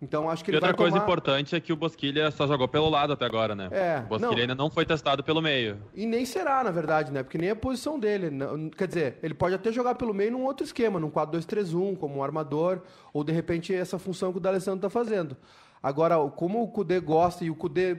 Então 0.01 0.29
acho 0.29 0.43
que 0.43 0.49
E 0.49 0.51
ele 0.51 0.57
outra 0.57 0.73
coisa 0.73 0.93
tomar... 0.97 1.03
importante 1.03 1.55
é 1.55 1.59
que 1.59 1.71
o 1.71 1.75
Bosquilha 1.75 2.31
só 2.31 2.47
jogou 2.47 2.67
pelo 2.67 2.89
lado 2.89 3.13
até 3.13 3.25
agora, 3.25 3.55
né? 3.55 3.69
É, 3.71 3.99
o 4.05 4.07
Bosquilha 4.07 4.31
não. 4.31 4.41
ainda 4.41 4.55
não 4.55 4.69
foi 4.69 4.85
testado 4.85 5.23
pelo 5.23 5.41
meio. 5.41 5.77
E 5.93 6.05
nem 6.05 6.25
será, 6.25 6.63
na 6.63 6.71
verdade, 6.71 7.11
né? 7.11 7.23
Porque 7.23 7.37
nem 7.37 7.49
é 7.49 7.51
a 7.51 7.55
posição 7.55 7.99
dele. 7.99 8.29
Quer 8.77 8.87
dizer, 8.87 9.17
ele 9.21 9.33
pode 9.33 9.55
até 9.55 9.71
jogar 9.71 9.95
pelo 9.95 10.13
meio 10.13 10.31
num 10.31 10.43
outro 10.43 10.65
esquema, 10.65 10.99
num 10.99 11.11
4-2-3-1, 11.11 11.97
como 11.97 12.17
um 12.17 12.23
armador, 12.23 12.81
ou 13.13 13.23
de 13.23 13.31
repente 13.33 13.73
essa 13.73 13.99
função 13.99 14.31
que 14.31 14.37
o 14.37 14.41
D'Alessandro 14.41 14.81
tá 14.81 14.89
fazendo. 14.89 15.37
Agora, 15.81 16.15
como 16.29 16.63
o 16.63 16.67
Kudê 16.69 16.99
gosta 16.99 17.43
e 17.45 17.49
o 17.49 17.55
Kudê, 17.55 17.97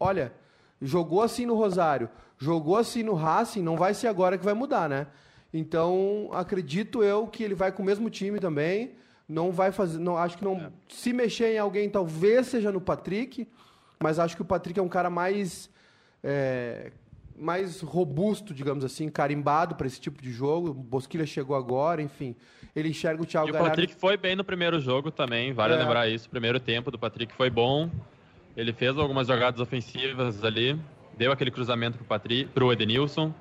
olha, 0.00 0.32
jogou 0.80 1.22
assim 1.22 1.46
no 1.46 1.54
Rosário, 1.54 2.08
jogou 2.38 2.76
assim 2.76 3.02
no 3.02 3.14
Racing, 3.14 3.62
não 3.62 3.76
vai 3.76 3.94
ser 3.94 4.08
agora 4.08 4.36
que 4.38 4.44
vai 4.44 4.54
mudar, 4.54 4.88
né? 4.88 5.06
Então, 5.52 6.28
acredito 6.32 7.02
eu 7.02 7.26
que 7.26 7.42
ele 7.42 7.54
vai 7.54 7.72
com 7.72 7.82
o 7.82 7.86
mesmo 7.86 8.10
time 8.10 8.38
também. 8.38 8.92
Não 9.28 9.50
vai 9.50 9.72
fazer, 9.72 9.98
não 9.98 10.16
acho 10.16 10.38
que 10.38 10.44
não 10.44 10.72
se 10.88 11.12
mexer 11.12 11.54
em 11.54 11.58
alguém 11.58 11.88
talvez 11.90 12.46
seja 12.46 12.70
no 12.70 12.80
Patrick, 12.80 13.48
mas 14.00 14.18
acho 14.18 14.36
que 14.36 14.42
o 14.42 14.44
Patrick 14.44 14.78
é 14.78 14.82
um 14.82 14.88
cara 14.88 15.10
mais 15.10 15.68
é, 16.22 16.92
mais 17.38 17.80
robusto, 17.80 18.54
digamos 18.54 18.84
assim, 18.84 19.08
carimbado 19.08 19.74
para 19.74 19.86
esse 19.86 20.00
tipo 20.00 20.22
de 20.22 20.30
jogo. 20.30 20.70
O 20.70 20.74
Bosquilha 20.74 21.26
chegou 21.26 21.56
agora, 21.56 22.00
enfim. 22.00 22.36
Ele 22.74 22.90
enxerga 22.90 23.22
o 23.22 23.26
Thiago 23.26 23.48
E 23.48 23.50
o 23.50 23.52
Galhardo. 23.54 23.70
Patrick 23.76 23.94
foi 24.00 24.16
bem 24.16 24.36
no 24.36 24.44
primeiro 24.44 24.78
jogo 24.80 25.10
também, 25.10 25.52
vale 25.52 25.74
É. 25.74 25.76
lembrar 25.76 26.08
isso. 26.08 26.26
O 26.28 26.30
primeiro 26.30 26.60
tempo 26.60 26.90
do 26.90 26.98
Patrick 26.98 27.34
foi 27.34 27.50
bom. 27.50 27.90
Ele 28.56 28.72
fez 28.72 28.96
algumas 28.96 29.26
jogadas 29.26 29.60
ofensivas 29.60 30.42
ali, 30.44 30.78
deu 31.16 31.32
aquele 31.32 31.50
cruzamento 31.50 31.96
pro, 31.98 32.06
Patrick, 32.06 32.50
pro 32.50 32.72
Edenilson. 32.72 33.32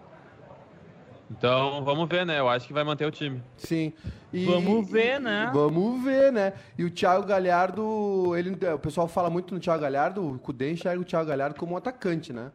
Então, 1.30 1.84
vamos 1.84 2.08
ver, 2.08 2.26
né? 2.26 2.40
Eu 2.40 2.48
acho 2.48 2.68
que 2.68 2.74
vai 2.74 2.84
manter 2.84 3.06
o 3.06 3.12
time. 3.12 3.42
Sim. 3.58 3.92
E- 4.32 4.46
Vamos 4.46 4.90
ver, 4.90 5.20
né? 5.20 5.50
Vamos 5.54 6.04
ver, 6.04 6.32
né? 6.32 6.54
E 6.78 6.84
o 6.84 6.92
Thiago 6.92 7.26
Galhardo, 7.26 8.36
ele, 8.38 8.52
o 8.74 8.80
pessoal 8.80 9.08
fala 9.08 9.30
muito 9.30 9.54
no 9.54 9.60
Thiago 9.60 9.82
Galhardo, 9.82 10.36
o 10.36 10.38
Cudê 10.40 10.72
enxerga 10.72 11.02
o 11.02 11.06
Thiago 11.06 11.28
Galhardo 11.28 11.56
como 11.60 11.74
um 11.74 11.78
atacante, 11.78 12.32
né? 12.32 12.52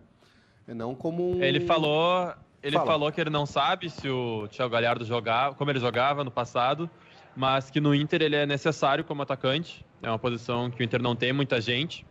E 0.69 0.75
não 0.75 0.95
como 0.95 1.37
um... 1.37 1.43
Ele 1.43 1.61
falou, 1.61 2.33
ele 2.63 2.77
Fala. 2.77 2.87
falou 2.87 3.11
que 3.13 3.21
ele 3.21 3.31
não 3.31 3.45
sabe 3.45 3.91
se 3.91 4.09
o 4.09 4.47
Thiago 4.49 4.71
Galhardo 4.73 5.05
jogava, 5.05 5.55
como 5.57 5.69
ele 5.71 5.81
jogava 5.81 6.23
no 6.23 6.31
passado, 6.31 6.89
mas 7.35 7.71
que 7.71 7.81
no 7.81 7.93
Inter 7.93 8.23
ele 8.23 8.37
é 8.37 8.47
necessário 8.47 9.03
como 9.03 9.23
atacante. 9.23 9.85
É 10.01 10.09
uma 10.09 10.19
posição 10.19 10.71
que 10.71 10.81
o 10.81 10.85
Inter 10.85 11.03
não 11.03 11.17
tem 11.17 11.33
muita 11.33 11.61
gente. 11.61 12.07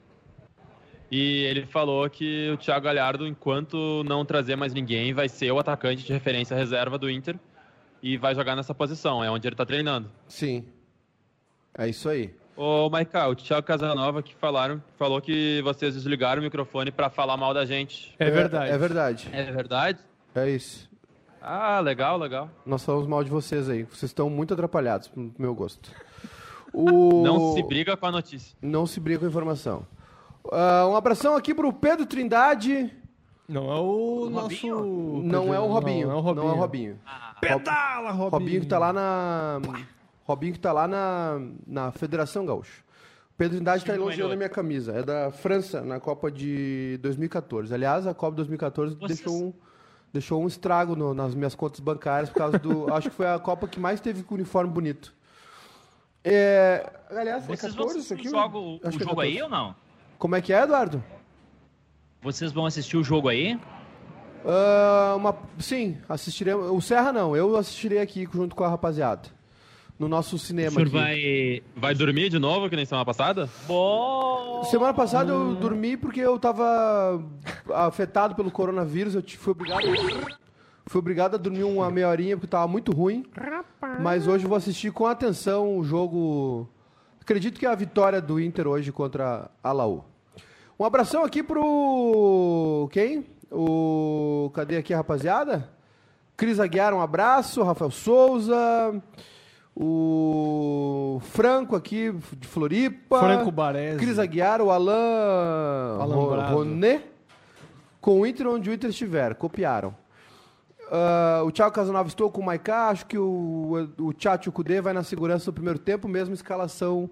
E 1.12 1.44
ele 1.46 1.66
falou 1.66 2.08
que 2.10 2.52
o 2.52 2.58
Thiago 2.58 2.86
Galhardo, 2.86 3.26
enquanto 3.26 4.04
não 4.06 4.24
trazer 4.24 4.56
mais 4.56 4.74
ninguém, 4.74 5.14
vai 5.14 5.28
ser 5.28 5.52
o 5.52 5.58
atacante 5.58 6.04
de 6.04 6.14
referência 6.14 6.56
reserva 6.56 6.98
do 6.98 7.10
Inter 7.10 7.36
e 8.02 8.18
vai 8.18 8.36
jogar 8.36 8.56
nessa 8.56 8.74
posição, 8.74 9.24
é 9.24 9.30
onde 9.30 9.48
ele 9.48 9.56
tá 9.56 9.66
treinando. 9.66 10.10
Sim. 10.28 10.66
É 11.78 11.88
isso 11.88 12.08
aí. 12.10 12.34
Ô, 12.56 12.90
Maiká, 12.90 13.28
o 13.28 13.36
Thiago 13.36 13.66
Casanova 13.66 14.22
que 14.22 14.36
falaram, 14.36 14.84
falou 14.98 15.22
que 15.22 15.62
vocês 15.64 15.96
desligaram 15.96 16.42
o 16.42 16.44
microfone 16.44 16.92
para 16.92 17.10
falar 17.10 17.38
mal 17.38 17.54
da 17.54 17.66
gente. 17.66 18.14
É 18.20 18.30
verdade. 18.30 18.72
É 18.72 18.78
verdade. 18.78 19.30
É 19.32 19.44
verdade? 19.52 20.00
É 20.36 20.50
isso. 20.50 20.90
Ah, 21.42 21.80
legal, 21.80 22.18
legal. 22.18 22.50
Nós 22.66 22.84
falamos 22.84 23.08
mal 23.08 23.24
de 23.24 23.30
vocês 23.30 23.70
aí. 23.70 23.84
Vocês 23.84 24.10
estão 24.10 24.30
muito 24.30 24.54
atrapalhados, 24.54 25.08
pro 25.08 25.34
meu 25.38 25.56
gosto. 25.56 25.90
O... 26.72 27.24
Não 27.24 27.56
se 27.56 27.64
briga 27.64 27.98
com 27.98 28.06
a 28.06 28.12
notícia. 28.12 28.56
Não 28.62 28.86
se 28.86 29.00
briga 29.00 29.22
com 29.22 29.26
a 29.26 29.28
informação. 29.30 29.88
Ah, 30.52 30.88
um 30.88 30.96
abração 30.96 31.36
aqui 31.36 31.54
pro 31.54 31.72
Pedro 31.74 32.06
Trindade. 32.06 32.94
Não 33.48 33.72
é 33.72 33.80
o, 33.80 34.30
nosso... 34.30 34.44
Robinho? 34.68 35.24
Não 35.24 35.54
é 35.54 35.60
o 35.60 35.66
Robinho. 35.68 36.08
Não 36.08 36.14
é 36.14 36.18
o 36.18 36.22
Robinho. 36.22 36.44
Não 36.46 36.50
é 36.52 36.54
o 36.54 36.60
Robinho. 36.60 37.00
Pedala, 37.42 38.12
Robinho. 38.12 38.30
Robinho 38.30 38.62
que 38.62 38.68
tá 38.68 38.78
lá 38.80 38.94
na. 38.94 39.60
Robinho 40.24 40.54
que 40.54 40.60
tá 40.60 40.72
lá 40.72 40.88
na, 40.88 41.42
na 41.66 41.92
Federação 41.92 42.46
Gaúcha. 42.46 42.84
Pedro 43.36 43.56
Trindade 43.56 43.84
tá 43.84 43.94
Time 43.94 43.98
do 43.98 44.04
elogiando 44.04 44.34
a 44.34 44.36
minha 44.36 44.50
camisa. 44.50 44.92
É 44.92 45.02
da 45.02 45.32
França, 45.32 45.82
na 45.82 46.00
Copa 46.00 46.30
de 46.30 47.00
2014. 47.02 47.74
Aliás, 47.74 48.06
a 48.06 48.14
Copa 48.14 48.32
de 48.32 48.38
2014 48.38 48.96
Vocês- 48.96 49.20
deixou, 49.20 49.34
um, 49.44 49.54
deixou 50.14 50.44
um 50.44 50.48
estrago 50.48 50.96
no- 50.96 51.14
nas 51.16 51.34
minhas 51.34 51.56
contas 51.56 51.80
bancárias 51.80 52.30
por 52.30 52.38
causa 52.38 52.60
do. 52.60 52.92
acho 52.94 53.10
que 53.10 53.16
foi 53.16 53.28
a 53.28 53.40
Copa 53.40 53.68
que 53.68 53.80
mais 53.80 54.00
teve 54.00 54.22
com 54.24 54.36
uniforme 54.36 54.70
bonito. 54.72 55.14
É, 56.24 56.88
aliás, 57.10 57.44
é 57.46 57.48
Vocês 57.48 57.74
14 57.74 57.78
vão 57.94 57.98
isso 58.02 58.14
aqui? 58.14 58.28
o 58.28 58.32
jogo, 58.32 58.60
o 58.60 58.80
Acho 58.84 58.98
é 59.02 59.04
jogo 59.06 59.22
aí 59.22 59.38
14. 59.38 59.42
ou 59.44 59.50
não? 59.50 59.76
Como 60.20 60.36
é 60.36 60.42
que 60.42 60.54
é, 60.54 60.62
Eduardo? 60.62 61.04
Vocês 62.22 62.52
vão 62.52 62.66
assistir 62.66 62.98
o 62.98 63.04
jogo 63.04 63.30
aí? 63.30 63.58
Ah, 64.46 65.14
uma, 65.16 65.36
sim, 65.58 65.98
assistiremos. 66.08 66.70
O 66.70 66.82
Serra 66.82 67.12
não, 67.14 67.36
eu 67.36 67.56
assistirei 67.56 68.00
aqui 68.00 68.28
junto 68.32 68.56
com 68.56 68.64
a 68.64 68.70
rapaziada. 68.70 69.30
No 69.98 70.08
nosso 70.08 70.36
O 70.36 70.40
cinema 70.40 70.72
senhor 70.72 70.88
aqui. 70.88 70.92
vai. 70.96 71.64
Vai 71.76 71.96
dormir 71.96 72.30
de 72.30 72.40
novo, 72.40 72.70
que 72.70 72.76
nem 72.76 72.86
semana 72.86 73.06
passada? 73.06 73.50
Bom. 73.68 74.64
Semana 74.66 74.94
passada 74.94 75.32
eu 75.32 75.56
dormi 75.56 75.98
porque 75.98 76.20
eu 76.22 76.38
tava 76.40 77.22
afetado 77.74 78.36
pelo 78.36 78.52
coronavírus, 78.52 79.16
eu 79.16 79.24
fui 79.38 79.52
obrigado. 79.52 79.82
Fui 80.86 81.00
obrigado 81.00 81.36
a 81.36 81.38
dormir 81.38 81.64
uma 81.64 81.92
meia 81.92 82.10
horinha 82.10 82.36
porque 82.38 82.48
tava 82.48 82.68
muito 82.68 82.94
ruim. 82.94 83.26
Mas 84.02 84.26
hoje 84.28 84.46
eu 84.46 84.50
vou 84.50 84.58
assistir 84.58 84.92
com 84.92 85.06
atenção 85.06 85.78
o 85.78 85.84
jogo. 85.84 86.70
Acredito 87.30 87.60
que 87.60 87.66
é 87.68 87.70
a 87.70 87.76
vitória 87.76 88.20
do 88.20 88.40
Inter 88.40 88.68
hoje 88.68 88.92
contra 88.92 89.52
a 89.64 89.72
Laú. 89.72 90.04
Um 90.80 90.84
abração 90.84 91.24
aqui 91.24 91.44
pro. 91.44 92.90
Quem? 92.92 93.24
O. 93.52 94.50
Cadê 94.52 94.78
aqui 94.78 94.96
a 94.96 94.98
rapaziada? 94.98 95.70
Cris 96.36 96.60
Aguiar, 96.60 96.92
um 96.92 97.00
abraço. 97.00 97.62
Rafael 97.62 97.92
Souza. 97.92 99.00
O 99.76 101.22
Franco 101.22 101.76
aqui 101.76 102.12
de 102.36 102.48
Floripa. 102.48 103.20
Franco 103.20 103.52
Baresi. 103.52 104.00
Cris 104.00 104.18
Aguiar, 104.18 104.60
o 104.60 104.72
Alain. 104.72 106.00
Roné. 106.52 107.04
Com 108.02 108.22
o 108.22 108.26
Inter 108.26 108.48
onde 108.48 108.72
o 108.72 108.74
Inter 108.74 108.90
estiver. 108.90 109.36
Copiaram. 109.36 109.94
Ah, 110.92 111.42
o 111.46 111.52
Thiago 111.52 111.74
Casanova 111.74 112.08
estou 112.08 112.30
com 112.32 112.42
o 112.42 112.46
Maiká. 112.46 112.90
Acho 112.90 113.06
que 113.06 113.18
o, 113.18 113.90
o 114.00 114.14
Tchatcho 114.14 114.52
Kudê 114.52 114.82
vai 114.82 114.94
na 114.94 115.04
segurança 115.04 115.46
do 115.46 115.54
primeiro 115.54 115.80
tempo, 115.80 116.08
mesma 116.08 116.34
escalação 116.34 117.10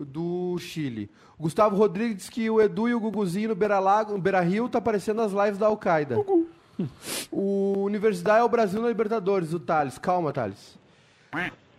do 0.00 0.56
Chile. 0.58 1.10
O 1.38 1.42
Gustavo 1.44 1.76
Rodrigues 1.76 2.16
diz 2.16 2.28
que 2.28 2.50
o 2.50 2.60
Edu 2.60 2.88
e 2.88 2.94
o 2.94 3.00
Guguzinho 3.00 3.50
no 3.50 3.54
Beira, 3.54 3.78
Lago, 3.78 4.12
no 4.12 4.18
Beira 4.18 4.40
Rio 4.40 4.68
tá 4.68 4.78
aparecendo 4.78 5.18
nas 5.18 5.32
lives 5.32 5.58
da 5.58 5.66
Al-Qaeda. 5.66 6.16
O 7.30 7.82
Universidade 7.84 8.40
é 8.40 8.44
o 8.44 8.48
Brasil 8.48 8.80
na 8.82 8.88
Libertadores, 8.88 9.52
o 9.52 9.60
Thales. 9.60 9.98
Calma, 9.98 10.32
Thales. 10.32 10.76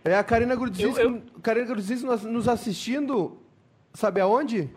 É 0.04 0.16
a 0.16 0.24
Karina 0.24 0.54
Grudzinski, 0.56 1.00
Eu- 1.00 1.22
Karina 1.42 1.74
nos 2.30 2.48
assistindo, 2.48 3.36
sabe 3.92 4.20
aonde? 4.20 4.70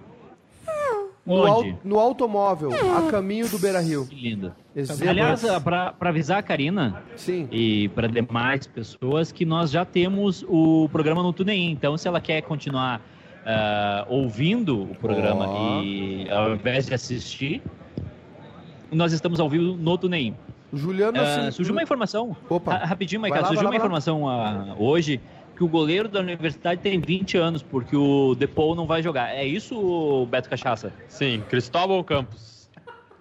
No, 1.27 1.77
no 1.83 1.99
automóvel, 1.99 2.69
a 2.97 3.11
caminho 3.11 3.47
do 3.49 3.59
Beira 3.59 3.81
Rio. 3.81 4.07
Que. 4.07 4.39
Exemplo. 4.75 5.09
Aliás, 5.09 5.43
para 5.63 5.93
avisar 5.99 6.37
a 6.37 6.43
Karina 6.43 7.03
Sim. 7.15 7.47
e 7.51 7.89
para 7.89 8.07
demais 8.07 8.65
pessoas 8.65 9.31
que 9.31 9.43
nós 9.45 9.69
já 9.71 9.83
temos 9.83 10.45
o 10.47 10.87
programa 10.91 11.21
no 11.21 11.33
TuneIn. 11.33 11.71
Então, 11.71 11.97
se 11.97 12.07
ela 12.07 12.21
quer 12.21 12.41
continuar 12.43 13.01
ah, 13.45 14.05
ouvindo 14.07 14.83
o 14.83 14.95
programa 14.95 15.47
Ó. 15.47 15.81
e 15.81 16.29
ao 16.29 16.53
invés 16.53 16.85
de 16.85 16.93
assistir, 16.93 17.61
nós 18.91 19.11
estamos 19.13 19.39
ao 19.39 19.49
vivo 19.49 19.75
no 19.75 19.97
TuneIn. 19.97 20.33
Juliano 20.73 21.17
Ah, 21.19 21.21
assim, 21.23 21.51
surgiu 21.51 21.73
uma 21.73 21.81
informação, 21.81 22.35
Opa. 22.49 22.73
ra- 22.73 22.85
rapidinho, 22.85 23.21
lá, 23.21 23.47
surgiu 23.47 23.55
vai 23.55 23.65
uma 23.65 23.69
lá, 23.69 23.69
lá. 23.69 23.75
informação 23.77 24.29
ah, 24.29 24.75
hoje 24.77 25.19
que 25.57 25.63
o 25.63 25.67
goleiro 25.67 26.07
da 26.07 26.19
universidade 26.19 26.81
tem 26.81 26.99
20 26.99 27.35
anos, 27.37 27.63
porque 27.63 27.95
o 27.97 28.35
Depou 28.35 28.75
não 28.75 28.85
vai 28.85 29.01
jogar. 29.01 29.29
É 29.35 29.43
isso, 29.43 30.25
Beto 30.29 30.47
Cachaça? 30.49 30.93
Sim, 31.07 31.43
Cristóbal 31.49 32.03
Campos. 32.03 32.69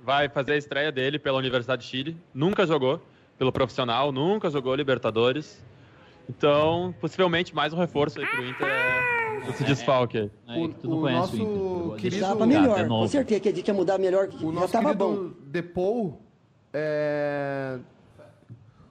Vai 0.05 0.29
fazer 0.29 0.53
a 0.53 0.57
estreia 0.57 0.92
dele 0.92 1.18
pela 1.18 1.38
Universidade 1.38 1.83
de 1.83 1.88
Chile. 1.88 2.16
Nunca 2.35 2.66
jogou 2.66 3.01
pelo 3.38 3.51
profissional, 3.51 4.12
nunca 4.12 4.51
jogou 4.51 4.75
Libertadores. 4.75 5.64
Então, 6.29 6.94
possivelmente 7.01 7.55
mais 7.55 7.72
um 7.72 7.79
reforço 7.79 8.20
aí 8.20 8.27
pro 8.27 8.44
Inter 8.46 8.66
é 8.66 9.49
esse 9.51 9.64
desfalque 9.64 10.18
aí. 10.18 10.31
É 10.49 10.68
que 10.68 10.75
tu 10.75 10.87
O- 10.88 10.90
não 10.90 10.99
o 10.99 11.01
conhece 11.01 11.20
nosso 11.20 11.37
o 11.44 11.87
Inter. 11.87 12.01
Querido- 12.01 12.22
Tava 12.27 12.46
melhor, 12.46 12.79
é 12.81 12.85
com 12.85 13.09
certeza 13.09 13.40
que 13.40 13.49
a 13.49 13.53
gente 13.55 13.66
ia 13.68 13.75
mudar 13.75 13.96
melhor. 13.99 14.29
O 14.29 14.38
já 14.38 14.53
nosso 14.53 14.72
tava 14.72 14.92
bom. 14.92 15.31
Depou, 15.46 16.20
é... 16.75 17.79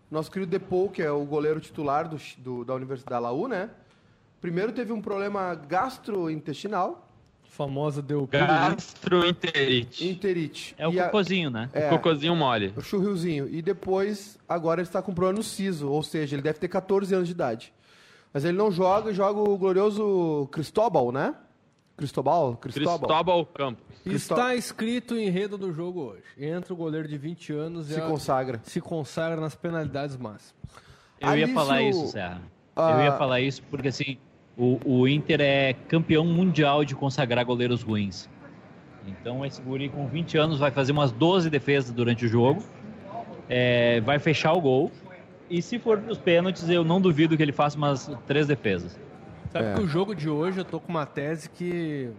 nosso 0.10 0.32
querido 0.32 0.52
Depou, 0.52 0.90
que 0.90 1.02
é 1.02 1.12
o 1.12 1.26
goleiro 1.26 1.60
titular 1.60 2.08
do, 2.08 2.18
do- 2.38 2.64
da 2.66 2.74
Universidade 2.76 3.12
da 3.12 3.20
Laú, 3.20 3.48
né? 3.48 3.70
Primeiro 4.42 4.72
teve 4.72 4.92
um 4.94 5.02
problema 5.02 5.56
gastrointestinal, 5.56 7.02
Famosa 7.44 8.02
deu 8.02 8.28
Gastroenterite. 8.28 10.06
enterite. 10.08 10.76
É 10.78 10.86
o 10.88 10.92
e 10.92 11.00
a- 11.00 11.06
cocôzinho, 11.06 11.50
né? 11.50 11.70
é, 11.74 11.88
Cocôzinho 11.90 12.36
mole. 12.36 12.74
o 12.76 12.82
churrilzinho. 12.82 13.48
E 13.48 13.62
depois, 13.62 14.38
agora 14.48 14.82
ele 14.82 14.88
está 14.88 15.02
com 15.02 15.14
problema 15.14 15.38
no 15.38 15.44
siso, 15.44 15.90
ou 15.90 16.04
seja, 16.04 16.36
ele 16.36 16.42
deve 16.42 16.60
ter 16.60 16.68
14 16.68 17.16
anos 17.16 17.28
de 17.28 17.34
idade. 17.34 17.74
Mas 18.34 18.44
ele 18.44 18.58
não 18.58 18.70
joga, 18.70 19.14
joga 19.14 19.40
o 19.40 19.58
glorioso 19.58 20.50
Cristóbal, 20.52 21.12
né? 21.14 21.34
Cristóbal? 21.98 22.58
Cristóbal. 22.58 23.00
Cristóbal 23.00 23.46
Campos. 23.46 23.84
Está 24.06 24.54
escrito 24.56 25.14
o 25.16 25.20
enredo 25.20 25.58
do 25.58 25.72
jogo 25.74 26.02
hoje. 26.02 26.24
Entra 26.38 26.74
o 26.74 26.76
goleiro 26.76 27.08
de 27.08 27.18
20 27.18 27.54
anos 27.54 27.88
Se 27.88 27.94
e 27.94 27.98
a- 28.02 28.06
consagra. 28.08 28.60
se 28.64 28.82
consagra 28.82 29.40
nas 29.40 29.56
penalidades 29.56 30.18
máximas. 30.18 30.54
Eu 31.20 31.28
ia 31.30 31.34
Alício- 31.46 31.54
falar 31.54 31.82
isso, 31.82 32.08
Serra. 32.08 32.42
Ah. 32.76 32.92
Eu 32.92 33.06
ia 33.06 33.12
falar 33.14 33.40
isso 33.40 33.64
porque, 33.70 33.88
assim, 33.88 34.18
o, 34.58 34.78
o 34.86 35.08
Inter 35.08 35.40
é 35.40 35.74
campeão 35.88 36.26
mundial 36.26 36.84
de 36.84 36.94
consagrar 36.94 37.46
goleiros 37.46 37.82
ruins. 37.82 38.30
Então, 39.08 39.46
esse 39.46 39.62
guri 39.62 39.88
com 39.88 40.08
20 40.08 40.38
anos 40.38 40.60
vai 40.60 40.72
fazer 40.72 40.92
umas 40.92 41.12
12 41.14 41.50
defesas 41.50 41.92
durante 41.92 42.26
o 42.26 42.28
jogo, 42.28 42.62
é, 43.48 44.02
vai 44.02 44.20
fechar 44.20 44.52
o 44.54 44.60
gol, 44.60 44.92
e 45.50 45.62
se 45.62 45.78
for 45.80 46.00
para 46.00 46.12
os 46.12 46.18
pênaltis, 46.18 46.68
eu 46.68 46.84
não 46.84 47.00
duvido 47.00 47.38
que 47.38 47.44
ele 47.44 47.52
faça 47.54 47.78
umas 47.78 48.12
três 48.28 48.48
defesas. 48.48 49.00
Sabe 49.52 49.66
É. 49.66 49.74
que 49.76 49.82
o 49.82 49.88
jogo 49.88 50.14
de 50.16 50.30
hoje 50.30 50.60
eu 50.60 50.66
tô 50.66 50.80
com 50.80 50.90
uma 50.90 51.06
tese 51.06 51.50
que 51.50 52.10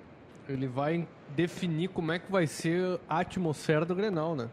ele 0.48 0.66
vai 0.66 1.06
definir 1.34 1.88
como 1.88 2.12
é 2.12 2.18
que 2.18 2.30
vai 2.30 2.46
ser 2.46 2.98
a 3.08 3.18
atmosfera 3.20 3.84
do 3.84 3.94
Grenal, 3.94 4.34
né? 4.36 4.48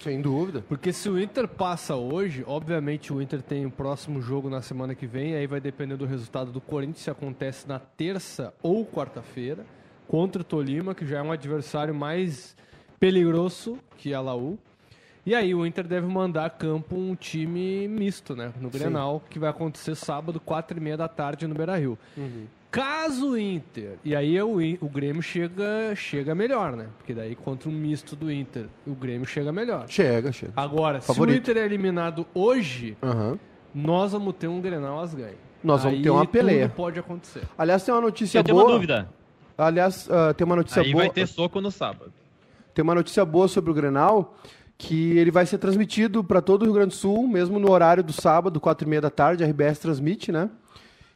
Sem 0.00 0.20
dúvida. 0.20 0.62
Porque 0.68 0.92
se 0.92 1.08
o 1.08 1.18
Inter 1.18 1.48
passa 1.48 1.94
hoje, 1.96 2.44
obviamente 2.46 3.12
o 3.12 3.22
Inter 3.22 3.40
tem 3.42 3.64
o 3.64 3.70
próximo 3.70 4.20
jogo 4.20 4.50
na 4.50 4.60
semana 4.60 4.94
que 4.94 5.06
vem, 5.06 5.34
aí 5.34 5.46
vai 5.46 5.60
depender 5.60 5.96
do 5.96 6.04
resultado 6.04 6.50
do 6.52 6.60
Corinthians, 6.60 7.00
se 7.04 7.10
acontece 7.10 7.66
na 7.68 7.78
terça 7.78 8.52
ou 8.62 8.84
quarta-feira, 8.84 9.64
contra 10.06 10.42
o 10.42 10.44
Tolima, 10.44 10.94
que 10.94 11.06
já 11.06 11.18
é 11.18 11.22
um 11.22 11.32
adversário 11.32 11.94
mais 11.94 12.54
peligroso 13.00 13.78
que 13.96 14.12
a 14.12 14.20
Laú. 14.20 14.58
E 15.26 15.34
aí 15.34 15.52
o 15.52 15.66
Inter 15.66 15.84
deve 15.88 16.06
mandar 16.06 16.44
a 16.46 16.50
campo 16.50 16.94
um 16.96 17.16
time 17.16 17.88
misto, 17.88 18.36
né? 18.36 18.52
No 18.60 18.70
Grenal, 18.70 19.20
que 19.28 19.40
vai 19.40 19.50
acontecer 19.50 19.96
sábado, 19.96 20.38
quatro 20.38 20.78
e 20.78 20.80
meia 20.80 20.96
da 20.96 21.08
tarde 21.08 21.48
no 21.48 21.54
Beira-Rio. 21.54 21.98
Caso 22.70 23.30
o 23.30 23.38
Inter... 23.38 23.96
E 24.04 24.14
aí 24.14 24.40
o, 24.40 24.58
o 24.80 24.88
Grêmio 24.88 25.22
chega, 25.22 25.94
chega 25.96 26.32
melhor, 26.32 26.76
né? 26.76 26.86
Porque 26.98 27.12
daí 27.12 27.34
contra 27.34 27.68
um 27.68 27.72
misto 27.72 28.14
do 28.14 28.30
Inter, 28.30 28.66
o 28.86 28.94
Grêmio 28.94 29.26
chega 29.26 29.50
melhor. 29.50 29.86
Chega, 29.88 30.30
chega. 30.30 30.52
Agora, 30.54 31.00
se 31.00 31.08
Favorito. 31.08 31.34
o 31.34 31.38
Inter 31.38 31.56
é 31.56 31.64
eliminado 31.66 32.24
hoje, 32.32 32.96
Aham. 33.02 33.36
nós 33.74 34.12
vamos 34.12 34.32
ter 34.36 34.46
um 34.46 34.60
Grenal 34.60 35.00
às 35.00 35.12
ganhas. 35.12 35.38
Nós 35.64 35.82
vamos 35.82 35.98
Aí 35.98 36.04
ter 36.04 36.10
uma 36.10 36.24
peleia. 36.26 36.68
Tudo 36.68 36.76
pode 36.76 37.00
acontecer. 37.00 37.42
Aliás, 37.58 37.82
tem 37.82 37.92
uma 37.92 38.00
notícia 38.00 38.38
Eu 38.38 38.44
tenho 38.44 38.56
boa. 38.56 38.68
uma 38.68 38.74
dúvida. 38.74 39.08
Aliás, 39.58 40.08
ah, 40.08 40.32
tem 40.34 40.44
uma 40.44 40.54
notícia 40.54 40.82
Aí 40.82 40.92
boa. 40.92 41.04
vai 41.04 41.12
ter 41.12 41.26
soco 41.26 41.60
no 41.60 41.70
sábado. 41.72 42.12
Tem 42.74 42.82
uma 42.82 42.94
notícia 42.94 43.24
boa 43.24 43.48
sobre 43.48 43.70
o 43.70 43.74
Grenal, 43.74 44.36
que 44.78 45.16
ele 45.16 45.30
vai 45.30 45.46
ser 45.46 45.58
transmitido 45.58 46.22
para 46.22 46.42
todo 46.42 46.62
o 46.62 46.64
Rio 46.66 46.74
Grande 46.74 46.90
do 46.90 46.94
Sul, 46.94 47.26
mesmo 47.26 47.58
no 47.58 47.70
horário 47.70 48.02
do 48.02 48.12
sábado, 48.12 48.60
quatro 48.60 48.86
e 48.86 48.90
meia 48.90 49.00
da 49.00 49.10
tarde, 49.10 49.42
a 49.42 49.46
RBS 49.46 49.78
transmite, 49.78 50.30
né? 50.30 50.50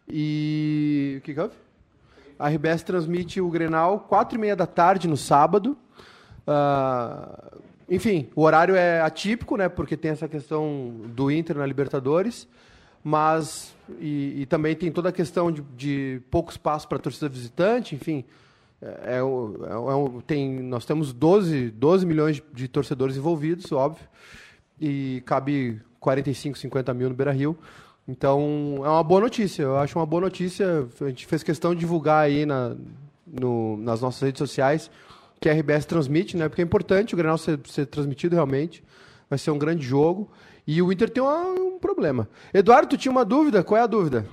E... 0.09 1.17
o 1.19 1.21
que 1.23 1.39
houve? 1.39 1.55
A 2.39 2.49
RBS 2.49 2.83
transmite 2.83 3.41
o 3.41 3.51
Grenal 3.51 4.01
quatro 4.01 4.39
e 4.39 4.41
meia 4.41 4.57
da 4.57 4.67
tarde 4.67 5.07
no 5.07 5.17
sábado. 5.17 5.77
Ah, 6.47 7.51
enfim, 7.89 8.29
o 8.35 8.43
horário 8.43 8.75
é 8.75 9.03
atípico, 9.03 9.57
né? 9.57 9.69
Porque 9.69 9.97
tem 9.97 10.11
essa 10.13 10.27
questão 10.27 11.03
do 11.09 11.31
Inter 11.31 11.59
na 11.59 11.67
Libertadores, 11.67 12.49
mas 13.05 13.75
e, 13.99 14.43
e 14.43 14.47
também 14.47 14.75
tem 14.75 14.91
toda 14.91 15.11
a 15.11 15.13
questão 15.13 15.53
de, 15.53 15.61
de 15.77 16.23
pouco 16.31 16.51
espaço 16.51 16.89
para 16.89 16.99
torcida 16.99 17.29
visitante, 17.29 17.95
enfim. 17.95 18.25
É, 18.83 18.87
é 18.87 19.17
é 19.17 19.19
é 19.19 20.23
tem, 20.27 20.61
nós 20.61 20.85
temos 20.85 21.13
12, 21.13 21.71
12 21.71 22.07
milhões 22.07 22.37
de, 22.37 22.43
de 22.53 22.69
torcedores 22.69 23.17
envolvidos, 23.17 23.71
óbvio, 23.73 24.07
e 24.81 25.23
cabe 25.27 25.81
45, 25.99 26.57
50 26.59 26.95
mil 26.95 27.09
no 27.11 27.15
Beira 27.15 27.33
Rio. 27.33 27.57
Então, 28.09 28.77
é 28.85 28.89
uma 28.89 29.05
boa 29.05 29.21
notícia. 29.21 29.63
Eu 29.63 29.77
acho 29.77 29.99
uma 29.99 30.07
boa 30.07 30.23
notícia. 30.23 30.89
A 31.01 31.09
gente 31.09 31.27
fez 31.27 31.43
questão 31.43 31.75
de 31.75 31.81
divulgar 31.81 32.25
aí 32.25 32.45
na, 32.47 32.75
no- 33.27 33.77
nas 33.77 34.01
nossas 34.01 34.21
redes 34.23 34.39
sociais 34.39 34.91
que 35.39 35.49
a 35.49 35.53
RBS 35.53 35.85
transmite, 35.87 36.37
né? 36.37 36.49
Porque 36.49 36.61
é 36.61 36.65
importante 36.65 37.15
o 37.15 37.17
Grenal 37.17 37.39
ser, 37.39 37.61
ser 37.67 37.87
transmitido 37.87 38.35
realmente. 38.35 38.83
Vai 39.29 39.39
ser 39.39 39.51
um 39.53 39.59
grande 39.59 39.85
jogo. 39.87 40.29
E 40.67 40.83
o 40.83 40.91
Inter 40.93 41.09
tem 41.09 41.23
uma- 41.23 41.45
um 41.53 41.79
problema. 41.79 42.29
Eduardo, 42.53 42.89
tu 42.89 42.97
tinha 42.97 43.13
uma 43.13 43.25
dúvida? 43.25 43.63
Qual 43.63 43.79
é 43.79 43.83
a 43.83 43.87
dúvida? 43.87 44.27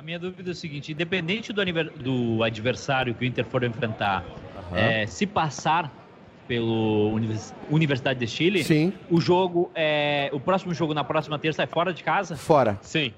A 0.00 0.02
minha 0.02 0.18
dúvida 0.18 0.48
é 0.48 0.52
o 0.52 0.54
seguinte: 0.54 0.92
independente 0.92 1.52
do, 1.52 1.62
do 1.98 2.42
adversário 2.42 3.14
que 3.14 3.22
o 3.22 3.26
Inter 3.26 3.44
for 3.44 3.62
enfrentar, 3.64 4.24
é, 4.72 5.04
se 5.06 5.26
passar 5.26 5.92
pelo 6.48 7.10
Univers- 7.12 7.52
Universidade 7.70 8.18
de 8.18 8.26
Chile, 8.26 8.64
Sim. 8.64 8.94
o 9.10 9.20
jogo 9.20 9.70
é. 9.74 10.30
O 10.32 10.40
próximo 10.40 10.72
jogo 10.72 10.94
na 10.94 11.04
próxima 11.04 11.38
terça 11.38 11.64
é 11.64 11.66
fora 11.66 11.92
de 11.92 12.02
casa? 12.02 12.34
Fora. 12.34 12.78
Sim, 12.80 13.12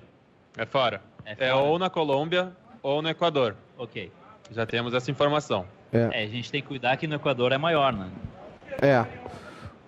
é 0.59 0.67
fora. 0.67 1.01
É 1.25 1.31
É, 1.35 1.37
fora. 1.51 1.57
ou 1.59 1.79
na 1.79 1.89
Colômbia 1.89 2.51
ou 2.83 3.01
no 3.01 3.09
Equador. 3.09 3.55
Ok. 3.79 4.11
Já 4.51 4.67
temos 4.67 4.93
essa 4.93 5.09
informação. 5.09 5.65
É, 5.93 6.25
a 6.25 6.27
gente 6.27 6.51
tem 6.51 6.61
que 6.61 6.67
cuidar 6.67 6.97
que 6.97 7.07
no 7.07 7.15
Equador 7.15 7.53
é 7.53 7.59
maior, 7.59 7.93
né? 7.93 8.09
É. 8.83 9.07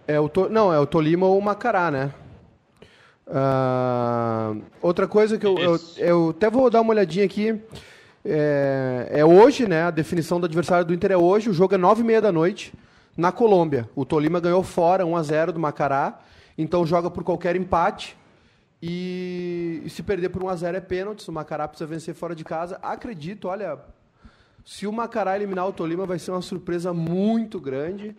É 0.07 0.21
o 0.21 0.29
to... 0.29 0.49
Não, 0.49 0.73
é 0.73 0.79
o 0.79 0.87
Tolima 0.87 1.27
ou 1.27 1.37
o 1.39 1.43
Macará, 1.43 1.91
né? 1.91 2.13
Ah, 3.27 4.55
outra 4.83 5.07
coisa 5.09 5.39
que 5.39 5.47
eu, 5.47 5.59
eu, 5.59 5.81
eu 5.97 6.31
até 6.31 6.51
vou 6.51 6.69
dar 6.69 6.81
uma 6.81 6.93
olhadinha 6.93 7.25
aqui. 7.25 7.61
É, 8.25 9.09
é 9.11 9.25
hoje, 9.25 9.67
né? 9.69 9.83
A 9.83 9.91
definição 9.91 10.41
do 10.41 10.47
adversário 10.47 10.87
do 10.87 10.95
Inter 10.95 11.13
é 11.13 11.17
hoje. 11.17 11.51
O 11.51 11.55
jogo 11.55 11.75
é 11.75 11.79
nove 11.79 12.03
e 12.03 12.05
meia 12.05 12.21
da 12.21 12.33
noite 12.33 12.73
na 13.17 13.31
Colômbia. 13.31 13.89
O 13.95 14.05
Tolima 14.05 14.41
ganhou 14.41 14.63
fora 14.63 15.05
1 15.07 15.17
a 15.17 15.23
0 15.23 15.53
do 15.53 15.61
Macará. 15.61 16.21
Então 16.57 16.87
joga 16.87 17.11
por 17.11 17.25
qualquer 17.25 17.57
empate. 17.57 18.17
E, 18.83 19.83
e 19.85 19.91
se 19.91 20.03
perder 20.03 20.29
por 20.29 20.43
1 20.43 20.49
a 20.49 20.57
0 20.57 20.77
é 20.77 20.81
pênalti. 20.81 21.29
O 21.29 21.33
Macará 21.33 21.67
precisa 21.69 21.87
vencer 21.87 22.15
fora 22.15 22.35
de 22.35 22.45
casa. 22.45 22.79
Acredito, 22.83 23.49
olha, 23.49 23.79
se 24.65 24.87
o 24.87 24.93
Macará 24.93 25.37
eliminar 25.37 25.67
o 25.69 25.73
Tolima, 25.73 26.07
vai 26.07 26.19
ser 26.19 26.31
uma 26.31 26.43
surpresa 26.43 26.93
muito 26.93 27.61
grande. 27.61 28.17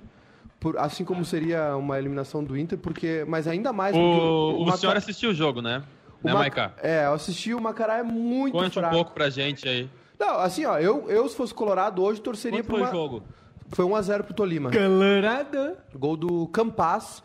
Por- 0.59 0.77
assim 0.77 1.03
como 1.05 1.23
seria 1.25 1.75
uma 1.75 1.97
eliminação 1.97 2.43
do 2.43 2.57
Inter, 2.57 2.77
porque. 2.77 3.25
Mas 3.27 3.47
ainda 3.47 3.71
mais. 3.73 3.95
porque 3.95 4.19
O, 4.19 4.57
o 4.61 4.65
Maca- 4.65 4.77
senhor 4.77 4.97
assistiu 4.97 5.31
o 5.31 5.33
jogo, 5.33 5.61
né? 5.61 5.83
o 6.23 6.27
Né, 6.27 6.33
Maca- 6.33 6.39
Maiká? 6.39 6.73
É, 6.81 7.05
eu 7.05 7.13
assisti, 7.13 7.53
o 7.53 7.61
Macará 7.61 7.97
é 7.97 8.03
muito 8.03 8.53
Conte 8.53 8.67
um 8.77 8.81
fraco. 8.81 8.95
pouco 8.95 9.11
pra 9.11 9.29
gente 9.29 9.67
aí. 9.67 9.89
Não, 10.19 10.39
assim, 10.39 10.65
ó, 10.65 10.77
eu, 10.79 11.09
eu 11.09 11.27
se 11.27 11.35
fosse 11.35 11.53
colorado 11.53 12.01
hoje, 12.01 12.21
torceria 12.21 12.59
Quanto 12.63 12.71
foi 12.71 12.79
uma... 12.81 12.89
o 12.89 12.91
jogo? 12.91 13.23
Foi 13.69 13.83
1x0 13.85 14.23
pro 14.23 14.33
Tolima. 14.33 14.71
Colorado. 14.71 15.75
Gol 15.93 16.15
do 16.15 16.47
Campas, 16.47 17.21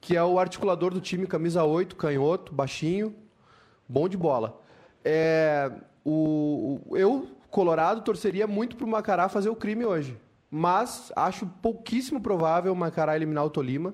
que 0.00 0.16
é 0.16 0.22
o 0.22 0.38
articulador 0.38 0.92
do 0.92 1.00
time, 1.00 1.26
camisa 1.26 1.64
8, 1.64 1.96
canhoto, 1.96 2.52
baixinho, 2.52 3.14
bom 3.88 4.08
de 4.08 4.16
bola. 4.16 4.60
É, 5.04 5.70
o, 6.04 6.80
o- 6.90 6.96
eu, 6.96 7.28
Colorado, 7.50 8.00
torceria 8.02 8.46
muito 8.46 8.74
pro 8.76 8.86
Macará 8.86 9.28
fazer 9.28 9.48
o 9.48 9.54
crime 9.56 9.84
hoje. 9.84 10.16
Mas 10.56 11.10
acho 11.16 11.46
pouquíssimo 11.60 12.20
provável 12.20 12.72
o 12.72 12.76
Macará 12.76 13.16
eliminar 13.16 13.44
o 13.44 13.50
Tolima. 13.50 13.92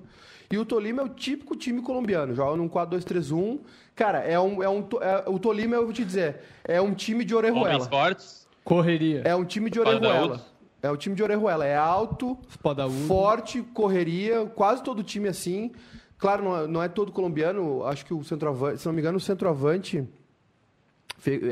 E 0.50 0.58
o 0.58 0.64
Tolima 0.66 1.00
é 1.00 1.04
o 1.06 1.08
típico 1.08 1.56
time 1.56 1.80
colombiano, 1.80 2.34
joga 2.34 2.54
num 2.54 2.68
4-2-3-1. 2.68 3.60
Cara, 3.94 4.18
é 4.18 4.38
um, 4.38 4.62
é 4.62 4.68
um, 4.68 4.86
é- 5.00 5.24
o 5.26 5.38
Tolima, 5.38 5.76
eu 5.76 5.84
vou 5.84 5.92
te 5.94 6.04
dizer, 6.04 6.40
é 6.62 6.78
um 6.78 6.92
time 6.92 7.24
de 7.24 7.34
Homens 7.34 7.54
orejuela. 7.56 7.88
fortes. 7.88 8.46
Correria. 8.62 9.22
É 9.24 9.34
um 9.34 9.44
time 9.44 9.70
de 9.70 9.80
orejuela. 9.80 10.44
É 10.82 10.90
um 10.90 10.96
time 10.96 11.14
de 11.16 11.22
orejuela. 11.22 11.64
É 11.64 11.76
alto, 11.76 12.36
Espadaúdo. 12.46 13.06
forte, 13.06 13.62
correria, 13.62 14.44
quase 14.54 14.82
todo 14.82 15.02
time 15.02 15.28
assim. 15.28 15.72
Claro, 16.18 16.44
não 16.44 16.56
é, 16.58 16.66
não 16.66 16.82
é 16.82 16.88
todo 16.88 17.10
colombiano, 17.10 17.84
acho 17.86 18.04
que 18.04 18.12
o 18.12 18.22
centroavante, 18.22 18.80
se 18.80 18.86
não 18.86 18.92
me 18.92 19.00
engano, 19.00 19.16
o 19.16 19.20
centroavante 19.20 20.06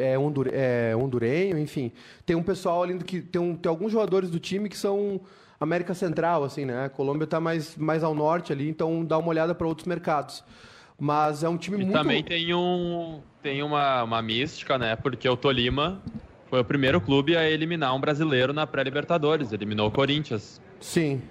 é, 0.00 0.18
hondure, 0.18 0.50
é 0.52 0.94
hondurenho, 0.96 1.58
enfim. 1.58 1.92
Tem 2.24 2.34
um 2.36 2.42
pessoal 2.42 2.82
ali 2.82 2.94
do 2.94 3.04
que. 3.04 3.20
Tem, 3.20 3.40
um- 3.40 3.54
tem 3.56 3.68
alguns 3.70 3.92
jogadores 3.92 4.30
do 4.30 4.38
time 4.38 4.68
que 4.68 4.76
são 4.78 5.20
América 5.60 5.92
Central, 5.94 6.44
assim, 6.44 6.64
né? 6.64 6.84
A 6.84 6.88
Colômbia 6.88 7.24
está 7.24 7.40
mais, 7.40 7.76
mais 7.76 8.02
ao 8.04 8.14
norte 8.14 8.52
ali, 8.52 8.68
então 8.68 9.04
dá 9.04 9.18
uma 9.18 9.28
olhada 9.28 9.54
para 9.54 9.66
outros 9.66 9.86
mercados. 9.86 10.44
Mas 11.00 11.42
é 11.44 11.48
um 11.48 11.56
time 11.56 11.76
E 11.76 11.80
muito. 11.84 11.92
também 11.92 12.24
tem, 12.24 12.52
um, 12.54 13.20
tem 13.42 13.62
uma, 13.62 14.02
uma 14.02 14.20
mística, 14.22 14.76
né? 14.78 14.96
Porque 14.96 15.28
o 15.28 15.36
Tolima 15.36 16.02
foi 16.50 16.60
o 16.60 16.64
primeiro 16.64 17.00
clube 17.00 17.36
a 17.36 17.48
eliminar 17.48 17.94
um 17.94 18.00
brasileiro 18.00 18.52
na 18.52 18.66
pré-Libertadores. 18.66 19.52
Eliminou 19.52 19.88
o 19.88 19.90
Corinthians. 19.92 20.60
Sim. 20.80 21.22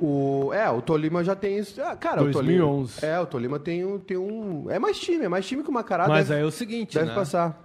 O, 0.00 0.52
é, 0.54 0.70
o 0.70 0.80
Tolima 0.80 1.24
já 1.24 1.34
tem 1.34 1.58
isso. 1.58 1.82
Ah, 1.82 1.96
cara, 1.96 2.22
2011. 2.22 2.98
o 2.98 3.00
Tolima. 3.00 3.12
É, 3.16 3.20
o 3.20 3.26
Tolima 3.26 3.58
tem, 3.58 3.84
um- 3.84 3.98
tem 3.98 4.16
um. 4.16 4.70
É 4.70 4.78
mais 4.78 4.98
time, 4.98 5.24
é 5.24 5.28
mais 5.28 5.44
time 5.46 5.62
que 5.64 5.68
o 5.68 5.72
Macará 5.72 6.06
Mas 6.06 6.28
deve, 6.28 6.38
aí 6.38 6.44
é 6.44 6.46
o 6.46 6.52
seguinte, 6.52 6.94
deve 6.94 7.08
né? 7.08 7.14
passar. 7.14 7.64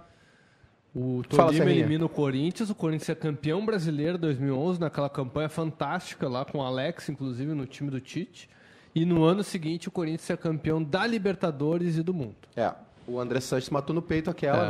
O 0.94 1.22
Tolima 1.28 1.70
elimina 1.70 2.04
o 2.04 2.08
Corinthians, 2.08 2.70
o 2.70 2.74
Corinthians 2.74 3.08
é 3.08 3.14
campeão 3.14 3.64
brasileiro 3.64 4.16
2011, 4.18 4.80
naquela 4.80 5.08
campanha 5.08 5.48
fantástica 5.48 6.28
lá 6.28 6.44
com 6.44 6.58
o 6.58 6.62
Alex, 6.62 7.08
inclusive, 7.08 7.52
no 7.52 7.66
time 7.66 7.90
do 7.90 8.00
Tite. 8.00 8.48
E 8.94 9.04
no 9.04 9.24
ano 9.24 9.42
seguinte 9.42 9.88
o 9.88 9.90
Corinthians 9.90 10.30
é 10.30 10.36
campeão 10.36 10.80
da 10.82 11.04
Libertadores 11.06 11.96
e 11.96 12.02
do 12.02 12.14
mundo. 12.14 12.36
É. 12.56 12.72
O 13.08 13.18
André 13.20 13.40
Sanches 13.40 13.70
matou 13.70 13.92
no 13.94 14.00
peito 14.02 14.30
aquela, 14.30 14.68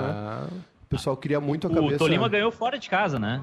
né? 0.49 0.49
O 0.85 0.87
pessoal 0.89 1.15
queria 1.17 1.41
muito 1.41 1.67
a 1.67 1.71
O 1.71 1.75
cabeça. 1.75 1.99
Tolima 1.99 2.27
ganhou 2.29 2.51
fora 2.51 2.79
de 2.79 2.89
casa, 2.89 3.19
né? 3.19 3.43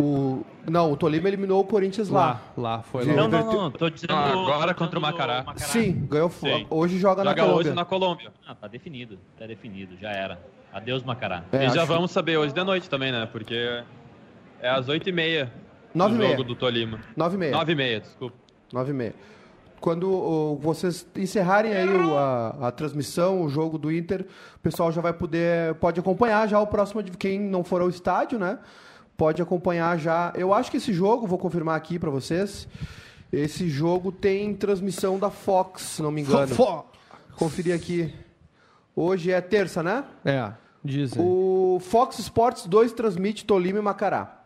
O... 0.00 0.44
Não, 0.68 0.92
o 0.92 0.96
Tolima 0.96 1.28
eliminou 1.28 1.60
o 1.60 1.64
Corinthians 1.64 2.08
lá. 2.08 2.40
Lá, 2.56 2.76
lá, 2.76 2.82
foi 2.82 3.04
lá. 3.04 3.12
Não, 3.14 3.28
não, 3.28 3.52
não. 3.52 3.70
Tô 3.70 3.88
dizendo. 3.90 4.12
Ah, 4.12 4.28
agora 4.30 4.72
tô 4.74 4.78
contra 4.78 4.98
o 4.98 5.00
do 5.00 5.06
Macará. 5.06 5.44
Sim, 5.56 6.06
ganhou. 6.08 6.30
Sim. 6.30 6.66
Hoje 6.70 6.98
joga, 6.98 7.24
na 7.24 7.30
Joga 7.30 7.42
Colômbia. 7.42 7.60
hoje 7.66 7.74
na 7.74 7.84
Colômbia. 7.84 8.32
Ah, 8.46 8.54
tá 8.54 8.68
definido. 8.68 9.18
Tá 9.38 9.46
definido. 9.46 9.96
Já 10.00 10.10
era. 10.10 10.40
Adeus, 10.72 11.02
Macará. 11.02 11.44
É, 11.52 11.66
e 11.66 11.70
já 11.70 11.84
vamos 11.84 12.10
saber 12.12 12.36
hoje 12.36 12.54
de 12.54 12.62
noite 12.62 12.88
também, 12.88 13.10
né? 13.10 13.28
Porque 13.30 13.82
é 14.60 14.70
às 14.70 14.86
8h30 14.86 15.48
Nove 15.94 16.14
o 16.14 16.16
e 16.16 16.18
meia. 16.18 16.30
jogo 16.30 16.44
do 16.44 16.54
Tolima. 16.54 17.00
Nove 17.16 17.34
e 17.34 17.38
meia. 17.38 17.52
9h30, 17.56 18.00
desculpa. 18.02 18.36
Nove 18.72 18.90
e 18.90 18.94
meia. 18.94 19.14
Quando 19.80 20.12
ô, 20.12 20.56
vocês 20.56 21.06
encerrarem 21.16 21.72
aí 21.72 21.88
o- 21.88 22.16
a, 22.16 22.68
a 22.68 22.70
transmissão, 22.70 23.42
o 23.42 23.48
jogo 23.48 23.78
do 23.78 23.90
Inter, 23.90 24.26
o 24.56 24.58
pessoal 24.60 24.92
já 24.92 25.00
vai 25.00 25.12
poder 25.12 25.74
pode 25.76 25.98
acompanhar 25.98 26.46
já 26.46 26.60
o 26.60 26.66
próximo 26.66 27.02
de 27.02 27.10
quem 27.12 27.40
não 27.40 27.64
for 27.64 27.80
ao 27.80 27.88
estádio, 27.88 28.38
né? 28.38 28.58
Pode 29.20 29.42
acompanhar 29.42 29.98
já. 29.98 30.32
Eu 30.34 30.54
acho 30.54 30.70
que 30.70 30.78
esse 30.78 30.94
jogo, 30.94 31.26
vou 31.26 31.36
confirmar 31.36 31.76
aqui 31.76 31.98
para 31.98 32.08
vocês. 32.08 32.66
Esse 33.30 33.68
jogo 33.68 34.10
tem 34.10 34.54
transmissão 34.54 35.18
da 35.18 35.28
Fox, 35.30 35.82
se 35.82 36.02
não 36.02 36.10
me 36.10 36.22
engano. 36.22 36.54
Fó- 36.54 36.86
Conferir 37.36 37.74
aqui. 37.74 38.14
Hoje 38.96 39.30
é 39.30 39.38
terça, 39.42 39.82
né? 39.82 40.04
É, 40.24 40.50
dizem. 40.82 41.22
O 41.22 41.78
Fox 41.82 42.18
Sports 42.18 42.64
2 42.66 42.94
transmite 42.94 43.44
Tolima 43.44 43.78
e 43.78 43.82
Macará. 43.82 44.38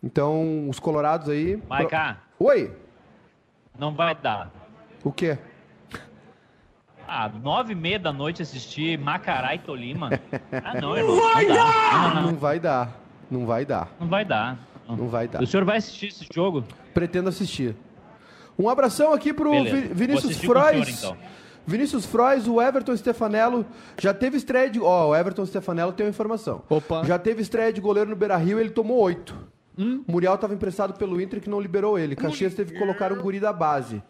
Então, 0.00 0.68
os 0.68 0.78
colorados 0.78 1.28
aí. 1.28 1.60
Maiká, 1.68 2.18
Oi, 2.38 2.70
não 3.76 3.92
vai 3.92 4.14
dar. 4.14 4.52
o 5.02 5.10
quê? 5.10 5.36
Ah, 7.08 7.28
nove 7.28 7.72
e 7.72 7.74
meia 7.74 7.98
da 7.98 8.12
noite 8.12 8.40
assistir 8.40 8.96
Macará 8.96 9.52
e 9.56 9.58
Tolima. 9.58 10.10
Ah, 10.64 10.80
não, 10.80 10.96
irmão. 10.96 11.16
Não 11.16 11.22
vai 11.32 11.46
dar. 11.48 11.92
Não, 11.92 12.08
não, 12.14 12.14
Não 12.22 12.30
não. 12.30 12.38
vai 12.38 12.60
dar. 12.60 13.00
Não 13.30 13.46
vai 13.46 13.64
dar. 13.64 13.94
Não 14.00 14.08
vai 14.08 14.24
dar. 14.24 14.58
Não 14.88 15.08
vai 15.08 15.28
dar. 15.28 15.42
O 15.42 15.46
senhor 15.46 15.64
vai 15.64 15.78
assistir 15.78 16.08
esse 16.08 16.26
jogo? 16.32 16.64
Pretendo 16.92 17.28
assistir. 17.28 17.76
Um 18.58 18.68
abração 18.68 19.12
aqui 19.12 19.32
pro 19.32 19.50
Beleza. 19.50 19.94
Vinícius 19.94 20.36
o 20.36 20.38
senhor, 20.38 20.58
Frois. 20.58 20.98
então. 20.98 21.16
Vinícius 21.66 22.04
Frois, 22.04 22.48
o 22.48 22.60
Everton 22.60 22.96
Stefanello 22.96 23.64
já 23.98 24.12
teve 24.12 24.36
estreia 24.36 24.68
de. 24.68 24.80
Ó, 24.80 25.08
o 25.10 25.16
Everton 25.16 25.46
Stefanello 25.46 25.92
tem 25.92 26.04
uma 26.06 26.10
informação. 26.10 26.62
Opa. 26.68 27.04
Já 27.04 27.18
teve 27.18 27.42
estreia 27.42 27.72
de 27.72 27.80
goleiro 27.80 28.10
no 28.10 28.16
Beira 28.16 28.36
Rio 28.36 28.58
ele 28.58 28.70
tomou 28.70 28.98
oito. 28.98 29.34
Hum? 29.78 30.02
Muriel 30.06 30.34
estava 30.34 30.52
emprestado 30.52 30.94
pelo 30.94 31.20
Inter 31.20 31.40
que 31.40 31.48
não 31.48 31.60
liberou 31.60 31.98
ele. 31.98 32.16
Caxias 32.16 32.54
teve 32.54 32.72
que 32.72 32.78
colocar 32.78 33.12
um 33.12 33.16
guri 33.16 33.38
da 33.38 33.52
base. 33.52 34.02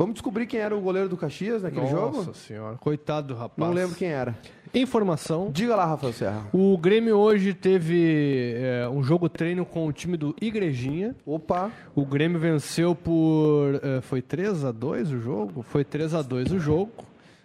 Vamos 0.00 0.14
descobrir 0.14 0.46
quem 0.46 0.58
era 0.58 0.74
o 0.74 0.80
goleiro 0.80 1.10
do 1.10 1.16
Caxias 1.18 1.62
naquele 1.62 1.82
Nossa 1.82 1.94
jogo? 1.94 2.34
senhora, 2.34 2.76
coitado 2.78 3.28
do 3.28 3.34
rapaz. 3.34 3.58
Não 3.58 3.70
lembro 3.70 3.94
quem 3.94 4.08
era. 4.08 4.34
Informação. 4.72 5.50
Diga 5.52 5.76
lá, 5.76 5.84
Rafael 5.84 6.14
Serra. 6.14 6.46
O 6.54 6.78
Grêmio 6.78 7.18
hoje 7.18 7.52
teve 7.52 8.54
é, 8.56 8.88
um 8.88 9.02
jogo 9.02 9.28
treino 9.28 9.66
com 9.66 9.86
o 9.86 9.92
time 9.92 10.16
do 10.16 10.34
Igrejinha. 10.40 11.14
Opa. 11.26 11.70
O 11.94 12.06
Grêmio 12.06 12.38
venceu 12.38 12.94
por. 12.94 13.78
eh, 13.82 14.00
foi 14.00 14.22
3 14.22 14.64
a 14.64 14.72
2 14.72 15.12
o 15.12 15.20
jogo? 15.20 15.60
Foi 15.60 15.84
3 15.84 16.14
a 16.14 16.22
2 16.22 16.50
o 16.52 16.58
jogo. 16.58 17.04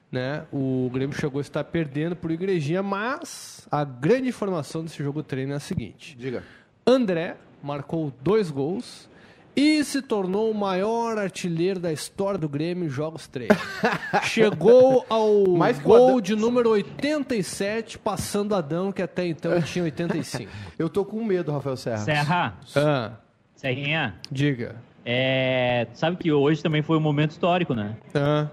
Né? 0.10 0.46
O 0.50 0.90
Grêmio 0.94 1.14
chegou 1.14 1.40
a 1.40 1.42
estar 1.42 1.66
perdendo 1.66 2.16
por 2.16 2.32
Igrejinha, 2.32 2.82
mas 2.82 3.68
a 3.70 3.84
grande 3.84 4.30
informação 4.30 4.82
desse 4.82 5.04
jogo 5.04 5.22
treino 5.22 5.52
é 5.52 5.56
a 5.58 5.60
seguinte: 5.60 6.16
Diga. 6.18 6.42
André 6.88 7.36
marcou 7.62 8.14
dois 8.22 8.50
gols 8.50 9.10
e 9.56 9.84
se 9.84 10.02
tornou 10.02 10.52
o 10.52 10.54
maior 10.54 11.18
artilheiro 11.18 11.80
da 11.80 11.92
história 11.92 12.38
do 12.38 12.50
Grêmio 12.50 12.86
em 12.86 12.90
jogos 12.90 13.28
treinos. 13.28 13.58
Chegou 14.24 15.06
ao 15.10 15.48
Mais 15.50 15.80
gol 15.80 16.08
Adão. 16.10 16.22
de 16.22 16.36
número 16.36 16.70
87, 16.72 17.98
passando 17.98 18.54
Adão, 18.54 18.92
que 18.92 19.02
até 19.02 19.26
então 19.26 19.62
tinha 19.62 19.86
85. 19.86 20.52
Eu 20.78 20.90
tô 20.90 21.06
com 21.06 21.24
medo, 21.24 21.52
Rafael 21.52 21.78
Serra. 21.78 21.98
Serra, 22.00 22.58
ah, 22.76 23.12
Serrinha, 23.56 24.16
diga. 24.30 24.76
é, 25.06 25.88
tu 25.92 25.98
sabe 25.98 26.18
que 26.18 26.32
hoje 26.32 26.62
também 26.62 26.82
foi 26.82 26.98
um 26.98 27.02
momento 27.02 27.32
histórico, 27.32 27.74
né? 27.74 27.96
Ah. 28.14 28.48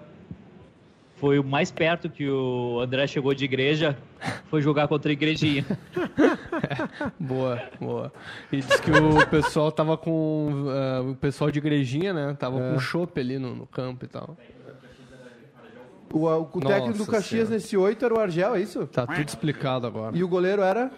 Foi 1.23 1.39
o 1.39 1.45
mais 1.45 1.71
perto 1.71 2.11
que 2.11 2.29
o 2.29 2.81
André 2.81 3.07
chegou 3.07 3.33
de 3.33 3.45
igreja, 3.45 3.97
foi 4.51 4.61
jogar 4.61 4.89
contra 4.89 5.09
a 5.09 5.13
igrejinha. 5.13 5.65
Boa, 7.17 7.63
boa. 7.79 8.13
E 8.51 8.57
diz 8.57 8.81
que 8.81 8.91
o 8.91 9.25
pessoal 9.29 9.71
tava 9.71 9.97
com. 9.97 10.67
ah, 10.69 11.01
o 11.13 11.15
pessoal 11.15 11.49
de 11.49 11.61
igrejinha, 11.61 12.13
né? 12.13 12.37
Tava 12.37 12.59
É. 12.61 12.73
com 12.73 12.81
chopp 12.81 13.21
ali 13.21 13.39
no, 13.39 13.55
no 13.55 13.67
campo 13.69 14.05
e 14.05 14.09
tal. 14.09 14.37
O, 16.13 16.27
o 16.27 16.61
técnico 16.61 16.93
do 16.95 16.99
Nossa 16.99 17.11
Caxias 17.13 17.29
Senhora. 17.29 17.51
nesse 17.51 17.77
oito 17.77 18.05
era 18.05 18.15
o 18.15 18.19
Argel, 18.19 18.57
é 18.57 18.61
isso? 18.61 18.85
Tá 18.89 19.07
tudo 19.07 19.21
explicado 19.29 19.87
agora. 19.87 20.17
E 20.17 20.25
o 20.25 20.29
goleiro 20.29 20.61
era? 20.63 20.91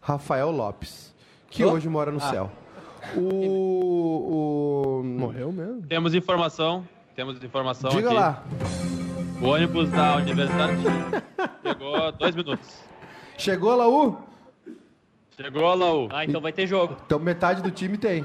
Rafael 0.00 0.50
Lopes, 0.50 1.14
que 1.50 1.62
hoje 1.62 1.90
mora 1.90 2.10
no 2.10 2.20
céu. 2.20 2.50
O, 3.14 3.20
o- 5.00 5.04
Morreu 5.04 5.52
mesmo. 5.52 5.82
Temos 5.82 6.14
informação. 6.14 6.88
Temos 7.14 7.42
informação 7.44 7.90
Diga 7.90 8.08
aqui. 8.08 8.16
lá. 8.16 8.44
O 9.42 9.46
ônibus 9.46 9.90
da 9.90 10.16
Universidade 10.16 10.76
chegou 11.64 12.12
dois 12.12 12.34
minutos. 12.36 12.78
Chegou 13.38 13.74
Laú? 13.74 14.16
Chegou, 15.36 15.74
Laú. 15.74 16.08
Ah, 16.12 16.24
então 16.24 16.40
vai 16.40 16.52
ter 16.52 16.66
jogo. 16.66 16.96
Então 17.06 17.18
metade 17.18 17.62
do 17.62 17.70
time 17.70 17.96
tem. 17.96 18.24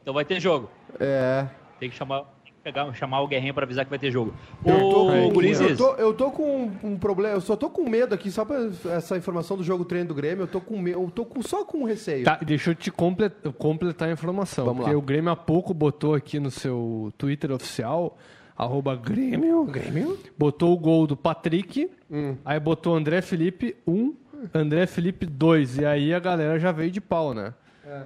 Então 0.00 0.14
vai 0.14 0.24
ter 0.24 0.38
jogo. 0.38 0.70
É. 1.00 1.46
Tem 1.80 1.90
que 1.90 1.96
chamar, 1.96 2.20
tem 2.44 2.52
que 2.52 2.60
pegar, 2.62 2.92
chamar 2.94 3.20
o 3.22 3.26
Guerrinha 3.26 3.52
pra 3.52 3.64
avisar 3.64 3.84
que 3.84 3.90
vai 3.90 3.98
ter 3.98 4.12
jogo. 4.12 4.32
Eu 4.64 4.78
tô, 4.78 5.06
Ô, 5.08 5.32
com, 5.32 5.42
eu, 5.42 5.76
tô, 5.76 5.94
eu 5.96 6.14
tô 6.14 6.30
com 6.30 6.70
um 6.84 6.96
problema, 6.96 7.34
eu 7.34 7.40
só 7.40 7.56
tô 7.56 7.68
com 7.68 7.88
medo 7.88 8.14
aqui, 8.14 8.30
só 8.30 8.44
pra 8.44 8.56
essa 8.94 9.16
informação 9.16 9.56
do 9.56 9.64
jogo 9.64 9.84
treino 9.84 10.08
do 10.08 10.14
Grêmio, 10.14 10.44
eu 10.44 10.46
tô 10.48 10.60
com 10.60 10.78
medo, 10.78 11.00
eu 11.02 11.10
tô 11.10 11.24
com, 11.24 11.42
só 11.42 11.64
com 11.64 11.82
receio. 11.84 12.24
Tá, 12.24 12.36
deixa 12.40 12.70
eu 12.70 12.74
te 12.76 12.90
comple- 12.92 13.30
completar 13.58 14.08
a 14.08 14.12
informação. 14.12 14.64
Vamos 14.66 14.82
porque 14.82 14.92
lá. 14.94 14.98
o 14.98 15.02
Grêmio 15.02 15.32
há 15.32 15.36
pouco 15.36 15.74
botou 15.74 16.14
aqui 16.14 16.38
no 16.38 16.50
seu 16.50 17.12
Twitter 17.18 17.50
oficial, 17.50 18.16
arroba 18.56 18.94
Grêmio, 18.96 19.64
Grêmio, 19.64 20.18
botou 20.38 20.72
o 20.72 20.78
gol 20.78 21.06
do 21.06 21.16
Patrick, 21.16 21.90
Hum. 22.10 22.36
aí 22.44 22.58
botou 22.58 22.94
André 22.96 23.22
Felipe 23.22 23.76
1, 23.86 24.14
André 24.54 24.86
Felipe 24.86 25.24
2. 25.26 25.78
E 25.78 25.84
aí 25.86 26.12
a 26.14 26.18
galera 26.18 26.58
já 26.58 26.72
veio 26.72 26.90
de 26.90 27.00
pau, 27.00 27.32
né? 27.34 27.54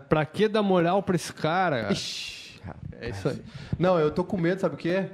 Pra 0.08 0.24
que 0.24 0.46
dar 0.48 0.62
moral 0.62 1.02
pra 1.02 1.16
esse 1.16 1.32
cara? 1.32 1.90
Ixi, 1.92 2.60
É 3.00 3.10
isso 3.10 3.28
aí. 3.28 3.42
Não, 3.78 3.98
eu 3.98 4.10
tô 4.10 4.24
com 4.24 4.36
medo, 4.38 4.60
sabe 4.60 4.74
o 4.74 4.78
quê? 4.78 5.06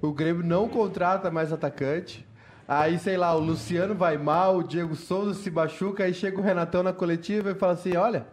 O 0.00 0.12
Grêmio 0.12 0.44
não 0.44 0.68
contrata 0.68 1.30
mais 1.30 1.52
atacante. 1.52 2.26
Aí, 2.68 2.98
sei 2.98 3.16
lá, 3.16 3.34
o 3.34 3.38
Luciano 3.40 3.94
vai 3.94 4.18
mal, 4.18 4.58
o 4.58 4.62
Diego 4.64 4.94
Souza 4.96 5.34
se 5.34 5.50
machuca, 5.50 6.04
aí 6.04 6.12
chega 6.12 6.38
o 6.38 6.42
Renatão 6.42 6.82
na 6.82 6.92
coletiva 6.92 7.50
e 7.50 7.54
fala 7.54 7.74
assim: 7.74 7.96
olha, 7.96 8.26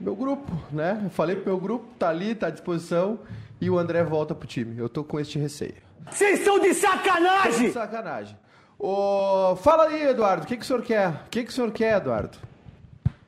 meu 0.00 0.14
grupo, 0.14 0.52
né? 0.70 1.00
Eu 1.04 1.10
falei 1.10 1.34
pro 1.36 1.46
meu 1.52 1.60
grupo, 1.60 1.86
tá 1.98 2.08
ali, 2.10 2.34
tá 2.34 2.46
à 2.46 2.50
disposição, 2.50 3.18
e 3.60 3.68
o 3.70 3.78
André 3.78 4.02
volta 4.04 4.34
pro 4.34 4.46
time. 4.46 4.78
Eu 4.78 4.88
tô 4.88 5.02
com 5.04 5.18
este 5.18 5.38
receio. 5.38 5.74
Vocês 6.10 6.40
são 6.40 6.58
de 6.58 6.72
sacanagem! 6.74 7.70
Sacanagem. 7.70 8.36
Ô, 8.78 9.56
fala 9.56 9.84
aí, 9.88 10.02
Eduardo, 10.08 10.44
o 10.44 10.46
que, 10.46 10.56
que 10.56 10.62
o 10.62 10.66
senhor 10.66 10.82
quer? 10.82 11.08
O 11.08 11.28
que, 11.30 11.42
que 11.44 11.50
o 11.50 11.52
senhor 11.52 11.70
quer, 11.72 11.96
Eduardo? 11.96 12.38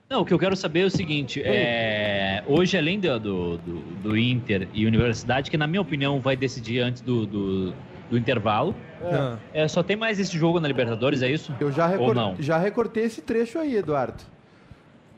Não, 0.08 0.22
o 0.22 0.24
que 0.24 0.32
eu 0.34 0.38
quero 0.38 0.56
saber 0.56 0.80
é 0.82 0.84
o 0.84 0.90
seguinte: 0.90 1.42
é, 1.44 2.42
hoje, 2.46 2.76
além 2.78 2.98
do, 3.00 3.18
do, 3.18 3.58
do- 3.58 3.80
do 4.02 4.16
Inter 4.16 4.68
e 4.72 4.86
Universidade, 4.86 5.50
que 5.50 5.56
na 5.56 5.66
minha 5.66 5.80
opinião 5.80 6.20
vai 6.20 6.36
decidir 6.36 6.80
antes 6.80 7.00
do, 7.02 7.26
do, 7.26 7.72
do 8.10 8.18
intervalo, 8.18 8.74
Ah. 9.02 9.36
é, 9.52 9.66
só 9.68 9.82
tem 9.82 9.96
mais 9.96 10.18
esse 10.18 10.36
jogo 10.36 10.58
na 10.60 10.66
Libertadores, 10.68 11.22
é 11.22 11.30
isso? 11.30 11.54
Eu 11.60 11.70
já, 11.70 11.86
Ou 11.86 11.90
recor- 11.92 12.14
não? 12.14 12.36
já 12.40 12.56
recortei 12.58 13.04
esse 13.04 13.20
trecho 13.22 13.58
aí, 13.58 13.76
Eduardo. 13.76 14.22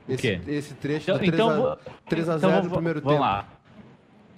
O 0.08 0.12
Esse, 0.12 0.22
quê? 0.22 0.40
esse 0.48 0.74
trecho 0.74 1.04
Então, 1.10 1.14
do 1.14 1.18
3 1.20 1.34
então, 1.34 1.50
a, 1.50 1.56
vou- 1.56 1.78
3 2.08 2.28
a 2.28 2.36
então 2.36 2.50
0 2.50 2.50
no 2.50 2.68
vamos- 2.68 2.72
primeiro 2.74 3.00
vamos 3.00 3.12
tempo. 3.18 3.24
lá. 3.24 3.46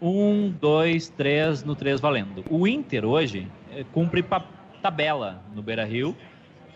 Um, 0.07 0.51
dois, 0.51 1.09
três 1.09 1.65
no 1.65 1.75
três 1.75 1.99
valendo. 1.99 2.45
O 2.51 2.69
Inter 2.69 3.07
hoje 3.07 3.51
é, 3.73 3.85
cumpre 3.85 4.23
tabela 4.83 5.43
no 5.55 5.63
Beira 5.63 5.83
Rio. 5.83 6.15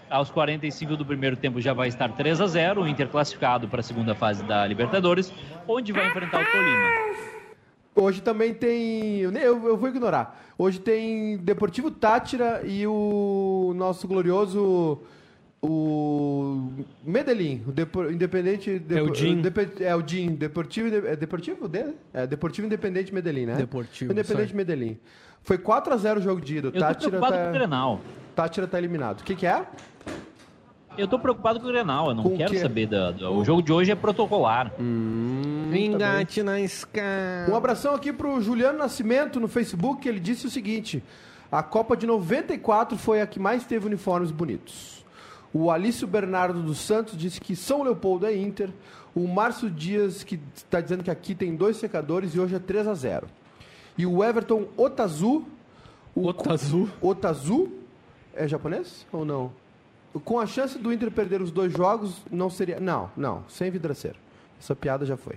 Aos 0.08 0.30
45 0.30 0.96
do 0.96 1.04
primeiro 1.04 1.36
tempo 1.36 1.60
já 1.60 1.74
vai 1.74 1.88
estar 1.88 2.10
3 2.10 2.40
a 2.40 2.46
0 2.46 2.80
o 2.84 2.88
Inter 2.88 3.06
classificado 3.06 3.68
para 3.68 3.80
a 3.80 3.82
segunda 3.82 4.14
fase 4.14 4.42
da 4.44 4.66
Libertadores, 4.66 5.30
onde 5.66 5.92
vai 5.92 6.06
enfrentar 6.06 6.40
o 6.40 6.50
Tolima. 6.50 6.88
Hoje 7.94 8.22
também 8.22 8.54
tem. 8.54 9.18
Eu, 9.18 9.32
eu 9.34 9.76
vou 9.76 9.90
ignorar. 9.90 10.40
Hoje 10.56 10.80
tem 10.80 11.36
Deportivo 11.36 11.90
Tátira 11.90 12.62
e 12.64 12.86
o 12.86 13.74
nosso 13.76 14.08
glorioso. 14.08 15.02
O 15.60 16.70
Medellín, 17.04 17.62
o 17.66 17.72
Depo- 17.72 18.08
Independente. 18.10 18.80
É 18.90 19.02
o 19.02 19.10
DIN. 19.10 19.40
Depe- 19.42 19.82
é 19.84 19.94
o 19.94 20.00
DIN. 20.02 20.34
Deportivo. 20.36 20.88
É 21.06 21.16
Deportivo 21.16 21.66
dele? 21.68 21.94
É 22.14 22.26
Deportivo 22.26 22.66
Independente 22.66 23.12
Medellín, 23.12 23.46
né? 23.46 23.56
Deportivo, 23.56 24.12
Independente. 24.12 24.54
Medellín. 24.54 24.96
Foi 25.42 25.58
4x0 25.58 26.18
o 26.18 26.20
jogo 26.22 26.40
de 26.40 26.58
ida. 26.58 26.68
Eu 26.68 26.72
tô 26.72 26.78
Tátira 26.78 27.10
preocupado 27.10 27.36
com 27.36 27.42
o 27.42 27.46
tá, 27.46 27.52
Grenal. 27.52 28.00
Tátira 28.36 28.66
tá 28.68 28.78
eliminado. 28.78 29.20
O 29.20 29.24
que, 29.24 29.34
que 29.34 29.46
é? 29.46 29.66
Eu 30.96 31.06
tô 31.08 31.18
preocupado 31.18 31.60
com 31.60 31.66
o 31.66 31.68
Grenal, 31.68 32.08
eu 32.08 32.14
não 32.14 32.22
Com 32.24 32.34
o 32.34 32.36
quero 32.36 32.50
quê? 32.52 32.58
saber 32.58 32.86
da, 32.86 33.10
da- 33.12 33.30
O 33.30 33.44
jogo 33.44 33.62
de 33.62 33.72
hoje 33.72 33.90
é 33.90 33.94
protocolar. 33.94 34.72
Engate 35.72 36.42
na 36.42 36.60
escala. 36.60 37.48
Um 37.50 37.54
abração 37.56 37.94
aqui 37.94 38.12
pro 38.12 38.40
Juliano 38.40 38.78
Nascimento 38.78 39.38
no 39.40 39.48
Facebook, 39.48 40.08
ele 40.08 40.18
disse 40.20 40.46
o 40.46 40.50
seguinte: 40.50 41.02
a 41.50 41.62
Copa 41.62 41.96
de 41.96 42.04
94 42.06 42.98
foi 42.98 43.20
a 43.20 43.26
que 43.26 43.38
mais 43.38 43.64
teve 43.64 43.86
uniformes 43.86 44.30
bonitos. 44.32 44.97
O 45.52 45.70
Alício 45.70 46.06
Bernardo 46.06 46.62
dos 46.62 46.78
Santos 46.78 47.16
disse 47.16 47.40
que 47.40 47.56
São 47.56 47.82
Leopoldo 47.82 48.26
é 48.26 48.36
Inter. 48.36 48.70
O 49.14 49.26
Márcio 49.26 49.70
Dias 49.70 50.22
que 50.22 50.38
está 50.54 50.80
dizendo 50.80 51.02
que 51.02 51.10
aqui 51.10 51.34
tem 51.34 51.56
dois 51.56 51.76
secadores 51.76 52.34
e 52.34 52.40
hoje 52.40 52.54
é 52.54 52.58
3 52.58 52.86
a 52.86 52.94
0. 52.94 53.26
E 53.96 54.06
o 54.06 54.22
Everton 54.22 54.68
Otazu, 54.76 55.44
o 56.14 56.26
Otazu? 56.26 56.88
Otazu 57.00 57.68
é 58.34 58.46
japonês 58.46 59.06
ou 59.10 59.24
não? 59.24 59.50
Com 60.24 60.38
a 60.38 60.46
chance 60.46 60.78
do 60.78 60.92
Inter 60.92 61.10
perder 61.10 61.42
os 61.42 61.50
dois 61.50 61.72
jogos, 61.72 62.22
não 62.30 62.48
seria. 62.48 62.78
Não, 62.80 63.10
não, 63.16 63.44
sem 63.48 63.70
vidraceiro. 63.70 64.16
Essa 64.60 64.74
piada 64.74 65.04
já 65.04 65.16
foi. 65.16 65.36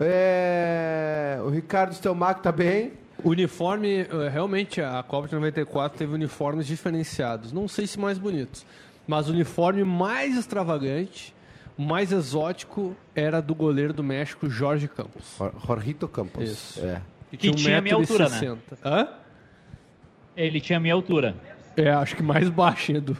É, 0.00 1.38
O 1.44 1.48
Ricardo 1.48 1.94
Stelmach 1.94 2.40
tá 2.40 2.50
bem. 2.52 2.92
Uniforme, 3.22 4.00
eh, 4.00 4.28
realmente 4.30 4.80
a 4.80 5.02
Copa 5.02 5.28
de 5.28 5.34
94 5.34 5.96
teve 5.96 6.12
uniformes 6.12 6.66
diferenciados. 6.66 7.52
Não 7.52 7.68
sei 7.68 7.86
se 7.86 7.98
mais 7.98 8.18
bonitos, 8.18 8.66
mas 9.06 9.28
o 9.28 9.32
uniforme 9.32 9.84
mais 9.84 10.36
extravagante, 10.36 11.34
mais 11.76 12.12
exótico, 12.12 12.96
era 13.14 13.40
do 13.40 13.54
goleiro 13.54 13.92
do 13.92 14.02
México, 14.02 14.48
Jorge 14.48 14.88
Campos. 14.88 15.38
Jorrito 15.66 16.08
Campos. 16.08 16.50
Isso. 16.50 16.84
É. 16.84 17.00
Que 17.36 17.50
tinha 17.50 17.78
a 17.78 17.80
minha 17.80 17.96
altura, 17.96 18.28
né? 18.28 18.38
1,60. 18.38 18.58
Hã? 18.84 19.08
Ele 20.36 20.60
tinha 20.60 20.76
a 20.76 20.80
minha 20.80 20.94
altura. 20.94 21.34
É, 21.76 21.90
acho 21.90 22.14
que 22.16 22.22
mais 22.22 22.48
baixo, 22.48 22.92
Edu. 22.92 23.16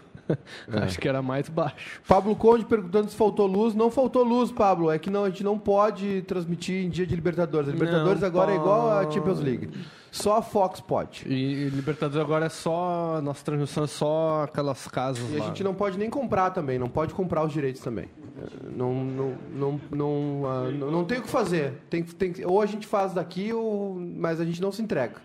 Acho 0.82 0.98
que 0.98 1.08
era 1.08 1.20
mais 1.22 1.48
baixo. 1.48 2.00
Pablo 2.06 2.34
Conde 2.36 2.64
perguntando 2.64 3.10
se 3.10 3.16
faltou 3.16 3.46
luz. 3.46 3.74
Não 3.74 3.90
faltou 3.90 4.22
luz, 4.24 4.50
Pablo. 4.50 4.90
É 4.90 4.98
que 4.98 5.10
não, 5.10 5.24
a 5.24 5.28
gente 5.30 5.44
não 5.44 5.58
pode 5.58 6.22
transmitir 6.22 6.84
em 6.84 6.88
dia 6.88 7.06
de 7.06 7.14
Libertadores. 7.14 7.68
A 7.68 7.72
Libertadores 7.72 8.20
Não 8.20 8.28
agora 8.28 8.52
é 8.52 8.56
igual 8.56 8.90
a. 8.90 9.10
Champions 9.10 9.40
League. 9.40 9.70
Só 10.10 10.36
a 10.38 10.42
Fox 10.42 10.80
pode. 10.80 11.24
E, 11.26 11.34
e 11.34 11.68
Libertadores 11.70 12.24
agora 12.24 12.46
é 12.46 12.48
só. 12.48 13.20
Nossa 13.22 13.44
transmissão 13.44 13.84
é 13.84 13.86
só 13.88 14.44
aquelas 14.44 14.86
casas 14.88 15.28
E 15.30 15.36
a 15.36 15.40
lá. 15.40 15.46
gente 15.46 15.64
não 15.64 15.74
pode 15.74 15.98
nem 15.98 16.08
comprar 16.08 16.50
também. 16.50 16.78
Não 16.78 16.88
pode 16.88 17.12
comprar 17.12 17.44
os 17.44 17.52
direitos 17.52 17.82
também. 17.82 18.06
Não, 18.76 18.92
não, 19.04 19.34
não, 19.52 19.80
não, 19.90 20.42
ah, 20.46 20.70
não, 20.70 20.90
não 20.90 21.04
tem 21.04 21.18
o 21.18 21.22
que 21.22 21.28
fazer. 21.28 21.82
Tem, 21.90 22.02
tem, 22.02 22.32
que- 22.32 22.44
ou 22.44 22.60
a 22.60 22.66
gente 22.66 22.86
faz 22.86 23.12
daqui, 23.12 23.52
ou, 23.52 23.94
mas 23.96 24.40
a 24.40 24.44
gente 24.44 24.60
não 24.60 24.70
se 24.72 24.82
entrega. 24.82 25.16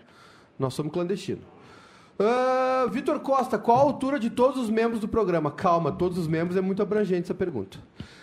Nós 0.58 0.74
somos 0.74 0.92
clandestinos. 0.92 1.44
Ah, 2.22 2.86
Vitor 2.90 3.18
Costa, 3.20 3.58
qual 3.58 3.78
a 3.78 3.80
altura 3.80 4.20
de 4.20 4.28
todos 4.28 4.62
os 4.62 4.68
membros 4.68 5.00
do 5.00 5.08
programa? 5.08 5.50
Calma, 5.50 5.90
todos 5.90 6.18
os 6.18 6.28
membros 6.28 6.54
é 6.54 6.60
muito 6.60 6.82
abrangente 6.82 7.22
essa 7.22 7.34
pergunta. 7.34 7.78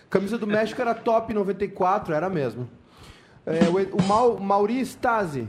Camisa 0.07 0.37
do 0.37 0.45
México 0.45 0.79
era 0.79 0.93
top 0.93 1.33
94, 1.33 2.13
era 2.13 2.29
mesmo. 2.29 2.69
É, 3.43 3.67
o, 3.69 3.97
o 3.97 4.03
Mau, 4.03 4.39
Mauri 4.39 4.79
Stasi, 4.81 5.47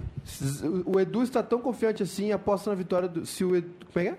o 0.87 0.99
Edu 0.99 1.23
está 1.23 1.43
tão 1.43 1.61
confiante 1.61 2.03
assim, 2.03 2.33
aposta 2.33 2.71
na 2.71 2.77
vitória 2.77 3.07
do. 3.07 3.27
Se 3.27 3.45
o 3.45 3.55
Edu, 3.55 3.69
como 3.93 4.07
é 4.07 4.09
que 4.09 4.15
é? 4.15 4.19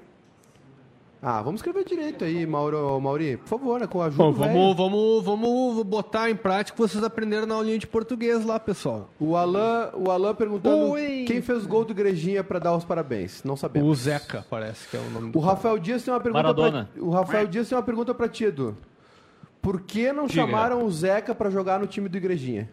Ah, 1.21 1.41
vamos 1.41 1.59
escrever 1.59 1.83
direito 1.83 2.23
aí, 2.23 2.45
Mauro, 2.45 2.97
Mauri. 3.01 3.35
Por 3.35 3.47
favor, 3.47 3.77
né? 3.79 3.87
Com 3.87 4.01
a 4.01 4.05
ajuda 4.05 4.23
Bom, 4.23 4.31
vamos, 4.31 4.75
vamos, 4.77 5.23
vamos 5.25 5.83
botar 5.83 6.29
em 6.29 6.35
prática 6.35 6.73
o 6.73 6.75
que 6.81 6.89
vocês 6.89 7.03
aprenderam 7.03 7.45
na 7.45 7.55
aulinha 7.55 7.77
de 7.77 7.85
português 7.85 8.45
lá, 8.45 8.57
pessoal. 8.57 9.09
O 9.19 9.35
Alan, 9.35 9.91
o 9.95 10.09
Alan 10.09 10.33
perguntando 10.33 10.91
Oi. 10.91 11.25
quem 11.27 11.41
fez 11.41 11.65
o 11.65 11.67
gol 11.67 11.83
do 11.83 11.91
Igrejinha 11.91 12.41
para 12.41 12.57
dar 12.59 12.73
os 12.73 12.85
parabéns. 12.85 13.43
Não 13.43 13.55
O 13.55 13.57
sabemos. 13.57 13.97
Zeca, 13.99 14.45
parece 14.49 14.87
que 14.87 14.95
é 14.95 14.99
o 15.01 15.09
nome 15.09 15.29
O 15.29 15.31
do 15.33 15.39
Rafael 15.39 15.77
Dias 15.77 16.03
tem 16.03 16.13
uma 16.13 16.21
pergunta 16.21 16.41
Maradona. 16.43 16.89
pra, 16.93 17.03
O 17.03 17.09
Rafael 17.09 17.47
Dias 17.47 17.67
tem 17.67 17.77
uma 17.77 17.83
pergunta 17.83 18.13
para 18.15 18.29
ti, 18.29 18.45
Edu. 18.45 18.77
Por 19.61 19.81
que 19.81 20.13
não 20.13 20.25
Diga. 20.25 20.41
chamaram 20.45 20.85
o 20.85 20.89
Zeca 20.89 21.35
para 21.35 21.49
jogar 21.49 21.81
no 21.81 21.85
time 21.87 22.07
do 22.07 22.15
Igrejinha? 22.15 22.69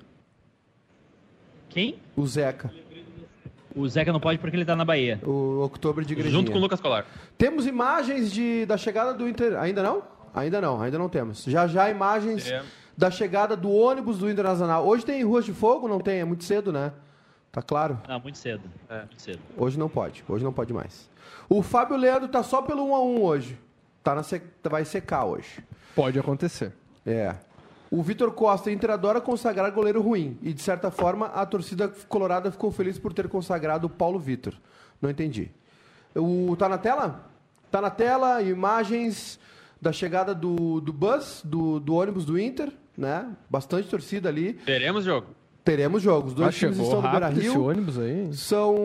Quem? 1.68 1.98
O 2.16 2.24
Zeca, 2.26 2.72
O 3.76 3.86
Zeca 3.88 4.12
não 4.12 4.18
pode 4.18 4.38
porque 4.38 4.56
ele 4.56 4.64
tá 4.64 4.74
na 4.74 4.84
Bahia. 4.84 5.20
o 5.22 5.58
outubro 5.60 6.04
de 6.04 6.12
Igrejinha. 6.14 6.32
Junto 6.40 6.50
com 6.50 6.58
o 6.58 6.60
Lucas 6.60 6.80
Colar. 6.80 7.04
Temos 7.36 7.66
imagens 7.66 8.32
de, 8.32 8.64
da 8.66 8.76
chegada 8.78 9.12
do 9.12 9.28
Inter. 9.28 9.56
Ainda 9.58 9.82
não? 9.82 10.02
Ainda 10.34 10.60
não, 10.60 10.80
ainda 10.80 10.98
não 10.98 11.08
temos. 11.08 11.44
Já 11.44 11.66
já 11.66 11.88
imagens 11.90 12.44
Teremos. 12.44 12.66
da 12.96 13.10
chegada 13.10 13.54
do 13.56 13.70
ônibus 13.70 14.18
do 14.18 14.30
Internacional. 14.30 14.86
Hoje 14.86 15.04
tem 15.04 15.22
ruas 15.22 15.44
de 15.44 15.52
fogo? 15.52 15.86
Não 15.88 15.98
tem? 16.00 16.20
É 16.20 16.24
muito 16.24 16.44
cedo, 16.44 16.72
né? 16.72 16.92
Tá 17.52 17.60
claro? 17.62 17.98
Não, 18.08 18.18
muito 18.20 18.36
cedo. 18.38 18.62
É. 18.88 18.98
Muito 19.00 19.20
cedo. 19.22 19.38
Hoje 19.56 19.78
não 19.78 19.88
pode. 19.88 20.24
Hoje 20.28 20.44
não 20.44 20.52
pode 20.52 20.72
mais. 20.72 21.08
O 21.48 21.62
Fábio 21.62 21.96
Leandro 21.96 22.28
tá 22.28 22.42
só 22.42 22.60
pelo 22.62 22.84
1 22.90 22.94
a 22.94 23.02
1 23.02 23.22
hoje. 23.22 23.58
Tá 24.02 24.14
na 24.14 24.22
sec- 24.22 24.42
Vai 24.64 24.84
secar 24.84 25.24
hoje. 25.24 25.62
Pode 25.94 26.18
acontecer. 26.18 26.72
É. 27.04 27.34
O 27.90 28.02
Vitor 28.02 28.32
Costa, 28.32 28.70
Inter 28.70 28.90
adora 28.90 29.20
consagrar 29.20 29.70
goleiro 29.70 30.02
ruim. 30.02 30.36
E, 30.42 30.52
de 30.52 30.60
certa 30.60 30.90
forma, 30.90 31.26
a 31.26 31.46
torcida 31.46 31.88
colorada 32.08 32.50
ficou 32.50 32.70
feliz 32.72 32.98
por 32.98 33.12
ter 33.12 33.28
consagrado 33.28 33.86
o 33.86 33.90
Paulo 33.90 34.18
Vitor. 34.18 34.54
Não 35.00 35.08
entendi. 35.10 35.50
O, 36.14 36.56
tá 36.58 36.68
na 36.68 36.78
tela? 36.78 37.30
Tá 37.70 37.80
na 37.80 37.90
tela, 37.90 38.42
imagens 38.42 39.38
da 39.80 39.92
chegada 39.92 40.34
do, 40.34 40.80
do 40.80 40.92
bus, 40.92 41.42
do, 41.44 41.78
do 41.78 41.94
ônibus 41.94 42.24
do 42.24 42.38
Inter, 42.38 42.72
né? 42.96 43.28
Bastante 43.48 43.88
torcida 43.88 44.28
ali. 44.28 44.54
Teremos 44.54 45.04
jogo. 45.04 45.28
Teremos 45.62 46.02
jogos. 46.02 46.32
Dois 46.32 46.48
Ah, 46.48 46.52
times 46.58 46.76
chegou 46.76 46.84
estão 46.90 47.02
no 47.02 47.08
rápido 47.08 47.38
esse 47.38 47.40
Beira-Rio. 47.40 47.64
ônibus 47.68 47.98
aí. 47.98 48.32
São... 48.32 48.76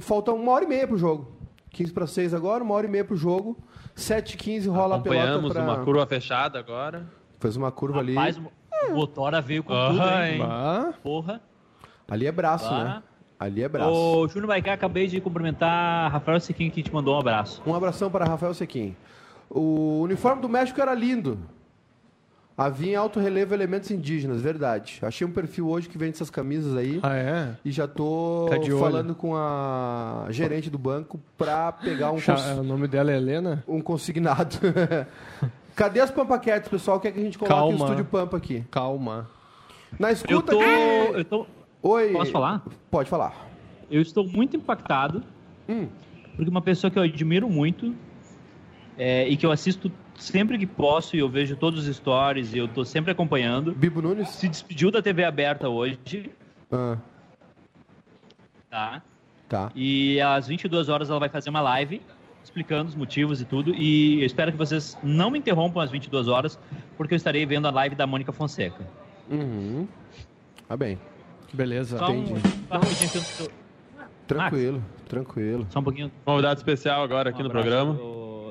Faltam 0.00 0.36
uma 0.36 0.52
hora 0.52 0.64
e 0.64 0.68
meia 0.68 0.86
pro 0.86 0.98
jogo. 0.98 1.32
15 1.70 1.92
para 1.92 2.06
6 2.06 2.34
agora, 2.34 2.62
uma 2.62 2.74
hora 2.74 2.86
e 2.86 2.90
meia 2.90 3.04
pro 3.04 3.16
jogo. 3.16 3.56
7 3.94 4.36
15 4.36 4.68
rola 4.68 4.96
a 4.96 4.98
pelota 5.00 5.20
Acompanhamos 5.22 5.52
pra... 5.52 5.62
uma 5.62 5.84
curva 5.84 6.06
fechada 6.06 6.58
agora. 6.58 7.06
Fez 7.40 7.56
uma 7.56 7.70
curva 7.70 8.00
ali. 8.00 8.14
Rapaz, 8.14 8.36
o 8.38 8.94
Motora 8.94 9.40
veio 9.40 9.62
com 9.62 9.72
Aham, 9.72 9.92
tudo, 9.92 10.02
hein? 10.24 10.34
hein? 10.34 10.42
Ah, 10.42 10.92
Porra. 11.02 11.40
Ali 12.10 12.26
é 12.26 12.32
braço, 12.32 12.68
Ah. 12.72 12.84
né? 12.84 13.02
Ali 13.38 13.62
é 13.62 13.68
braço. 13.68 13.90
Ô, 13.92 14.26
Júnior 14.26 14.48
Baicá, 14.48 14.72
acabei 14.72 15.06
de 15.06 15.20
cumprimentar 15.20 16.10
Rafael 16.10 16.40
Sequim, 16.40 16.70
que 16.70 16.82
te 16.82 16.92
mandou 16.92 17.14
um 17.14 17.20
abraço. 17.20 17.62
Um 17.64 17.72
abração 17.74 18.10
para 18.10 18.24
Rafael 18.24 18.52
Sequim. 18.54 18.96
O 19.48 20.00
uniforme 20.02 20.42
do 20.42 20.48
México 20.48 20.80
era 20.80 20.92
lindo. 20.92 21.38
Havia 22.56 22.92
em 22.92 22.96
alto 22.96 23.20
relevo 23.20 23.54
elementos 23.54 23.88
indígenas, 23.92 24.40
verdade. 24.42 24.98
Achei 25.02 25.24
um 25.24 25.30
perfil 25.30 25.68
hoje 25.68 25.88
que 25.88 25.96
vende 25.96 26.14
essas 26.16 26.28
camisas 26.30 26.76
aí. 26.76 26.98
ah 27.04 27.14
é? 27.14 27.54
E 27.64 27.70
já 27.70 27.86
tô 27.86 28.46
Tá 28.50 28.56
de 28.58 28.72
olho. 28.72 28.82
falando 28.82 29.14
com 29.14 29.36
a 29.36 30.26
gerente 30.30 30.68
do 30.68 30.76
banco 30.78 31.20
para 31.36 31.70
pegar 31.70 32.10
um, 32.10 32.20
cons- 32.20 32.58
O 32.58 32.64
nome 32.64 32.88
dela 32.88 33.12
é 33.12 33.16
Helena? 33.16 33.62
um 33.68 33.80
consignado. 33.80 34.56
Cadê 35.78 36.00
as 36.00 36.10
Pampaquetes, 36.10 36.68
pessoal? 36.68 36.98
Quer 36.98 37.12
que 37.12 37.20
a 37.20 37.22
gente 37.22 37.38
coloque 37.38 37.54
o 37.54 37.56
Calma. 37.56 37.84
estúdio 37.84 38.04
Pampa 38.04 38.36
aqui? 38.36 38.64
Calma. 38.68 39.30
Na 39.96 40.08
Eu 40.08 40.12
escuta 40.12 40.50
tô. 40.50 40.58
aqui. 40.60 40.68
Eu 41.14 41.24
tô. 41.24 41.46
Oi. 41.80 42.12
Posso 42.14 42.32
falar? 42.32 42.64
Pode 42.90 43.08
falar. 43.08 43.46
Eu 43.88 44.02
estou 44.02 44.26
muito 44.26 44.56
impactado. 44.56 45.22
Hum. 45.68 45.86
Porque 46.34 46.50
uma 46.50 46.60
pessoa 46.60 46.90
que 46.90 46.98
eu 46.98 47.02
admiro 47.04 47.48
muito 47.48 47.94
é, 48.98 49.28
e 49.28 49.36
que 49.36 49.46
eu 49.46 49.52
assisto 49.52 49.88
sempre 50.16 50.58
que 50.58 50.66
posso 50.66 51.14
e 51.14 51.20
eu 51.20 51.28
vejo 51.28 51.54
todos 51.54 51.86
os 51.86 51.96
stories 51.96 52.52
e 52.54 52.58
eu 52.58 52.66
tô 52.66 52.84
sempre 52.84 53.12
acompanhando. 53.12 53.72
Bibo 53.72 54.02
Nunes? 54.02 54.30
Se 54.30 54.48
despediu 54.48 54.90
da 54.90 55.00
TV 55.00 55.22
aberta 55.22 55.68
hoje, 55.68 56.28
Ah, 56.72 56.98
tá? 58.68 59.02
tá. 59.48 59.70
E 59.76 60.20
às 60.20 60.48
22 60.48 60.88
horas 60.88 61.08
ela 61.08 61.20
vai 61.20 61.28
fazer 61.28 61.50
uma 61.50 61.60
live 61.60 62.02
explicando 62.48 62.88
os 62.88 62.94
motivos 62.96 63.40
e 63.40 63.44
tudo. 63.44 63.74
E 63.74 64.20
eu 64.20 64.26
espero 64.26 64.50
que 64.50 64.58
vocês 64.58 64.96
não 65.02 65.30
me 65.30 65.38
interrompam 65.38 65.80
às 65.80 65.90
22 65.90 66.28
horas, 66.28 66.58
porque 66.96 67.14
eu 67.14 67.16
estarei 67.16 67.44
vendo 67.46 67.66
a 67.68 67.70
live 67.70 67.94
da 67.94 68.06
Mônica 68.06 68.32
Fonseca. 68.32 68.84
Uhum. 69.30 69.86
Tá 70.66 70.76
bem. 70.76 70.98
Beleza. 71.52 71.98
Só 71.98 72.10
um, 72.10 72.18
entendi. 72.24 72.40
rapidinho, 72.70 73.10
que 73.10 73.42
eu- 73.42 73.50
Tranquilo, 74.26 74.84
tranquilo. 75.08 75.66
só 75.70 75.78
um 75.80 75.82
pouquinho. 75.82 76.12
Convidado 76.24 76.58
especial 76.58 77.02
agora 77.02 77.30
aqui 77.30 77.40
Um 77.40 77.44
no 77.44 77.50
programa. 77.50 77.94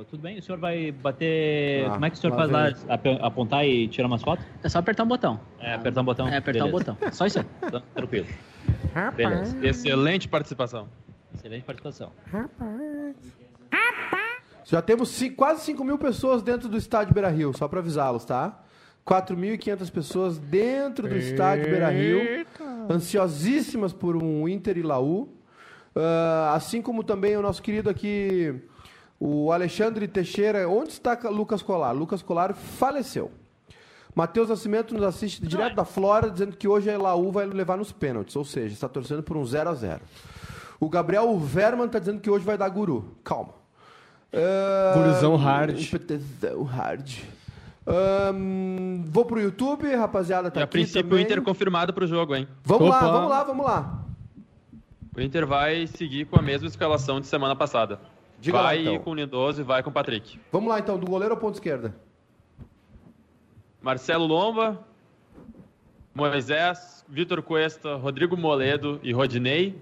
Tudo 0.10 0.22
bem? 0.22 0.40
O 0.40 0.42
senhor 0.42 0.58
vai 0.58 0.92
bater. 0.92 1.86
Ah, 1.86 1.90
Como 1.92 2.06
é 2.06 2.10
que 2.10 2.16
o 2.16 2.20
senhor 2.20 2.36
lá 2.36 2.48
faz 2.48 2.52
lá? 2.88 3.18
Apontar 3.22 3.68
e 3.68 3.88
tirar 3.90 4.08
umas 4.08 4.22
fotos? 4.24 4.46
É 4.64 4.70
só 4.70 4.80
apertar 4.80 5.04
um 5.04 5.08
botão. 5.08 5.40
É, 5.60 5.74
apertar 5.74 6.02
um 6.02 6.06
botão. 6.06 6.28
É 6.28 6.38
apertar 6.38 6.64
Beleza. 6.66 6.68
um 6.94 6.94
botão. 6.96 7.12
Só 7.12 7.26
isso 7.26 7.40
aí. 7.40 7.46
Então, 7.64 7.82
tranquilo. 7.94 8.26
Beleza. 9.16 9.68
Excelente 9.68 10.28
participação. 10.28 10.88
Excelente 11.36 11.64
participação. 11.66 12.12
Já 14.70 14.82
temos 14.82 15.10
ci- 15.10 15.30
quase 15.30 15.62
5 15.62 15.84
mil 15.84 15.98
pessoas 15.98 16.42
dentro 16.42 16.68
do 16.68 16.78
estádio 16.78 17.14
Beira 17.14 17.30
Rio, 17.30 17.54
só 17.58 17.68
para 17.68 17.80
avisá-los, 17.80 18.26
tá? 18.26 18.60
4.500 19.06 19.90
pessoas 19.90 20.38
dentro 20.38 21.08
do 21.08 21.16
estádio 21.16 21.64
Beira 21.70 21.90
Rio, 21.90 22.46
ansiosíssimas 22.92 23.94
por 23.94 24.16
um 24.18 24.48
Inter 24.48 24.78
e 24.78 24.82
Laú. 24.84 25.30
Ah, 25.96 26.52
assim 26.54 26.82
como 26.82 27.04
também 27.04 27.38
o 27.38 27.42
nosso 27.42 27.62
querido 27.62 27.90
aqui, 27.90 28.54
o 29.20 29.52
Alexandre 29.52 30.08
Teixeira. 30.08 30.68
Onde 30.68 30.90
está 30.92 31.18
Lucas 31.30 31.62
Colar? 31.62 31.94
Lucas 31.94 32.22
Colar 32.22 32.54
faleceu. 32.54 33.32
Matheus 34.14 34.50
Nascimento 34.50 34.94
nos 34.94 35.04
assiste 35.04 35.42
direto 35.46 35.76
da 35.76 35.86
Flora, 35.86 36.30
dizendo 36.30 36.58
que 36.58 36.68
hoje 36.68 36.90
a 36.90 36.98
Laú 36.98 37.32
vai 37.32 37.46
levar 37.46 37.78
nos 37.78 37.92
pênaltis, 37.92 38.36
ou 38.36 38.44
seja, 38.44 38.74
está 38.74 38.90
torcendo 38.90 39.22
por 39.24 39.38
um 39.38 39.46
0 39.46 39.70
a 39.70 39.74
0 39.76 40.02
O 40.80 40.90
Gabriel 40.90 41.38
Verman 41.38 41.86
está 41.86 42.00
dizendo 42.00 42.20
que 42.20 42.30
hoje 42.30 42.44
vai 42.44 42.58
dar 42.58 42.68
guru. 42.70 43.16
Calma. 43.24 43.54
Ah, 44.34 44.94
Guruzão 44.96 45.36
hard. 45.36 45.78
PTzão 45.90 46.64
hard. 46.64 47.20
Ahn, 47.86 49.04
vou 49.06 49.24
pro 49.24 49.40
YouTube, 49.40 49.94
rapaziada, 49.96 50.52
tá 50.52 50.60
e 50.60 50.62
a 50.62 50.66
aqui 50.66 50.72
princípio 50.74 51.04
também. 51.04 51.20
o 51.20 51.22
Inter 51.22 51.42
confirmado 51.42 51.94
pro 51.94 52.06
jogo, 52.06 52.36
hein? 52.36 52.48
Vamos 52.64 52.90
lá, 52.90 52.98
Opa. 52.98 53.12
vamos 53.12 53.30
lá, 53.30 53.44
vamos 53.44 53.66
lá. 53.66 54.04
O 55.16 55.22
Inter 55.22 55.48
vai 55.48 55.88
seguir 55.88 56.26
com 56.26 56.38
a 56.38 56.42
mesma 56.42 56.68
escalação 56.68 57.22
de 57.22 57.28
semana 57.28 57.56
passada. 57.56 58.00
Diga 58.40 58.58
lá, 58.58 58.64
vai 58.66 58.82
então. 58.82 59.00
com 59.00 59.12
o 59.12 59.16
Lindoso 59.16 59.62
e 59.62 59.64
vai 59.64 59.82
com 59.82 59.90
o 59.90 59.94
Patrick. 59.94 60.40
Vamos 60.52 60.70
lá 60.70 60.80
então, 60.80 61.00
do 61.00 61.08
goleiro 61.08 61.34
ao 61.34 61.40
ponto 61.40 61.56
esquerda. 61.56 61.96
Marcelo 63.82 64.26
Lomba, 64.26 64.86
Moisés, 66.14 67.06
Vitor 67.08 67.42
Cuesta, 67.42 67.96
Rodrigo 67.96 68.36
Moledo 68.36 69.00
e 69.02 69.14
Rodinei. 69.14 69.80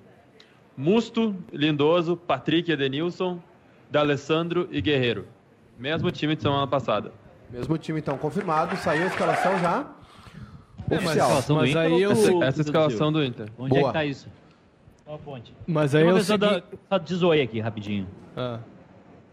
Musto, 0.78 1.36
Lindoso, 1.52 2.16
Patrick 2.16 2.72
Edenilson, 2.72 3.40
D'Alessandro 3.90 4.68
e 4.72 4.82
Guerreiro. 4.82 5.28
Mesmo 5.78 6.10
time 6.12 6.36
de 6.36 6.42
semana 6.42 6.68
passada. 6.68 7.12
Mesmo 7.50 7.78
time 7.78 8.00
então 8.00 8.18
confirmado, 8.18 8.76
saiu 8.78 9.04
a 9.04 9.08
escalação 9.08 9.60
já. 9.60 9.86
É, 10.90 10.96
Oficial. 10.96 11.14
escalação 11.28 11.56
do 11.56 11.62
mas 11.62 11.70
Inter 11.72 11.82
aí 11.82 11.92
ou 11.94 12.00
eu- 12.00 12.12
Essa, 12.12 12.32
essa 12.46 12.62
é 12.62 12.64
escalação 12.64 13.12
do 13.12 13.24
Inter. 13.24 13.48
Onde 13.58 13.76
é 13.76 13.80
Boa. 13.80 13.92
que 13.92 13.98
tá 13.98 14.06
isso? 14.06 14.28
Qual 15.04 15.16
a 15.16 15.20
ponte? 15.20 15.54
Mas 15.68 15.94
aí 15.96 16.08
eu 16.08 16.20
segui... 16.22 16.38
da, 16.40 16.62
só 16.90 16.98
diz 16.98 17.22
oi 17.24 17.42
aqui, 17.42 17.60
rapidinho. 17.60 18.08
Ah. 18.36 18.60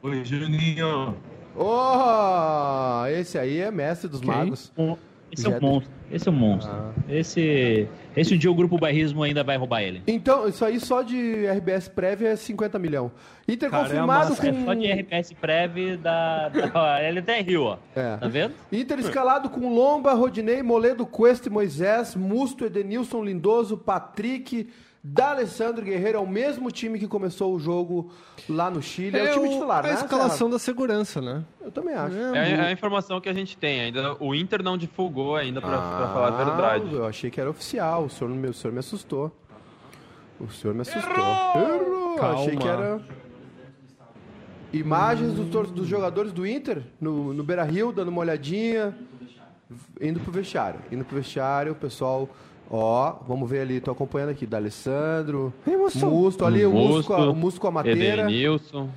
Oi, 0.02 0.24
Juninho. 0.24 1.16
Oh, 1.56 3.06
esse 3.08 3.38
aí 3.38 3.58
é 3.60 3.70
mestre 3.70 4.08
dos 4.08 4.20
Quem? 4.20 4.28
magos. 4.30 4.72
Um- 4.76 4.96
Esse 5.32 5.46
é 5.46 5.50
um 5.50 5.60
monstro. 5.60 5.92
Esse 6.10 6.28
é 6.28 6.30
um 6.30 6.34
monstro. 6.34 6.72
Esse, 7.08 7.88
esse 8.14 8.34
um 8.34 8.38
dia 8.38 8.50
o 8.50 8.54
grupo 8.54 8.76
bairrismo 8.78 9.22
ainda 9.22 9.42
vai 9.42 9.56
roubar 9.56 9.82
ele. 9.82 10.02
Então, 10.06 10.46
isso 10.46 10.62
aí 10.62 10.78
só 10.78 11.00
de 11.00 11.46
RBS 11.46 11.88
prévia 11.88 12.28
é 12.28 12.36
50 12.36 12.78
milhão. 12.78 13.10
Inter 13.48 13.70
Cara, 13.70 13.82
é 13.82 13.86
a 13.86 13.88
confirmado. 13.88 14.32
É 14.34 14.52
com. 14.52 14.64
só 14.64 14.74
de 14.74 14.92
RPS 14.92 15.32
Prev 15.32 15.96
da, 15.96 16.50
da 16.50 16.98
LT 17.10 17.42
Rio, 17.42 17.62
ó. 17.64 17.78
É. 17.96 18.16
Tá 18.18 18.28
vendo? 18.28 18.54
Inter 18.70 18.98
escalado 18.98 19.48
com 19.48 19.74
Lomba, 19.74 20.12
Rodinei, 20.12 20.62
Moledo, 20.62 21.06
Cuesta 21.06 21.48
e 21.48 21.50
Moisés, 21.50 22.14
Musto, 22.14 22.66
Edenilson, 22.66 23.24
Lindoso, 23.24 23.78
Patrick, 23.78 24.68
D'Alessandro 25.04 25.84
Guerreiro 25.84 26.18
é 26.18 26.20
o 26.20 26.26
mesmo 26.28 26.70
time 26.70 26.96
que 26.96 27.08
começou 27.08 27.52
o 27.54 27.58
jogo 27.58 28.12
lá 28.48 28.70
no 28.70 28.80
Chile. 28.80 29.18
É, 29.18 29.30
o 29.30 29.32
time 29.34 29.48
titular, 29.48 29.84
a 29.84 29.88
né? 29.88 29.94
escalação 29.94 30.48
da 30.48 30.60
segurança, 30.60 31.20
né? 31.20 31.42
Eu 31.60 31.72
também 31.72 31.92
acho. 31.94 32.16
É, 32.16 32.38
a- 32.38 32.46
é 32.48 32.60
a 32.68 32.72
informação 32.72 33.20
que 33.20 33.28
a 33.28 33.32
gente 33.32 33.56
tem. 33.56 33.80
Ainda 33.80 34.16
o 34.22 34.32
Inter 34.32 34.62
não 34.62 34.78
divulgou 34.78 35.34
ainda 35.34 35.60
pra, 35.60 35.70
pra 35.70 35.78
Ah, 36.04 36.10
falar 36.12 36.28
a 36.28 36.44
verdade. 36.44 36.94
Eu 36.94 37.04
achei 37.04 37.30
que 37.32 37.40
era 37.40 37.50
oficial. 37.50 38.04
O 38.04 38.10
senhor, 38.10 38.30
o 38.30 38.54
senhor 38.54 38.72
me 38.72 38.78
assustou. 38.78 39.36
O 40.38 40.48
senhor 40.50 40.72
me 40.72 40.82
assustou. 40.82 41.12
Errou! 41.16 42.16
Calma. 42.18 42.40
Achei 42.40 42.56
que 42.56 42.68
era. 42.68 43.00
Imagens 44.72 45.34
dos, 45.34 45.48
tor- 45.50 45.66
dos 45.66 45.86
jogadores 45.86 46.32
do 46.32 46.46
Inter 46.46 46.82
no, 47.00 47.34
no 47.34 47.42
Beira 47.44 47.62
Rio, 47.64 47.92
dando 47.92 48.08
uma 48.08 48.20
olhadinha, 48.20 48.96
indo 50.00 50.18
pro 50.20 50.32
vestiário. 50.32 50.80
Indo 50.90 51.04
pro 51.04 51.16
vestiário, 51.16 51.72
o 51.72 51.74
pessoal. 51.74 52.28
Ó, 52.74 53.18
vamos 53.28 53.50
ver 53.50 53.60
ali, 53.60 53.80
tô 53.80 53.90
acompanhando 53.90 54.30
aqui. 54.30 54.46
D'Alessandro, 54.46 55.52
Musto, 55.66 56.44
ali, 56.46 56.64
o 56.64 56.72
Musto, 56.72 57.12
a- 57.12 57.30
o 57.30 57.34
Musto 57.34 57.60
com 57.60 57.68
a 57.68 57.70
mateira. 57.70 58.22
Edenilson. 58.22 58.88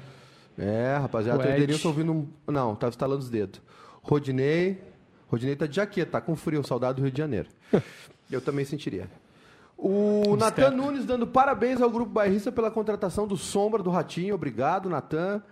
É, 0.58 0.98
rapaziada, 1.02 1.40
O 1.40 1.42
o 1.42 1.46
Ed. 1.50 1.58
Edenilson 1.58 1.90
ouvindo 1.90 2.14
um... 2.14 2.28
Não, 2.48 2.74
tava 2.74 2.92
estalando 2.92 3.20
os 3.22 3.30
dedos. 3.30 3.62
Rodinei. 4.02 4.82
Rodinei 5.28 5.58
tá 5.58 5.66
de 5.68 5.76
jaqueta, 5.76 6.12
tá 6.14 6.22
com 6.22 6.36
frio, 6.38 6.64
saudade 6.66 6.96
do 6.96 7.02
Rio 7.04 7.12
de 7.12 7.18
Janeiro. 7.18 7.50
Eu 8.32 8.40
também 8.40 8.64
sentiria. 8.64 9.10
O 9.78 10.38
Natan 10.38 10.72
Nunes 10.72 11.04
dando 11.06 11.28
parabéns 11.28 11.82
ao 11.82 11.90
Grupo 11.90 12.10
Bairrista 12.12 12.50
pela 12.54 12.72
contratação 12.72 13.28
do 13.28 13.36
Sombra 13.36 13.84
do 13.84 13.90
Ratinho. 13.90 14.34
Obrigado, 14.36 14.90
Natan. 14.90 15.44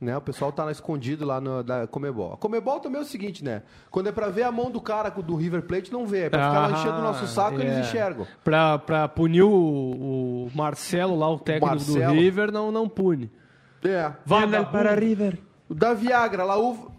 Né, 0.00 0.16
o 0.16 0.20
pessoal 0.20 0.52
tá 0.52 0.64
lá 0.64 0.70
escondido 0.70 1.24
lá 1.24 1.40
no, 1.40 1.60
da 1.60 1.88
Comebol. 1.88 2.32
A 2.34 2.36
Comebol 2.36 2.78
também 2.78 3.00
é 3.00 3.02
o 3.02 3.06
seguinte, 3.06 3.42
né? 3.42 3.62
Quando 3.90 4.08
é 4.08 4.12
pra 4.12 4.28
ver 4.28 4.44
a 4.44 4.52
mão 4.52 4.70
do 4.70 4.80
cara 4.80 5.10
do 5.10 5.34
River 5.34 5.62
Plate, 5.62 5.92
não 5.92 6.06
vê. 6.06 6.26
É 6.26 6.30
pra 6.30 6.38
ficar 6.48 6.60
lá 6.60 6.66
Ah, 6.68 6.70
enchendo 6.70 6.98
o 6.98 7.02
nosso 7.02 7.26
saco, 7.26 7.58
é. 7.58 7.64
eles 7.64 7.78
enxergam. 7.78 8.24
Pra, 8.44 8.78
pra 8.78 9.08
punir 9.08 9.42
o, 9.42 9.50
o 9.50 10.50
Marcelo 10.54 11.18
lá, 11.18 11.28
o 11.28 11.36
técnico 11.40 11.66
Marcelo. 11.66 12.14
do 12.14 12.20
River, 12.20 12.52
não, 12.52 12.70
não 12.70 12.88
pune. 12.88 13.28
É. 13.82 14.12
para 14.70 14.94
River. 14.94 15.38
O 15.68 15.74
da 15.74 15.94
Viagra, 15.94 16.44
lá 16.44 16.56
o. 16.56 16.92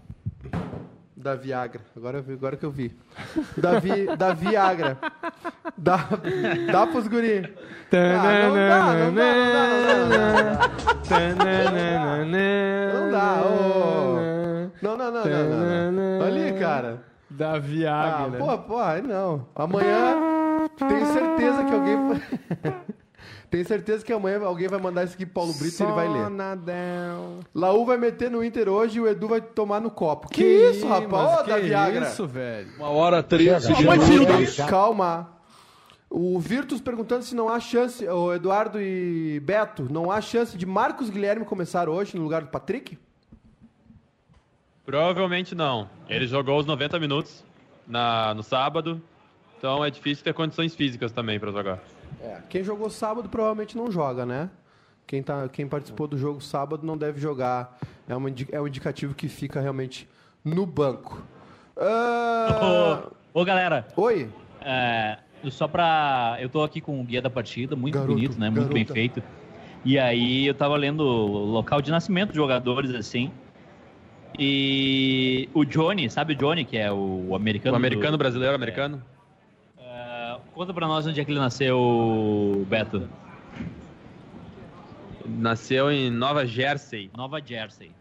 Da 1.22 1.36
Viagra, 1.36 1.82
agora, 1.98 2.22
vi- 2.22 2.32
agora 2.34 2.56
que 2.56 2.66
eu 2.66 2.72
vi. 2.72 2.98
Da, 3.58 3.78
vi, 3.78 4.06
da 4.16 4.32
Viagra. 4.34 4.98
Dá, 5.78 6.08
dá 6.72 6.88
pros 6.88 7.10
guri. 7.10 7.42
Ah, 7.92 8.48
não 8.48 8.50
dá, 8.50 8.50
não 8.50 8.56
dá, 8.56 8.94
não 8.94 9.14
dá, 9.14 9.24
não 9.36 9.50
dá, 9.50 9.68
não 9.98 10.10
dá. 10.10 10.70
Não 12.94 13.12
dá, 13.12 13.42
ô. 13.46 13.50
Não, 14.82 14.96
não, 14.98 15.12
não, 15.12 15.26
não, 15.26 15.50
não, 15.50 15.92
não. 15.92 16.22
Ali, 16.26 16.54
cara. 16.58 17.04
Da 17.30 17.56
Ah, 17.56 17.60
Viagra. 17.60 18.38
pô, 18.40 18.58
pô, 18.60 18.80
aí 18.80 19.02
não. 19.02 19.46
Amanhã, 19.56 20.16
tenho 20.78 21.06
certeza 21.08 21.66
que 21.66 21.74
alguém... 21.74 21.98
Tenho 23.50 23.66
certeza 23.66 24.06
que 24.06 24.14
amanhã 24.14 24.40
alguém 24.44 24.68
vai 24.68 24.80
mandar 24.80 25.04
isso 25.04 25.16
aqui 25.16 25.26
pro 25.26 25.36
Paulo 25.36 25.54
Brito 25.54 25.82
e 25.82 25.84
ele 25.84 25.92
vai 25.92 26.08
ler. 26.08 26.30
Laú 27.54 27.84
vai 27.84 27.98
meter 27.98 28.30
no 28.30 28.44
Inter 28.44 28.70
hoje 28.70 29.00
e 29.00 29.02
o 29.02 29.08
Edu 29.08 29.28
vai 29.28 29.42
tomar 29.42 29.82
no 29.82 29.90
copo. 29.90 30.30
Que, 30.30 30.44
isso, 30.44 30.88
rapaz? 30.88 31.40
Ô, 31.40 31.44
da 31.44 31.58
Viagra. 31.58 32.08
isso, 32.08 32.28
velho? 32.28 32.70
Uma 32.78 32.90
hora 32.90 33.24
treze 33.24 33.74
de 33.74 34.64
Calma. 34.68 35.36
O 36.10 36.40
Virtus 36.40 36.82
perguntando 36.82 37.24
se 37.24 37.36
não 37.36 37.50
há 37.50 37.60
chance, 37.60 38.08
o 38.08 38.34
Eduardo 38.34 38.82
e 38.82 39.40
Beto, 39.42 39.88
não 39.92 40.12
há 40.12 40.20
chance 40.20 40.58
de 40.58 40.66
Marcos 40.66 41.10
Guilherme 41.10 41.46
começar 41.46 41.88
hoje 41.88 42.18
no 42.18 42.24
lugar 42.24 42.42
do 42.42 42.48
Patrick? 42.48 42.98
Provavelmente 44.84 45.54
não. 45.54 45.88
Ele 46.08 46.26
jogou 46.26 46.60
os 46.60 46.66
90 46.66 47.00
minutos 47.00 47.44
na, 47.88 48.34
no 48.34 48.42
sábado. 48.42 49.00
Então 49.58 49.86
é 49.86 49.92
difícil 49.92 50.24
ter 50.24 50.34
condições 50.34 50.74
físicas 50.74 51.12
também 51.12 51.40
pra 51.40 51.52
jogar. 51.52 51.80
É, 52.22 52.42
quem 52.50 52.64
jogou 52.64 52.90
sábado 52.90 53.30
provavelmente 53.30 53.78
não 53.78 53.90
joga, 53.92 54.26
né? 54.26 54.50
Quem, 55.08 55.24
tá, 55.24 55.48
quem 55.50 55.68
participou 55.68 56.08
do 56.08 56.18
jogo 56.18 56.42
sábado 56.42 56.86
não 56.86 56.98
deve 56.98 57.20
jogar. 57.20 57.78
É, 58.08 58.16
uma, 58.16 58.30
é 58.52 58.62
um 58.62 58.68
indicativo 58.68 59.16
que 59.16 59.28
fica 59.28 59.60
realmente 59.60 60.08
no 60.44 60.66
banco. 60.66 61.24
Ah, 61.78 63.08
Ô, 63.34 63.42
ô, 63.42 63.46
galera, 63.46 63.88
Oi? 63.96 64.30
é, 64.62 65.18
só 65.50 65.68
pra. 65.68 66.38
Eu 66.40 66.50
tô 66.50 66.62
aqui 66.62 66.82
com 66.82 67.00
o 67.00 67.04
guia 67.04 67.22
da 67.22 67.30
partida, 67.30 67.76
muito 67.76 67.94
Garoto, 67.96 68.14
bonito, 68.14 68.40
né? 68.40 68.50
Muito 68.50 68.72
bem 68.74 68.86
feito. 68.86 69.24
E 69.86 69.98
aí 69.98 70.46
eu 70.46 70.54
tava 70.54 70.76
lendo 70.76 71.02
o 71.02 71.46
local 71.46 71.82
de 71.82 71.90
nascimento 71.90 72.30
de 72.32 72.36
jogadores, 72.36 72.94
assim. 72.94 73.32
E 74.38 75.50
o 75.54 75.64
Johnny, 75.66 76.10
sabe 76.10 76.34
o 76.34 76.36
Johnny, 76.36 76.66
que 76.66 76.78
é 76.78 76.92
o 76.92 77.28
O 77.30 77.36
americano? 77.36 77.76
americano, 77.76 78.12
do- 78.12 78.18
brasileiro, 78.18 78.54
americano? 78.56 79.02
Ah, 79.06 79.19
conta 80.60 80.74
pra 80.74 80.86
nós 80.90 81.08
onde 81.08 81.22
é 81.22 81.24
que 81.24 81.32
ele 81.32 81.40
nasceu, 81.40 82.66
Beto. 82.68 83.08
Nasceu 85.26 85.90
em 85.90 86.10
Nova 86.12 86.46
Jersey. 86.46 87.10
Nova 87.16 87.40
Jersey. 87.42 87.92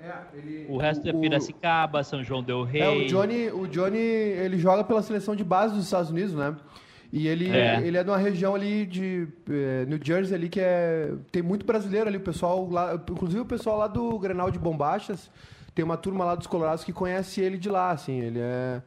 É, 0.00 0.12
ele, 0.34 0.66
O 0.68 0.76
resto 0.76 1.06
é 1.08 1.12
o- 1.12 1.20
Piracicaba, 1.20 2.02
São 2.02 2.20
João 2.24 2.42
Del 2.42 2.64
Rey. 2.64 2.80
É, 2.82 2.88
o 2.88 3.06
Johnny, 3.06 3.48
o 3.50 3.68
Johnny, 3.68 3.96
ele 3.98 4.58
joga 4.58 4.82
pela 4.82 5.02
seleção 5.02 5.36
de 5.36 5.44
base 5.44 5.72
dos 5.72 5.84
Estados 5.84 6.10
Unidos, 6.10 6.34
né? 6.34 6.56
E 7.12 7.28
ele 7.28 7.48
É. 7.48 7.80
ele 7.86 7.96
é 7.96 8.02
de 8.02 8.10
uma 8.10 8.16
região 8.18 8.52
ali 8.52 8.84
de 8.86 9.28
eh, 9.48 9.84
New 9.86 10.00
Jersey 10.02 10.34
ali 10.34 10.48
que 10.48 10.58
é 10.58 11.14
tem 11.30 11.42
muito 11.44 11.64
brasileiro 11.64 12.08
ali, 12.08 12.16
o 12.16 12.20
pessoal 12.20 12.68
lá, 12.68 12.94
inclusive 13.08 13.38
o 13.40 13.46
pessoal 13.46 13.78
lá 13.78 13.86
do 13.86 14.18
Grenal 14.18 14.50
de 14.50 14.58
Bombachas, 14.58 15.30
tem 15.76 15.84
uma 15.84 15.96
turma 15.96 16.24
lá 16.24 16.34
dos 16.34 16.48
Colorados 16.48 16.82
que 16.82 16.92
conhece 16.92 17.40
ele 17.40 17.56
de 17.56 17.68
lá, 17.68 17.92
assim, 17.92 18.18
ele 18.20 18.40
é 18.40 18.82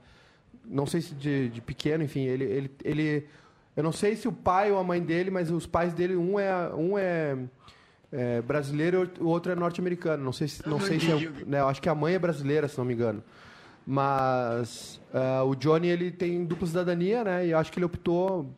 não 0.69 0.85
sei 0.85 1.01
se 1.01 1.15
de, 1.15 1.49
de 1.49 1.61
pequeno, 1.61 2.03
enfim, 2.03 2.21
ele, 2.21 2.43
ele 2.45 2.71
ele 2.83 3.27
eu 3.75 3.83
não 3.83 3.91
sei 3.91 4.15
se 4.15 4.27
o 4.27 4.31
pai 4.31 4.71
ou 4.71 4.77
a 4.77 4.83
mãe 4.83 5.01
dele, 5.01 5.31
mas 5.31 5.49
os 5.49 5.65
pais 5.65 5.93
dele 5.93 6.15
um 6.15 6.39
é 6.39 6.73
um 6.73 6.97
é 6.97 7.37
é, 8.11 8.41
brasileiro 8.41 9.09
e 9.19 9.23
o 9.23 9.27
outro 9.27 9.51
é 9.51 9.55
norte-americano. 9.55 10.23
Não 10.23 10.33
sei 10.33 10.47
se, 10.47 10.67
não 10.67 10.79
sei 10.79 10.99
se 10.99 11.11
é, 11.11 11.29
né, 11.45 11.59
eu 11.59 11.67
acho 11.67 11.81
que 11.81 11.89
a 11.89 11.95
mãe 11.95 12.15
é 12.15 12.19
brasileira, 12.19 12.67
se 12.67 12.77
não 12.77 12.85
me 12.85 12.93
engano. 12.93 13.23
Mas 13.85 15.01
ah, 15.13 15.43
o 15.43 15.55
Johnny 15.55 15.87
ele 15.87 16.11
tem 16.11 16.45
dupla 16.45 16.67
cidadania, 16.67 17.23
né? 17.23 17.47
E 17.47 17.51
eu 17.51 17.57
acho 17.57 17.71
que 17.71 17.79
ele 17.79 17.85
optou, 17.85 18.53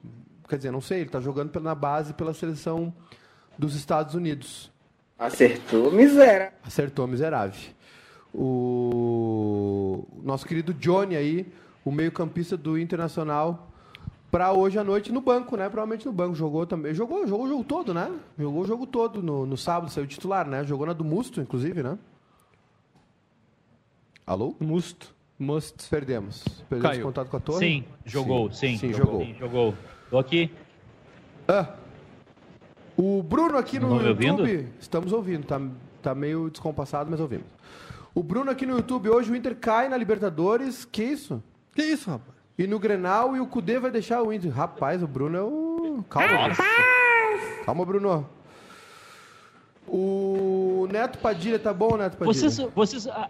quer 0.48 0.58
dizer, 0.58 0.72
não 0.72 0.82
sei, 0.82 1.02
ele 1.02 1.10
tá 1.10 1.20
jogando 1.20 1.58
na 1.60 1.76
base 1.76 2.14
pela 2.14 2.34
seleção 2.34 2.94
dos 3.58 3.76
Estados 3.76 4.16
Unidos. 4.16 4.72
Acertou, 5.18 5.92
miséria. 5.92 6.54
Acertou, 6.64 7.08
miserável. 7.08 7.60
O 8.34 10.08
nosso 10.24 10.46
querido 10.46 10.74
Johnny 10.74 11.16
aí, 11.16 11.48
o 11.84 11.92
meio-campista 11.92 12.56
do 12.56 12.78
Internacional, 12.78 13.70
para 14.32 14.52
hoje 14.54 14.80
à 14.80 14.84
noite 14.84 15.12
no 15.12 15.20
banco, 15.20 15.58
né? 15.58 15.68
Provavelmente 15.68 16.06
no 16.06 16.14
banco. 16.14 16.36
Jogou 16.36 16.66
também. 16.66 16.94
Jogou, 16.94 17.28
jogou 17.28 17.46
o 17.46 17.50
jogo 17.50 17.64
todo, 17.64 17.94
né? 17.94 18.12
Jogou 18.40 18.62
o 18.62 18.66
jogo 18.66 18.88
todo 18.88 19.22
no, 19.22 19.46
no 19.46 19.58
sábado, 19.58 19.92
saiu 19.92 20.08
titular, 20.08 20.48
né? 20.48 20.64
Jogou 20.64 20.86
na 20.86 20.94
do 20.94 21.04
Musto, 21.04 21.42
inclusive, 21.42 21.84
né? 21.84 21.98
Alô? 24.26 24.56
Musto. 24.60 25.14
Must. 25.38 25.90
Perdemos. 25.90 26.44
Perdemos 26.70 26.92
Caiu. 26.98 27.06
contato 27.06 27.30
com 27.30 27.38
a 27.38 27.40
torre? 27.40 27.60
Sim, 27.60 27.84
jogou, 28.06 28.52
sim. 28.52 28.78
Sim, 28.78 28.94
jogou. 28.94 29.22
Sim, 29.22 29.36
jogou. 29.40 29.74
Tô 30.10 30.20
aqui. 30.20 30.52
Ah, 31.48 31.74
o 32.96 33.24
Bruno 33.24 33.58
aqui 33.58 33.80
no 33.80 33.90
Não 33.90 33.98
me 33.98 34.06
YouTube. 34.10 34.30
ouvindo? 34.30 34.70
Estamos 34.80 35.12
ouvindo, 35.12 35.46
tá, 35.46 35.60
tá 36.02 36.14
meio 36.14 36.50
descompassado, 36.52 37.10
mas 37.10 37.20
ouvimos. 37.20 37.48
O 38.14 38.22
Bruno 38.22 38.52
aqui 38.52 38.68
no 38.68 38.78
YouTube, 38.78 39.10
hoje 39.10 39.32
o 39.32 39.36
Inter 39.36 39.56
cai 39.56 39.90
na 39.90 39.98
Libertadores. 39.98 40.86
Que 40.86 41.04
isso? 41.04 41.42
Que 41.74 41.82
isso, 41.84 42.10
rapaz? 42.10 42.38
E 42.58 42.68
no 42.68 42.78
Grenal 42.80 43.36
e 43.36 43.40
o 43.40 43.48
Cudê 43.48 43.80
vai 43.80 43.90
deixar 43.92 44.22
o 44.22 44.32
Inter. 44.32 44.52
Rapaz, 44.52 45.02
o 45.02 45.08
Bruno 45.08 45.38
é 45.38 45.42
o. 45.42 46.04
Calma, 46.10 46.28
Bruno. 46.50 46.56
Calma, 47.66 47.86
Bruno. 47.86 48.30
O 49.88 50.88
Neto 50.92 51.18
Padilha, 51.20 51.60
tá 51.60 51.74
bom, 51.74 51.98
Neto 51.98 52.18
Padilha? 52.18 52.34
Vocês, 52.50 52.58
vocês, 52.74 53.08
ah, 53.08 53.30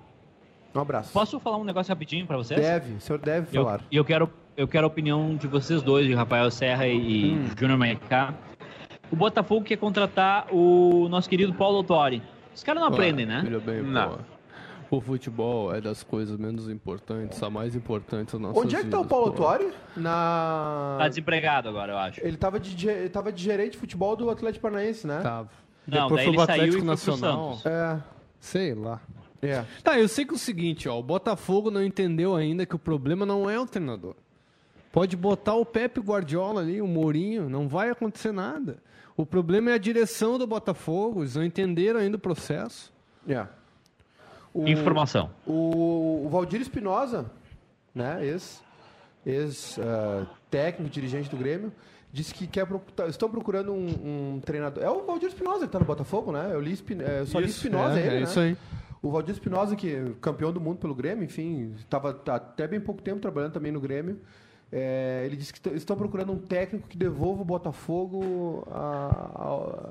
Um 0.75 0.79
abraço. 0.79 1.11
posso 1.13 1.39
falar 1.39 1.57
um 1.57 1.63
negócio 1.63 1.89
rapidinho 1.91 2.25
pra 2.27 2.37
vocês? 2.37 2.59
Deve, 2.59 2.95
o 2.95 3.01
senhor 3.01 3.19
deve 3.19 3.57
Eu, 3.57 3.63
falar. 3.63 3.81
eu 3.91 4.05
quero, 4.05 4.29
eu 4.57 4.67
quero 4.67 4.85
a 4.85 4.87
opinião 4.87 5.35
de 5.35 5.47
vocês 5.47 5.81
dois, 5.81 6.05
de 6.05 6.13
Rafael 6.13 6.51
Serra 6.51 6.87
e 6.87 7.31
Hum. 7.33 7.49
Júnior 7.57 7.77
Maicá. 7.79 8.33
O 9.11 9.15
Botafogo 9.15 9.65
quer 9.65 9.77
contratar 9.77 10.47
o 10.53 11.07
nosso 11.09 11.29
querido 11.29 11.53
Paulo 11.53 11.77
Autori. 11.77 12.21
Os 12.53 12.63
caras 12.63 12.81
não 12.81 12.89
aprendem, 12.89 13.25
né? 13.25 13.43
Bem, 13.65 13.81
Não. 13.81 14.09
pô. 14.09 14.17
O 14.91 14.99
futebol 14.99 15.73
é 15.73 15.79
das 15.79 16.03
coisas 16.03 16.37
menos 16.37 16.67
importantes, 16.67 17.41
a 17.41 17.49
mais 17.49 17.77
importante 17.77 18.33
das 18.33 18.41
nossas 18.41 18.61
Onde 18.61 18.75
é 18.75 18.83
que 18.83 18.89
tá 18.89 18.99
o 18.99 19.03
vidas, 19.03 19.09
Paulo 19.09 19.31
pô. 19.31 19.43
Autori? 19.45 19.73
Na. 19.95 20.97
Tá 20.99 21.07
desempregado 21.07 21.69
agora, 21.69 21.93
eu 21.93 21.97
acho. 21.97 22.19
Ele 22.21 22.35
tava 22.35 22.59
de, 22.59 22.89
ele 22.89 23.09
tava 23.09 23.31
de 23.31 23.41
gerente 23.41 23.71
de 23.71 23.77
futebol 23.77 24.17
do 24.17 24.29
Atlético 24.29 24.63
Paranaense, 24.63 25.07
né? 25.07 25.21
Tava. 25.21 25.49
Não, 25.87 26.09
Depois 26.09 26.25
daí 26.25 26.25
foi 26.25 26.35
saiu 26.35 26.41
Atlético 26.41 26.67
e 26.67 26.71
foi 26.71 26.79
pro 26.79 26.87
Nacional. 26.87 27.57
É. 27.63 27.99
Sei 28.37 28.75
lá. 28.75 28.99
É. 29.41 29.63
Tá, 29.81 29.97
eu 29.97 30.09
sei 30.09 30.25
que 30.25 30.33
é 30.33 30.35
o 30.35 30.37
seguinte, 30.37 30.89
ó, 30.89 30.99
o 30.99 31.03
Botafogo 31.03 31.71
não 31.71 31.81
entendeu 31.81 32.35
ainda 32.35 32.65
que 32.65 32.75
o 32.75 32.79
problema 32.79 33.25
não 33.25 33.49
é 33.49 33.57
o 33.57 33.65
treinador. 33.65 34.15
Pode 34.91 35.15
botar 35.15 35.55
o 35.55 35.65
Pepe 35.65 36.01
Guardiola 36.01 36.59
ali, 36.59 36.81
o 36.81 36.87
Mourinho, 36.87 37.49
não 37.49 37.69
vai 37.69 37.89
acontecer 37.89 38.33
nada. 38.33 38.77
O 39.15 39.25
problema 39.25 39.71
é 39.71 39.75
a 39.75 39.77
direção 39.77 40.37
do 40.37 40.45
Botafogo, 40.45 41.21
eles 41.21 41.35
não 41.35 41.45
entenderam 41.45 42.01
ainda 42.01 42.17
o 42.17 42.19
processo. 42.19 42.91
É. 43.25 43.47
O, 44.53 44.67
Informação. 44.67 45.29
O, 45.45 46.23
o 46.25 46.29
Valdir 46.29 46.59
Espinosa, 46.61 47.31
né, 47.95 48.25
ex, 48.25 48.61
ex 49.25 49.79
ah, 49.79 50.25
técnico, 50.49 50.91
dirigente 50.91 51.29
do 51.29 51.37
Grêmio, 51.37 51.71
disse 52.11 52.33
que 52.33 52.45
quer, 52.47 52.67
tá- 52.95 53.07
estão 53.07 53.29
procurando 53.29 53.71
um, 53.71 54.35
um 54.35 54.41
treinador. 54.41 54.83
É 54.83 54.89
o 54.89 55.05
Valdir 55.05 55.29
Espinosa 55.29 55.65
que 55.65 55.71
tá 55.71 55.79
no 55.79 55.85
Botafogo, 55.85 56.31
né? 56.31 56.49
Eu, 56.51 56.59
li 56.59 56.73
Espin- 56.73 57.01
é, 57.01 57.21
eu 57.21 57.25
só 57.25 57.39
li 57.39 57.45
Espinosa, 57.47 57.99
é, 57.99 58.05
ele, 58.05 58.15
é 58.15 58.19
né? 58.19 58.23
isso 58.23 58.39
aí. 58.39 58.57
O 59.01 59.09
Valdir 59.09 59.33
Espinosa, 59.33 59.75
que 59.75 59.95
é 59.95 60.11
campeão 60.19 60.51
do 60.51 60.59
mundo 60.59 60.77
pelo 60.77 60.93
Grêmio, 60.93 61.23
enfim, 61.23 61.73
estava 61.79 62.11
até 62.27 62.67
bem 62.67 62.79
pouco 62.79 63.01
tempo 63.01 63.19
trabalhando 63.19 63.53
também 63.53 63.71
no 63.71 63.79
Grêmio. 63.79 64.19
É, 64.73 65.23
ele 65.25 65.35
disse 65.35 65.51
que 65.51 65.69
estão 65.71 65.97
procurando 65.97 66.31
um 66.31 66.37
técnico 66.39 66.87
que 66.87 66.95
devolva 66.97 67.41
o 67.41 67.45
Botafogo 67.45 68.65
a, 68.71 69.09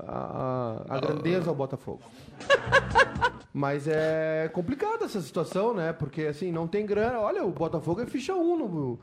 a- 0.08 0.84
a- 0.88 0.96
a 0.96 1.00
grandeza 1.00 1.50
ao 1.50 1.54
Botafogo. 1.54 2.00
Mas 3.52 3.86
é 3.88 4.48
complicada 4.54 5.04
essa 5.04 5.20
situação, 5.20 5.74
né? 5.74 5.92
Porque 5.92 6.22
assim, 6.22 6.50
não 6.52 6.66
tem 6.66 6.86
grana. 6.86 7.20
Olha, 7.20 7.44
o 7.44 7.50
Botafogo 7.50 8.00
é 8.00 8.06
ficha 8.06 8.34
1. 8.34 8.56
no- 8.56 8.98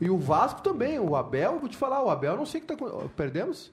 e 0.00 0.10
o 0.10 0.18
Vasco 0.18 0.60
também. 0.60 0.98
O 0.98 1.14
Abel, 1.16 1.58
vou 1.58 1.68
te 1.68 1.76
falar, 1.76 2.02
o 2.02 2.10
Abel 2.10 2.36
não 2.36 2.44
sei 2.44 2.60
o 2.60 2.64
que 2.64 2.66
tá. 2.68 2.74
acon- 2.74 3.08
Perdemos? 3.16 3.72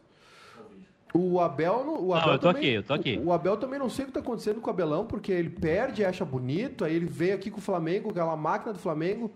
O 1.14 1.42
Abel, 1.42 1.84
não- 1.84 2.02
o 2.06 2.14
Abel 2.14 2.34
eu 2.34 2.40
tô 2.40 2.48
também- 2.54 2.62
aqui, 2.70 2.74
eu 2.78 2.84
tô 2.84 2.94
aqui. 2.94 3.22
O, 3.26 3.34
Abel 3.34 3.58
também 3.58 3.78
não 3.80 3.90
sei 3.90 4.04
o 4.04 4.08
que 4.08 4.12
está 4.12 4.22
acontecendo 4.22 4.62
com 4.62 4.68
o 4.68 4.70
Abelão, 4.74 5.06
porque 5.06 5.32
ele 5.34 5.50
perde, 5.50 6.06
acha 6.06 6.24
bonito, 6.24 6.86
aí 6.86 6.96
ele 6.96 7.08
veio 7.08 7.36
aqui 7.36 7.52
com 7.52 7.58
o 7.58 7.62
Flamengo, 7.62 8.12
aquela 8.12 8.38
máquina 8.38 8.72
do 8.72 8.80
Flamengo, 8.80 9.30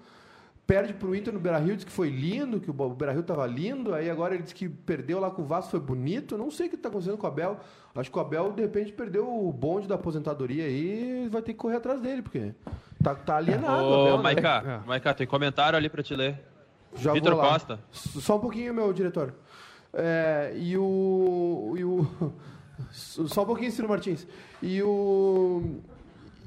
perde 0.67 0.93
pro 0.93 1.15
Inter 1.15 1.33
no 1.33 1.39
Beira-Rio, 1.39 1.75
diz 1.75 1.85
que 1.85 1.91
foi 1.91 2.09
lindo, 2.09 2.59
que 2.59 2.69
o 2.69 2.75
o 2.75 2.89
Beira-Rio 2.89 3.23
tava 3.23 3.45
lindo, 3.45 3.93
aí 3.93 4.09
agora 4.09 4.33
ele 4.33 4.43
diz 4.43 4.53
que 4.53 4.67
perdeu 4.67 5.19
lá 5.19 5.29
com 5.29 5.41
o 5.41 5.45
Vasco, 5.45 5.71
foi 5.71 5.79
bonito, 5.79 6.37
não 6.37 6.49
sei 6.49 6.67
o 6.67 6.69
que 6.69 6.75
está 6.75 6.89
acontecendo 6.89 7.17
com 7.17 7.25
o 7.25 7.29
Abel. 7.29 7.59
Acho 7.93 8.11
que 8.11 8.17
o 8.17 8.21
Abel, 8.21 8.51
de 8.51 8.61
repente, 8.61 8.91
perdeu 8.91 9.27
o 9.27 9.51
bonde 9.51 9.87
da 9.87 9.95
aposentadoria 9.95 10.65
aí 10.65 11.25
e 11.25 11.29
vai 11.29 11.41
ter 11.41 11.53
que 11.53 11.59
correr 11.59 11.77
atrás 11.77 12.01
dele, 12.01 12.21
porque 12.21 12.53
tá, 13.01 13.15
tá 13.15 13.37
alienado 13.37 13.83
o 13.83 13.89
Ô, 13.89 14.01
Abel, 14.01 14.17
né? 14.17 14.23
Maiká, 14.23 14.83
Maiká, 14.85 15.13
tem 15.13 15.27
comentário 15.27 15.77
ali 15.77 15.89
pra 15.89 16.03
te 16.03 16.15
ler. 16.15 16.43
Já 16.95 17.13
Vitor 17.13 17.33
vou 17.33 17.41
lá. 17.41 17.51
Costa. 17.51 17.79
Só 17.91 18.37
um 18.37 18.39
pouquinho, 18.39 18.73
meu 18.73 18.91
diretor. 18.93 19.33
É, 19.93 20.53
e 20.55 20.77
o. 20.77 21.73
E 21.77 21.83
o 21.83 22.33
só 22.91 23.43
um 23.43 23.45
pouquinho, 23.45 23.71
Ciro 23.71 23.89
Martins. 23.89 24.27
E 24.61 24.81
o. 24.81 25.79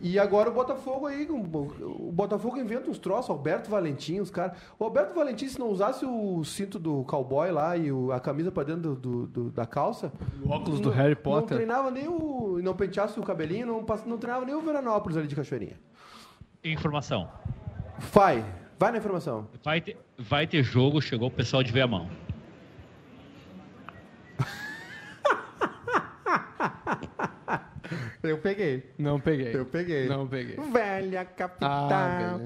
E 0.01 0.16
agora 0.18 0.49
o 0.49 0.53
Botafogo 0.53 1.07
aí, 1.07 1.26
o 1.28 2.12
Botafogo 2.12 2.57
inventa 2.57 2.88
uns 2.88 2.99
troços, 2.99 3.30
Alberto 3.30 3.68
Valentim, 3.68 4.20
os 4.20 4.30
caras. 4.30 4.57
O 4.78 4.84
Alberto 4.84 5.12
Valentim, 5.14 5.49
se 5.49 5.59
não 5.59 5.68
usasse 5.70 6.05
o 6.07 6.44
cinto 6.44 6.78
do 6.78 7.03
cowboy 7.05 7.51
lá 7.51 7.76
e 7.76 7.90
o- 7.90 8.12
a 8.12 8.20
camisa 8.20 8.53
pra 8.53 8.62
dentro 8.62 8.94
do, 8.94 8.96
do- 8.96 9.26
do- 9.26 9.51
da 9.51 9.66
calça. 9.66 10.12
O 10.44 10.51
óculos 10.51 10.78
do 10.80 10.90
não- 10.90 10.96
Harry 10.96 11.16
Não 11.16 11.22
Potter. 11.22 11.57
treinava 11.57 11.90
nem 11.90 12.07
o. 12.07 12.61
Não 12.62 12.74
penteasse 12.76 13.18
o 13.18 13.22
cabelinho, 13.24 13.66
não, 13.66 13.84
não 14.07 14.18
treinava 14.18 14.44
nem 14.46 14.55
o 14.55 14.61
Veranópolis 14.61 15.16
ali 15.16 15.26
de 15.26 15.34
Cachoeirinha. 15.34 15.78
Informação. 16.62 17.28
Vai, 18.12 18.44
vai 18.78 18.92
na 18.92 18.99
informação. 18.99 19.49
Vai 19.64 19.80
ter, 19.80 19.96
vai 20.16 20.46
ter 20.46 20.62
jogo, 20.62 21.01
chegou 21.01 21.28
o 21.28 21.30
pessoal 21.30 21.62
de 21.62 21.72
ver 21.72 21.80
a 21.82 21.86
mão. 21.88 22.09
Eu 28.28 28.38
peguei. 28.38 28.82
Não 28.98 29.18
peguei. 29.20 29.54
Eu 29.54 29.64
peguei. 29.64 30.08
Não 30.08 30.26
peguei. 30.26 30.56
Velha 30.72 31.24
capital. 31.24 31.88
Ah. 31.90 32.38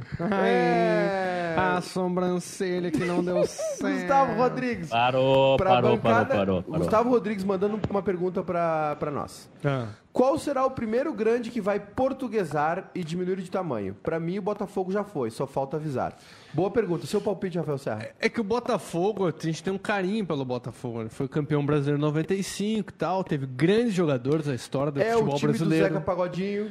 É. 0.47 1.55
A 1.57 1.81
sobrancelha 1.81 2.91
que 2.91 3.05
não 3.05 3.23
deu 3.23 3.45
certo. 3.47 3.93
Gustavo 3.95 4.35
Rodrigues. 4.37 4.89
Parou, 4.89 5.57
parou, 5.57 5.97
bancada, 5.97 6.27
parou, 6.27 6.27
parou, 6.27 6.63
parou. 6.63 6.79
Gustavo 6.79 7.11
Rodrigues 7.11 7.45
mandando 7.45 7.81
uma 7.91 8.03
pergunta 8.03 8.43
pra 8.43 8.97
pra 8.97 9.11
nós. 9.11 9.51
Ah. 9.65 9.89
Qual 10.13 10.39
será 10.39 10.65
o 10.67 10.71
primeiro 10.71 11.13
grande 11.15 11.51
que 11.51 11.61
vai 11.61 11.81
portuguesar 11.81 12.91
e 12.95 13.03
diminuir 13.03 13.37
de 13.37 13.51
tamanho? 13.51 13.95
Pra 14.03 14.21
mim, 14.21 14.39
o 14.39 14.43
Botafogo 14.43 14.93
já 14.93 15.03
foi, 15.03 15.31
só 15.31 15.47
falta 15.47 15.79
avisar. 15.79 16.15
Boa 16.53 16.71
pergunta. 16.71 17.07
Seu 17.07 17.21
palpite, 17.21 17.57
Rafael 17.57 17.79
Serra? 17.79 18.09
É 18.21 18.29
que 18.29 18.41
o 18.41 18.45
Botafogo, 18.45 19.27
a 19.27 19.33
gente 19.39 19.63
tem 19.63 19.73
um 19.73 19.79
carinho 19.79 20.27
pelo 20.27 20.45
Botafogo. 20.45 21.01
Ele 21.01 21.09
foi 21.09 21.27
campeão 21.29 21.65
brasileiro 21.65 21.99
em 21.99 22.03
95 22.03 22.91
e 22.91 22.93
tal. 22.93 23.25
Teve 23.25 23.47
grandes 23.47 23.95
jogadores 23.95 24.47
da 24.47 24.55
história 24.55 24.93
do 24.93 25.01
É 25.01 25.17
o 25.17 25.21
futebol 25.21 25.39
time 25.39 25.53
do 25.53 25.59
brasileiro. 25.59 25.87
Zeca 25.87 26.01
Pagodinho, 26.03 26.71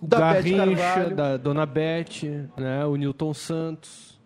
o 0.00 0.06
da 0.06 0.18
Garrincha, 0.20 1.10
da 1.10 1.36
Dona 1.36 1.66
Bete, 1.66 2.48
né? 2.56 2.84
o 2.86 2.94
Newton 2.94 3.34
Santos, 3.34 4.17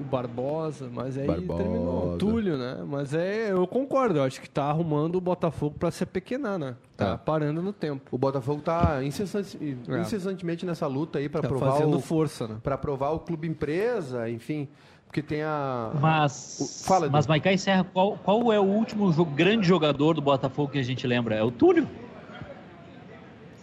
o 0.00 0.04
Barbosa, 0.04 0.88
mas 0.92 1.18
aí 1.18 1.26
Barbosa. 1.26 1.62
terminou. 1.62 2.14
O 2.14 2.18
Túlio, 2.18 2.56
né? 2.56 2.82
Mas 2.86 3.12
é, 3.14 3.50
eu 3.52 3.66
concordo, 3.66 4.18
eu 4.18 4.22
acho 4.24 4.40
que 4.40 4.48
tá 4.48 4.64
arrumando 4.64 5.16
o 5.16 5.20
Botafogo 5.20 5.76
pra 5.78 5.90
se 5.90 6.04
apequenar, 6.04 6.58
né? 6.58 6.76
Tá 6.96 7.12
É. 7.12 7.16
parando 7.16 7.60
no 7.60 7.72
tempo. 7.72 8.02
O 8.10 8.16
Botafogo 8.18 8.62
tá 8.62 9.02
incessante- 9.04 9.58
É. 9.88 10.00
incessantemente 10.00 10.64
nessa 10.64 10.86
luta 10.86 11.18
aí 11.18 11.28
pra 11.28 11.42
Tá 11.42 11.48
provar 11.48 11.72
fazendo 11.72 11.96
o 11.96 12.00
força, 12.00 12.46
né? 12.48 12.56
para 12.62 12.78
provar 12.78 13.10
o 13.10 13.18
clube 13.18 13.46
empresa, 13.48 14.30
enfim, 14.30 14.68
porque 15.06 15.20
tem 15.20 15.42
a 15.42 15.90
Mas, 16.00 16.58
O- 16.60 16.86
fala, 16.86 17.08
mas. 17.10 17.26
Maicá 17.26 17.54
Serra, 17.58 17.84
qual, 17.92 18.16
qual 18.22 18.52
é 18.52 18.58
o 18.60 18.64
último 18.64 19.12
jo- 19.12 19.24
grande 19.24 19.66
jogador 19.66 20.14
do 20.14 20.22
Botafogo 20.22 20.72
que 20.72 20.78
a 20.78 20.82
gente 20.84 21.06
lembra? 21.06 21.34
É 21.34 21.42
o 21.42 21.50
Túlio. 21.50 21.86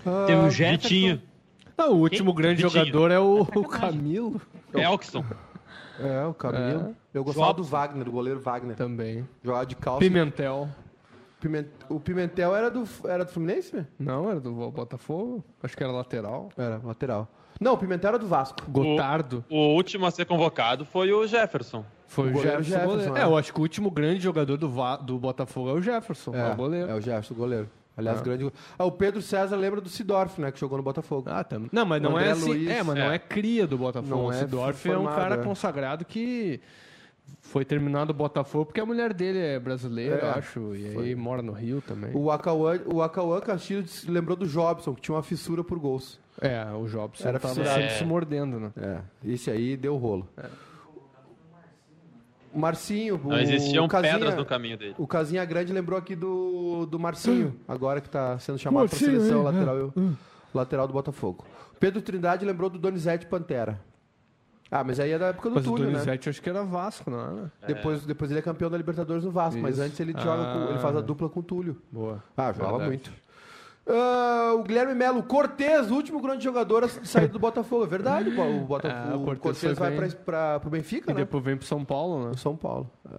Ah, 0.06 0.26
Teve 0.28 0.42
o 0.46 0.50
Jefferson. 0.50 0.82
Vitinho. 0.90 1.22
Não, 1.78 1.94
o 1.94 1.98
último 2.00 2.34
grande 2.34 2.62
Vitinho. 2.64 2.86
jogador 2.86 3.12
é 3.12 3.20
o, 3.20 3.42
o 3.42 3.64
Camilo 3.68 4.42
Elkson. 4.74 5.24
É, 6.00 6.26
o 6.26 6.34
Camilo. 6.34 6.90
É. 6.90 7.18
Eu 7.18 7.24
gostava 7.24 7.48
Jobson. 7.48 7.62
do 7.64 7.68
Wagner, 7.68 8.06
do 8.06 8.12
goleiro 8.12 8.40
Wagner. 8.40 8.76
também. 8.76 9.28
Jogava 9.44 9.66
de 9.66 9.76
calça. 9.76 10.00
Pimentel. 10.00 10.68
Pimen- 11.40 11.68
O 11.88 12.00
Pimentel 12.00 12.56
era 12.56 12.70
do, 12.70 12.84
era 13.06 13.24
do 13.24 13.32
Fluminense? 13.32 13.76
né? 13.76 13.86
Não, 13.98 14.30
era 14.30 14.40
do 14.40 14.52
Botafogo. 14.72 15.44
Acho 15.64 15.76
que 15.78 15.84
era 15.84 15.92
lateral. 15.92 16.50
Era, 16.58 16.82
lateral. 16.84 17.28
Não, 17.62 17.74
o 17.74 17.78
Pimentel 17.78 18.10
era 18.10 18.20
do 18.20 18.28
Vasco. 18.28 18.58
Gotardo. 18.70 19.44
O 19.50 19.74
último 19.76 20.06
a 20.06 20.12
ser 20.12 20.26
convocado 20.26 20.86
foi 20.86 21.12
o 21.14 21.26
Jefferson. 21.28 21.84
Foi 22.08 22.30
O 22.32 22.38
o 22.38 22.42
Jefferson. 22.42 22.64
Jefferson, 22.64 22.88
goleiro. 22.90 23.18
é. 23.18 23.22
É, 23.22 23.24
eu 23.26 23.38
acho 23.38 23.54
que 23.54 23.60
o 23.60 23.62
último 23.62 23.90
grande 23.92 24.20
jogador 24.22 24.58
do, 24.58 24.70
Va- 24.70 24.98
do 24.98 25.18
Botafogo 25.18 25.70
é 25.70 25.74
o 25.74 25.82
Jefferson, 25.82 26.34
é, 26.36 26.52
o 26.52 26.56
goleiro. 26.56 26.90
é 26.90 26.96
o 26.96 27.00
Jefferson, 27.02 27.34
o 27.34 27.38
goleiro. 27.38 27.70
Aliás, 28.00 28.20
É. 28.20 28.24
grande. 28.24 28.52
Ah, 28.78 28.86
o 28.86 28.92
Pedro 28.92 29.22
César 29.22 29.56
lembra 29.56 29.80
do 29.80 29.90
Sidorf, 29.90 30.40
né? 30.42 30.52
Que 30.52 30.60
jogou 30.60 30.78
no 30.78 30.84
Botafogo. 30.84 31.30
Ah, 31.30 31.44
também. 31.44 31.70
Não, 31.72 31.86
mas 31.86 32.00
O 32.00 32.04
não 32.04 32.12
André 32.18 32.30
é 32.30 32.32
assim. 32.32 32.48
Luiz, 32.48 32.70
é, 32.70 32.82
mas 32.84 32.96
não 32.98 33.12
é. 33.12 33.16
é 33.16 33.20
cria 33.20 33.68
do 33.68 33.78
Botafogo. 33.78 34.10
Não 34.10 34.26
o 34.26 34.32
é 34.32 34.40
Sidorf 34.40 34.88
é 34.88 34.92
um 34.92 34.96
formado, 34.96 35.16
cara 35.16 35.36
é. 35.36 35.44
consagrado 35.44 36.06
que 36.06 36.60
foi 37.42 37.64
terminado 37.64 38.12
o 38.12 38.14
Botafogo 38.14 38.66
porque 38.66 38.80
a 38.82 38.86
mulher 38.86 39.14
dele 39.14 39.38
é 39.40 39.60
brasileira, 39.60 40.16
É, 40.18 40.24
eu 40.24 40.30
acho. 40.32 40.76
E 40.76 40.98
aí 40.98 41.16
mora 41.16 41.42
no 41.44 41.52
Rio 41.52 41.82
também. 41.82 42.10
O 42.14 42.32
Acauã, 42.32 42.80
o 42.92 43.02
Acauã 43.04 43.40
Castilho 43.40 43.88
se 43.88 44.10
lembrou 44.10 44.36
do 44.36 44.48
Jobson, 44.48 44.96
que 44.96 45.02
tinha 45.02 45.16
uma 45.16 45.22
fissura 45.24 45.64
por 45.64 45.78
gols. 45.78 46.20
É, 46.42 46.66
o 46.74 46.88
Jobson 46.88 47.28
Era 47.28 47.40
tava 47.40 47.54
fissurado. 47.54 47.82
sempre 47.82 47.98
se 47.98 48.06
mordendo, 48.06 48.60
né? 48.60 48.72
É, 48.78 49.00
esse 49.26 49.52
aí 49.52 49.76
deu 49.76 49.98
rolo. 49.98 50.28
O 52.54 52.60
Marcinho, 52.60 53.20
Não 53.24 53.36
o 53.36 53.40
existiam 53.40 53.88
Casinha- 53.88 54.14
pedras 54.14 54.36
no 54.36 54.46
caminho 54.46 54.78
dele. 54.78 54.96
O 54.98 55.06
Casinha 55.06 55.46
Grande 55.46 55.72
lembrou 55.72 55.98
aqui 56.00 56.16
do, 56.16 56.86
do 56.88 56.98
Marcinho, 57.00 57.56
agora 57.68 58.02
que 58.02 58.08
está 58.08 58.40
sendo 58.40 58.58
chamado 58.58 58.90
para 58.90 58.98
seleção 58.98 59.42
é, 59.42 59.44
lateral, 59.52 59.94
lateral 60.54 60.88
do 60.88 60.94
Botafogo. 60.94 61.46
Pedro 61.80 62.02
Trindade 62.02 62.44
lembrou 62.46 62.70
do 62.70 62.80
Donizete 62.80 63.26
Pantera. 63.28 63.80
Ah, 64.72 64.84
mas 64.84 65.00
aí 65.00 65.12
é 65.12 65.18
da 65.18 65.28
época 65.28 65.50
do 65.50 65.56
Mas 65.56 65.66
o 65.66 65.70
Túlio, 65.70 65.86
né? 65.88 65.92
Donizete 65.94 66.28
eu 66.28 66.32
acho 66.32 66.42
que 66.42 66.50
era 66.50 66.64
Vasco, 66.64 67.10
não 67.10 67.20
era? 67.20 67.52
Depois, 67.66 68.06
depois 68.06 68.30
ele 68.30 68.40
é 68.40 68.44
campeão 68.44 68.70
da 68.70 68.78
Libertadores 68.78 69.24
no 69.24 69.32
Vasco, 69.32 69.60
mas 69.60 69.76
Isso. 69.76 69.84
antes 69.84 70.00
ele 70.00 70.14
joga 70.14 70.54
com- 70.54 70.70
ele 70.70 70.80
faz 70.80 70.96
a 70.96 71.00
Ah. 71.00 71.02
dupla 71.02 71.28
com 71.30 71.40
o 71.40 71.44
Túlio. 71.44 71.78
Boa. 71.92 72.24
Ah, 72.38 72.52
jogava 72.52 72.78
Verdade. 72.78 72.90
muito. 72.90 73.12
Ah, 73.92 74.54
o 74.56 74.64
Guilherme 74.64 74.94
Melo, 74.94 75.24
Cortez, 75.24 75.90
o 75.90 75.96
último 75.96 76.22
grande 76.22 76.44
jogador 76.44 76.84
a 76.84 76.88
sair 76.88 77.28
do 77.28 77.40
Botafogo. 77.40 77.84
É 77.84 77.88
verdade, 77.88 78.30
o, 78.30 78.62
Botafogo, 78.66 79.14
É, 79.30 79.34
o 79.34 79.38
Cortez 79.38 79.78
vai 79.78 79.98
bem. 79.98 80.12
para 80.26 80.62
o 80.64 80.70
Benfica, 80.70 81.12
E 81.12 81.14
né? 81.14 81.22
depois 81.22 81.44
vem 81.44 81.58
pro 81.58 81.66
São 81.66 81.84
Paulo, 81.84 82.30
né? 82.30 82.38
São 82.38 82.56
Paulo. 82.56 82.90
é. 83.12 83.18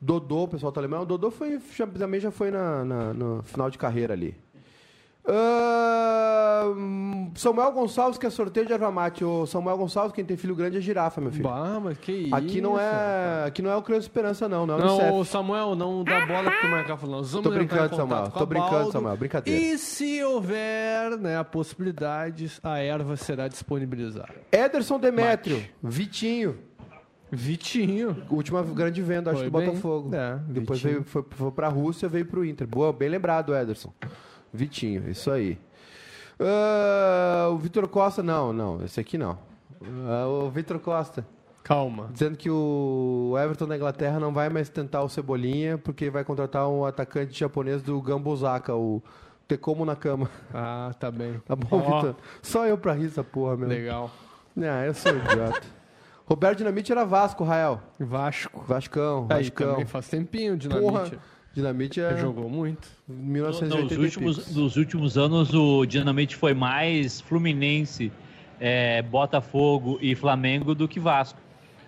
Dodô, 0.00 0.44
o 0.44 0.48
pessoal 0.48 0.70
tá 0.70 0.80
lembrando. 0.80 1.02
O 1.02 1.06
Dodô 1.06 1.28
foi, 1.28 1.60
já- 1.74 1.84
também 1.84 2.20
já 2.20 2.30
foi 2.30 2.52
na, 2.52 2.84
na- 2.84 3.12
no 3.12 3.42
final 3.42 3.68
de 3.68 3.76
carreira 3.76 4.14
ali. 4.14 4.36
Samuel 7.34 7.72
Gonçalves, 7.72 8.18
que 8.18 8.26
é 8.26 8.30
sorteio 8.30 8.66
de 8.66 8.72
erva 8.72 8.90
mate. 8.90 9.24
Ô, 9.24 9.46
Samuel 9.46 9.76
Gonçalves, 9.76 10.12
quem 10.12 10.24
tem 10.24 10.36
filho 10.36 10.54
grande 10.54 10.78
é 10.78 10.80
girafa, 10.80 11.20
meu 11.20 11.30
filho. 11.30 11.44
Bah, 11.44 11.78
mas 11.82 11.98
que 11.98 12.12
isso. 12.12 12.34
Aqui 12.34 12.60
não 12.60 12.78
é, 12.78 13.44
aqui 13.46 13.62
não 13.62 13.70
é 13.70 13.76
o 13.76 13.82
Criança 13.82 14.06
Esperança, 14.06 14.48
não. 14.48 14.66
Não, 14.66 14.78
é 14.78 14.82
o 14.82 14.86
Não, 14.86 15.18
ô, 15.18 15.24
Samuel, 15.24 15.74
não 15.74 16.02
dá 16.02 16.26
bola 16.26 16.50
pro 16.50 16.70
Marcar 16.70 16.96
falando. 16.96 17.24
Vamos 17.24 17.42
Tô 17.42 17.50
brincando, 17.50 17.96
Samuel. 17.96 18.30
Tô 18.30 18.46
brincando, 18.46 18.70
Baldo. 18.72 18.92
Samuel. 18.92 19.16
Brincadeira. 19.16 19.60
E 19.60 19.78
se 19.78 20.22
houver 20.24 21.16
né, 21.18 21.38
a 21.38 21.44
possibilidade, 21.44 22.50
a 22.62 22.78
erva 22.78 23.16
será 23.16 23.48
disponibilizada. 23.48 24.34
Ederson 24.50 24.98
Demétrio, 24.98 25.62
Vitinho. 25.82 26.58
Vitinho. 27.30 28.16
Última 28.30 28.62
grande 28.62 29.02
venda, 29.02 29.30
acho, 29.30 29.40
Foi 29.40 29.50
do 29.50 29.58
bem. 29.58 29.66
Botafogo. 29.68 30.14
É, 30.14 30.38
Depois 30.48 30.80
Vitinho. 30.80 31.00
veio, 31.00 31.04
foi, 31.04 31.24
foi 31.28 31.50
pra 31.50 31.68
Rússia, 31.68 32.08
veio 32.08 32.24
pro 32.24 32.44
Inter. 32.44 32.66
Boa, 32.66 32.92
bem 32.92 33.08
lembrado, 33.08 33.54
Ederson. 33.54 33.92
Vitinho, 34.52 35.08
isso 35.10 35.30
aí. 35.30 35.58
Ah, 36.40 37.48
o 37.50 37.58
Vitor 37.58 37.86
Costa, 37.88 38.22
não, 38.22 38.52
não, 38.52 38.84
esse 38.84 39.00
aqui 39.00 39.18
não. 39.18 39.38
Ah, 40.08 40.26
o 40.26 40.50
Vitor 40.50 40.78
Costa, 40.78 41.26
Calma. 41.64 42.08
dizendo 42.12 42.36
que 42.36 42.50
o 42.50 43.34
Everton 43.38 43.66
da 43.66 43.76
Inglaterra 43.76 44.18
não 44.20 44.32
vai 44.32 44.48
mais 44.48 44.68
tentar 44.68 45.02
o 45.02 45.08
Cebolinha, 45.08 45.76
porque 45.78 46.10
vai 46.10 46.24
contratar 46.24 46.68
um 46.68 46.84
atacante 46.84 47.38
japonês 47.38 47.82
do 47.82 48.00
Gambosaka, 48.00 48.74
o 48.74 49.02
Tekomo 49.46 49.84
Nakama. 49.84 50.30
Ah, 50.54 50.92
tá 50.98 51.10
bem. 51.10 51.40
Tá 51.46 51.56
bom, 51.56 51.68
Ó, 51.70 51.96
Vitor? 51.96 52.14
Só 52.42 52.66
eu 52.66 52.78
pra 52.78 52.92
rir 52.92 53.06
essa 53.06 53.24
porra, 53.24 53.56
meu. 53.56 53.68
Legal. 53.68 54.10
Não, 54.54 54.84
eu 54.84 54.94
sou 54.94 55.16
idiota. 55.16 55.62
Roberto 56.26 56.58
Dinamite 56.58 56.92
era 56.92 57.04
Vasco, 57.06 57.42
Rael. 57.42 57.80
Vasco. 57.98 58.62
Vascão, 58.66 59.26
Aí 59.30 59.44
Vascão. 59.44 59.70
também 59.70 59.86
faz 59.86 60.08
tempinho, 60.08 60.56
Dinamite. 60.58 60.84
Porra, 60.92 61.10
Dinamite 61.54 62.00
é... 62.00 62.16
Jogou 62.18 62.48
muito. 62.48 62.88
Nos 63.06 63.18
1980 63.18 64.00
últimos, 64.00 64.54
nos 64.54 64.76
últimos 64.76 65.18
anos, 65.18 65.52
o 65.54 65.84
Dinamite 65.84 66.36
foi 66.36 66.54
mais 66.54 67.20
Fluminense, 67.20 68.12
é, 68.60 69.02
Botafogo 69.02 69.98
e 70.00 70.14
Flamengo 70.14 70.74
do 70.74 70.86
que 70.86 71.00
Vasco, 71.00 71.40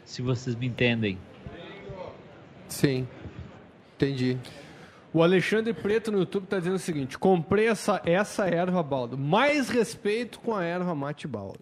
se 0.05 0.23
vocês 0.23 0.57
me 0.57 0.67
entendem. 0.67 1.19
Sim. 2.69 3.07
Entendi. 3.97 4.39
O 5.13 5.23
Alexandre 5.23 5.75
Preto 5.75 6.13
no 6.13 6.19
YouTube 6.19 6.47
tá 6.47 6.59
dizendo 6.59 6.77
o 6.77 6.79
seguinte: 6.79 7.19
comprei 7.19 7.67
essa, 7.67 8.01
essa 8.05 8.47
erva 8.47 8.83
baldo. 8.83 9.19
Mais 9.19 9.69
respeito 9.69 10.39
com 10.41 10.55
a 10.55 10.65
erva 10.65 10.95
mate 10.95 11.27
baldo. 11.27 11.59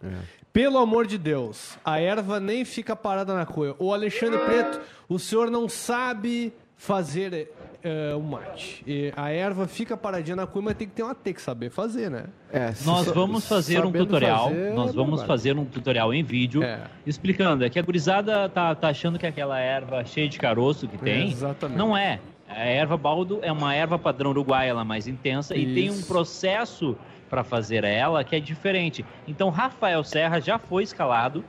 Pelo 0.53 0.79
amor 0.79 1.07
de 1.07 1.17
Deus, 1.17 1.79
a 1.85 1.99
erva 1.99 2.39
nem 2.39 2.65
fica 2.65 2.95
parada 2.95 3.35
na 3.35 3.47
coia. 3.47 3.75
O 3.79 3.93
Alexandre 3.93 4.39
Preto, 4.41 4.81
o 5.09 5.19
senhor 5.19 5.51
não 5.51 5.69
sabe 5.69 6.53
fazer 6.77 7.51
eh, 7.83 8.15
o 8.15 8.21
mate. 8.21 8.83
E 8.87 9.13
a 9.17 9.31
erva 9.31 9.67
fica 9.67 9.97
paradinha 9.97 10.37
na 10.37 10.47
cuia, 10.47 10.65
mas 10.67 10.75
tem 10.75 10.89
que 10.89 10.95
ter 10.95 11.03
uma 11.03 11.15
tem 11.15 11.33
que 11.33 11.41
saber 11.43 11.71
fazer, 11.71 12.11
né? 12.11 12.25
É, 12.53 12.67
Nós 12.85 13.07
sa- 13.07 13.13
vamos 13.13 13.47
fazer 13.49 13.85
um 13.85 13.93
tutorial, 13.93 14.49
fazer, 14.49 14.73
nós 14.75 14.91
é 14.91 14.93
vamos 14.95 15.23
fazer 15.23 15.57
um 15.57 15.65
tutorial 15.65 16.13
em 16.13 16.23
vídeo 16.23 16.63
É. 16.63 16.81
explicando. 17.07 17.65
É 17.65 17.71
que 17.71 17.79
a 17.79 17.83
gurizada 17.83 18.49
tá, 18.49 18.75
tá 18.75 18.89
achando 18.89 19.19
que 19.19 19.27
aquela 19.27 19.59
erva 19.59 20.05
cheia 20.05 20.29
de 20.29 20.39
caroço 20.39 20.89
que 20.89 20.99
tem, 20.99 21.31
Exatamente. 21.31 21.79
não 21.79 21.97
é. 21.97 22.21
A 22.49 22.65
erva 22.65 22.97
baldo 22.97 23.39
é 23.43 23.53
uma 23.53 23.75
erva 23.75 23.99
padrão 23.99 24.31
uruguaia, 24.31 24.71
ela 24.71 24.81
é 24.81 24.85
mais 24.85 25.07
intensa 25.07 25.55
e 25.55 25.75
tem 25.75 25.91
um 25.91 25.95
Isso. 25.95 26.07
processo 26.07 26.97
para 27.29 27.45
fazer 27.45 27.85
ela 27.85 28.25
que 28.25 28.35
é 28.35 28.41
diferente. 28.41 29.05
Então, 29.27 29.51
Rafael 29.51 30.03
Serra 30.03 30.41
já 30.41 30.59
foi 30.59 30.83
escalado 30.83 31.45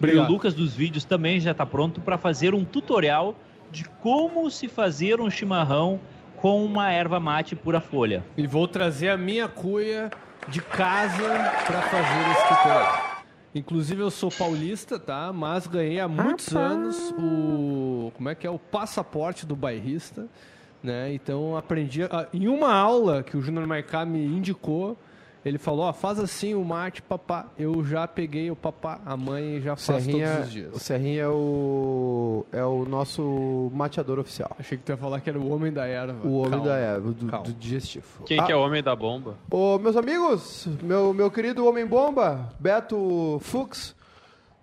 e 0.00 0.04
Obrigado. 0.04 0.28
o 0.28 0.32
Lucas 0.32 0.54
dos 0.54 0.74
vídeos 0.74 1.04
também 1.04 1.38
já 1.38 1.50
está 1.50 1.66
pronto 1.66 2.00
para 2.00 2.16
fazer 2.16 2.54
um 2.54 2.64
tutorial 2.64 3.34
de 3.70 3.84
como 4.02 4.50
se 4.50 4.68
fazer 4.68 5.20
um 5.20 5.30
chimarrão 5.30 6.00
com 6.36 6.64
uma 6.64 6.90
erva 6.90 7.20
mate 7.20 7.54
pura 7.54 7.80
folha. 7.80 8.24
E 8.36 8.46
vou 8.46 8.66
trazer 8.66 9.10
a 9.10 9.16
minha 9.16 9.46
cuia 9.48 10.10
de 10.48 10.60
casa 10.60 11.22
para 11.66 11.82
fazer 11.82 12.30
esse 12.32 12.48
tutorial. 12.48 13.10
Inclusive 13.54 14.00
eu 14.00 14.10
sou 14.10 14.30
paulista, 14.30 14.98
tá? 14.98 15.32
Mas 15.32 15.66
ganhei 15.66 15.98
há 16.00 16.06
muitos 16.08 16.54
anos 16.56 17.12
o 17.18 18.12
como 18.16 18.28
é 18.28 18.34
que 18.34 18.46
é 18.46 18.50
o 18.50 18.58
passaporte 18.58 19.44
do 19.44 19.54
bairrista, 19.56 20.26
né? 20.82 21.12
Então 21.12 21.56
aprendi 21.56 22.04
a- 22.04 22.26
em 22.32 22.46
uma 22.48 22.72
aula 22.72 23.22
que 23.22 23.36
o 23.36 23.42
Júnior 23.42 23.66
Maicá 23.66 24.04
me 24.04 24.24
indicou, 24.24 24.96
ele 25.44 25.56
falou, 25.56 25.86
ó, 25.86 25.92
faz 25.92 26.18
assim 26.18 26.54
o 26.54 26.62
mate, 26.64 27.00
papá. 27.00 27.46
Eu 27.58 27.82
já 27.84 28.06
peguei 28.06 28.50
o 28.50 28.56
papá, 28.56 29.00
a 29.06 29.16
mãe 29.16 29.60
já 29.60 29.74
faz 29.74 30.04
Serrinha, 30.04 30.26
todos 30.28 30.40
os 30.42 30.48
o 30.48 30.52
dias. 30.52 30.82
Serrinha 30.82 31.22
é 31.22 31.28
o, 31.28 32.44
é 32.52 32.64
o 32.64 32.84
nosso 32.84 33.70
mateador 33.74 34.18
oficial. 34.18 34.54
Achei 34.58 34.76
que 34.76 34.84
tu 34.84 34.90
ia 34.92 34.96
falar 34.98 35.20
que 35.20 35.30
era 35.30 35.38
o 35.38 35.50
homem 35.50 35.72
da 35.72 35.86
erva. 35.86 36.26
O 36.26 36.34
homem 36.38 36.50
Calma. 36.50 36.64
da 36.66 36.76
erva, 36.76 37.10
do, 37.12 37.26
Calma. 37.26 37.46
do 37.46 37.52
digestivo. 37.54 38.24
Quem 38.26 38.38
Ah, 38.38 38.44
que 38.44 38.52
é 38.52 38.56
o 38.56 38.60
homem 38.60 38.82
da 38.82 38.94
bomba? 38.94 39.36
Ô, 39.50 39.78
meus 39.78 39.96
amigos, 39.96 40.68
meu, 40.82 41.14
meu 41.14 41.30
querido 41.30 41.64
Homem-Bomba, 41.66 42.50
Beto 42.60 43.38
Fux, 43.40 43.96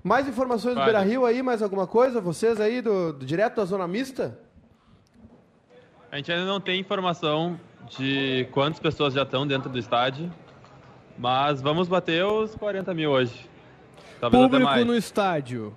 mais 0.04 0.28
informações 0.28 0.76
do 0.76 0.80
Vale. 0.82 0.92
Beira 0.92 1.04
Rio 1.08 1.26
aí, 1.26 1.42
mais 1.42 1.64
alguma 1.64 1.88
coisa? 1.88 2.22
Vocês 2.22 2.62
aí, 2.62 2.82
do, 2.82 3.14
do- 3.14 3.26
direto 3.26 3.56
da 3.56 3.66
Zona 3.66 3.88
Mista? 3.88 4.38
A 6.12 6.18
gente 6.18 6.32
ainda 6.32 6.46
não 6.46 6.62
tem 6.62 6.80
informação 6.80 7.60
de 7.98 8.48
quantas 8.52 8.80
pessoas 8.80 9.14
já 9.14 9.24
estão 9.24 9.46
dentro 9.46 9.70
do 9.70 9.78
estádio, 9.78 10.32
mas 11.18 11.62
vamos 11.62 11.88
bater 11.88 12.24
os 12.26 12.56
40 12.56 12.94
mil 12.94 13.12
hoje. 13.12 13.34
Talvez 14.20 14.44
até 14.44 14.52
Público 14.52 14.72
mais. 14.72 14.86
no 14.86 14.96
estádio. 14.96 15.76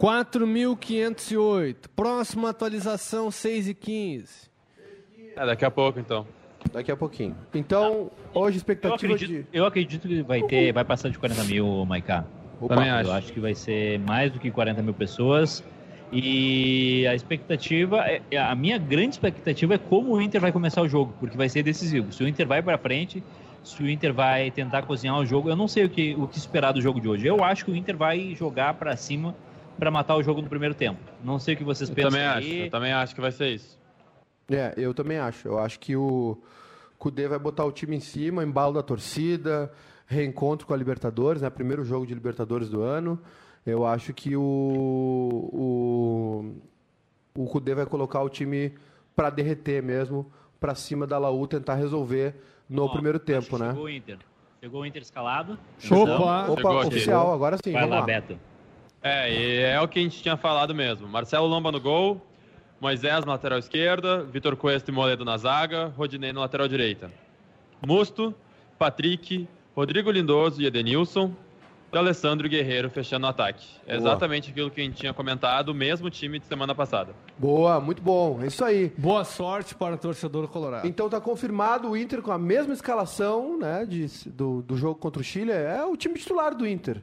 4.508. 0.00 1.76
Próxima 1.94 2.50
atualização, 2.50 3.30
6 3.30 3.68
e 3.68 3.74
15. 3.74 4.50
É, 5.36 5.46
daqui 5.46 5.64
a 5.64 5.70
pouco 5.70 5.98
então. 6.00 6.26
Daqui 6.72 6.90
a 6.92 6.96
pouquinho. 6.96 7.36
Então, 7.54 8.10
hoje 8.34 8.56
Eu 8.56 8.58
expectativa 8.58 9.14
acredito, 9.14 9.42
de... 9.42 9.46
eu 9.52 9.64
acredito 9.66 10.08
que 10.08 10.22
vai 10.22 10.42
ter, 10.42 10.72
vai 10.72 10.84
passar 10.84 11.08
de 11.10 11.18
40 11.18 11.44
mil, 11.44 11.84
Maiká. 11.86 12.24
Opa, 12.60 12.74
Também 12.74 12.88
Eu 12.90 12.96
acho. 12.96 13.10
acho 13.10 13.32
que 13.32 13.40
vai 13.40 13.54
ser 13.54 13.98
mais 14.00 14.32
do 14.32 14.38
que 14.38 14.50
40 14.50 14.82
mil 14.82 14.94
pessoas. 14.94 15.62
E 16.12 17.06
a 17.06 17.14
expectativa, 17.14 17.98
é- 18.00 18.20
a 18.38 18.54
minha 18.54 18.76
grande 18.78 19.10
expectativa 19.14 19.74
é 19.74 19.78
como 19.78 20.12
o 20.14 20.20
Inter 20.20 20.40
vai 20.40 20.52
começar 20.52 20.82
o 20.82 20.88
jogo, 20.88 21.14
porque 21.18 21.36
vai 21.36 21.48
ser 21.48 21.62
decisivo. 21.62 22.12
Se 22.12 22.22
o 22.22 22.28
Inter 22.28 22.46
vai 22.46 22.62
para 22.62 22.76
frente, 22.78 23.22
se 23.62 23.82
o 23.82 23.88
Inter 23.88 24.12
vai 24.12 24.50
tentar 24.50 24.82
cozinhar 24.82 25.18
o 25.18 25.24
jogo, 25.24 25.48
eu 25.48 25.56
não 25.56 25.68
sei 25.68 25.84
o 25.84 25.88
que, 25.88 26.14
o 26.14 26.26
que 26.26 26.38
esperar 26.38 26.72
do 26.72 26.80
jogo 26.80 27.00
de 27.00 27.08
hoje. 27.08 27.26
Eu 27.26 27.42
acho 27.44 27.64
que 27.64 27.70
o 27.70 27.76
Inter 27.76 27.96
vai 27.96 28.34
jogar 28.34 28.74
para 28.74 28.96
cima 28.96 29.34
para 29.78 29.90
matar 29.90 30.16
o 30.16 30.22
jogo 30.22 30.42
no 30.42 30.48
primeiro 30.48 30.74
tempo. 30.74 31.00
Não 31.22 31.38
sei 31.38 31.54
o 31.54 31.56
que 31.56 31.64
vocês 31.64 31.88
Eu 31.88 31.94
pensam 31.96 32.10
também 32.10 32.26
acho, 32.26 32.48
eu 32.48 32.70
também 32.70 32.92
acho 32.92 33.14
que 33.14 33.20
vai 33.20 33.32
ser 33.32 33.48
isso. 33.48 33.78
É, 34.50 34.74
eu 34.76 34.92
também 34.92 35.18
acho. 35.18 35.48
Eu 35.48 35.58
acho 35.58 35.78
que 35.78 35.96
o 35.96 36.38
Cudê 36.98 37.28
vai 37.28 37.38
botar 37.38 37.64
o 37.64 37.72
time 37.72 37.96
em 37.96 38.00
cima, 38.00 38.44
embalo 38.44 38.74
da 38.74 38.82
torcida, 38.82 39.72
reencontro 40.06 40.66
com 40.66 40.74
a 40.74 40.76
Libertadores, 40.76 41.42
né? 41.42 41.50
Primeiro 41.50 41.84
jogo 41.84 42.06
de 42.06 42.14
Libertadores 42.14 42.68
do 42.68 42.82
ano. 42.82 43.20
Eu 43.64 43.86
acho 43.86 44.12
que 44.12 44.36
o 44.36 44.42
o, 45.52 47.42
o 47.42 47.46
Cudê 47.46 47.74
vai 47.74 47.86
colocar 47.86 48.22
o 48.22 48.28
time 48.28 48.74
para 49.14 49.30
derreter 49.30 49.82
mesmo, 49.82 50.30
para 50.58 50.74
cima 50.74 51.06
da 51.06 51.18
Laú 51.18 51.46
tentar 51.46 51.74
resolver 51.74 52.34
no 52.72 52.84
Ó, 52.84 52.88
primeiro 52.88 53.18
tempo, 53.18 53.58
né? 53.58 53.68
Chegou 53.68 53.84
o 53.84 53.88
Inter. 53.88 54.18
Chegou 54.60 54.80
o 54.82 54.86
Inter 54.86 55.02
escalado. 55.02 55.58
Opa! 55.90 56.50
Opa, 56.50 56.78
aqui. 56.78 56.88
oficial, 56.88 57.32
agora 57.32 57.56
sim. 57.62 57.72
Vai 57.72 57.82
vamos 57.82 57.94
lá, 57.94 58.00
lá. 58.00 58.06
Beto. 58.06 58.38
É, 59.02 59.32
e 59.32 59.60
é 59.62 59.80
o 59.80 59.88
que 59.88 59.98
a 59.98 60.02
gente 60.02 60.22
tinha 60.22 60.36
falado 60.36 60.74
mesmo. 60.74 61.08
Marcelo 61.08 61.46
Lomba 61.46 61.72
no 61.72 61.80
gol, 61.80 62.24
Moisés 62.80 63.24
na 63.24 63.32
lateral 63.32 63.58
esquerda, 63.58 64.22
Vitor 64.22 64.56
Cuesta 64.56 64.90
e 64.90 64.94
Moledo 64.94 65.24
na 65.24 65.36
zaga, 65.36 65.92
Rodinei 65.96 66.32
na 66.32 66.40
lateral 66.40 66.68
direita. 66.68 67.10
Musto, 67.84 68.34
Patrick, 68.78 69.48
Rodrigo 69.74 70.10
Lindoso 70.10 70.62
e 70.62 70.66
Edenilson, 70.66 71.32
e 71.92 71.98
Alessandro 71.98 72.48
Guerreiro 72.48 72.88
fechando 72.90 73.26
o 73.26 73.28
ataque. 73.28 73.66
É 73.86 73.96
Boa. 73.98 74.08
exatamente 74.10 74.50
aquilo 74.50 74.70
que 74.70 74.80
a 74.80 74.84
gente 74.84 74.96
tinha 74.96 75.12
comentado, 75.12 75.68
o 75.68 75.74
mesmo 75.74 76.08
time 76.08 76.38
de 76.38 76.46
semana 76.46 76.74
passada. 76.74 77.14
Boa, 77.38 77.80
muito 77.80 78.00
bom. 78.02 78.40
É 78.42 78.46
isso 78.46 78.64
aí. 78.64 78.92
Boa 78.96 79.24
sorte 79.24 79.74
para 79.74 79.94
o 79.94 79.98
torcedor 79.98 80.48
colorado. 80.48 80.86
Então 80.88 81.08
tá 81.08 81.20
confirmado 81.20 81.90
o 81.90 81.96
Inter 81.96 82.22
com 82.22 82.32
a 82.32 82.38
mesma 82.38 82.72
escalação 82.72 83.58
né, 83.58 83.84
de, 83.84 84.06
do, 84.30 84.62
do 84.62 84.76
jogo 84.76 84.98
contra 84.98 85.20
o 85.20 85.24
Chile. 85.24 85.50
É 85.52 85.84
o 85.84 85.96
time 85.96 86.14
titular 86.18 86.54
do 86.54 86.66
Inter. 86.66 87.02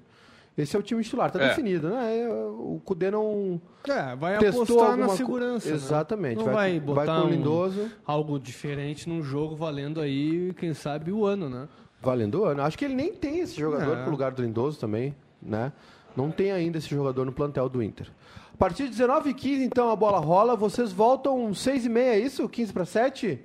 Esse 0.58 0.76
é 0.76 0.80
o 0.80 0.82
time 0.84 1.02
titular, 1.02 1.32
tá 1.32 1.42
É. 1.42 1.48
definido, 1.50 1.88
né? 1.90 2.18
É, 2.22 2.28
O 2.28 2.82
Cudê 2.84 3.10
não 3.10 3.62
É, 3.88 4.14
vai 4.18 4.38
testou 4.40 4.64
apostar 4.64 4.86
alguma 4.88 4.98
na 4.98 5.08
co- 5.08 5.16
segurança. 5.16 5.70
né? 5.70 5.76
Exatamente. 5.76 6.36
Não 6.38 6.46
vai, 6.46 6.54
vai, 6.54 6.80
vai 6.80 7.06
botar 7.06 7.22
com 7.22 7.28
o 7.28 7.28
um- 7.28 7.32
Lindoso, 7.32 7.92
algo 8.06 8.38
diferente 8.38 9.08
num 9.08 9.24
jogo 9.24 9.56
valendo 9.56 10.02
aí, 10.02 10.54
quem 10.58 10.74
sabe, 10.74 11.14
o 11.14 11.26
ano, 11.26 11.48
né? 11.48 11.70
Valendo 12.02 12.44
ano. 12.46 12.62
Acho 12.62 12.78
que 12.78 12.86
ele 12.86 12.96
nem 12.96 13.14
tem 13.14 13.40
esse 13.40 13.60
jogador 13.60 13.98
É. 13.98 14.02
pro 14.04 14.12
lugar 14.12 14.32
do 14.32 14.42
Lindoso 14.42 14.80
também, 14.80 15.16
né? 15.42 15.72
Não 16.16 16.32
tem 16.32 16.52
ainda 16.52 16.78
esse 16.78 16.90
jogador 16.90 17.26
no 17.26 17.32
plantel 17.32 17.70
do 17.70 17.82
Inter. 17.84 18.08
A 18.54 18.58
partir 18.58 18.90
de 18.90 18.96
19h15, 18.96 19.62
então, 19.64 19.90
a 19.90 19.96
bola 19.96 20.20
rola. 20.20 20.56
Vocês 20.56 20.92
voltam 20.92 21.50
6h30, 21.54 21.98
é 21.98 22.20
isso? 22.20 22.48
15 22.50 22.74
para 22.74 22.84
7? 22.86 23.40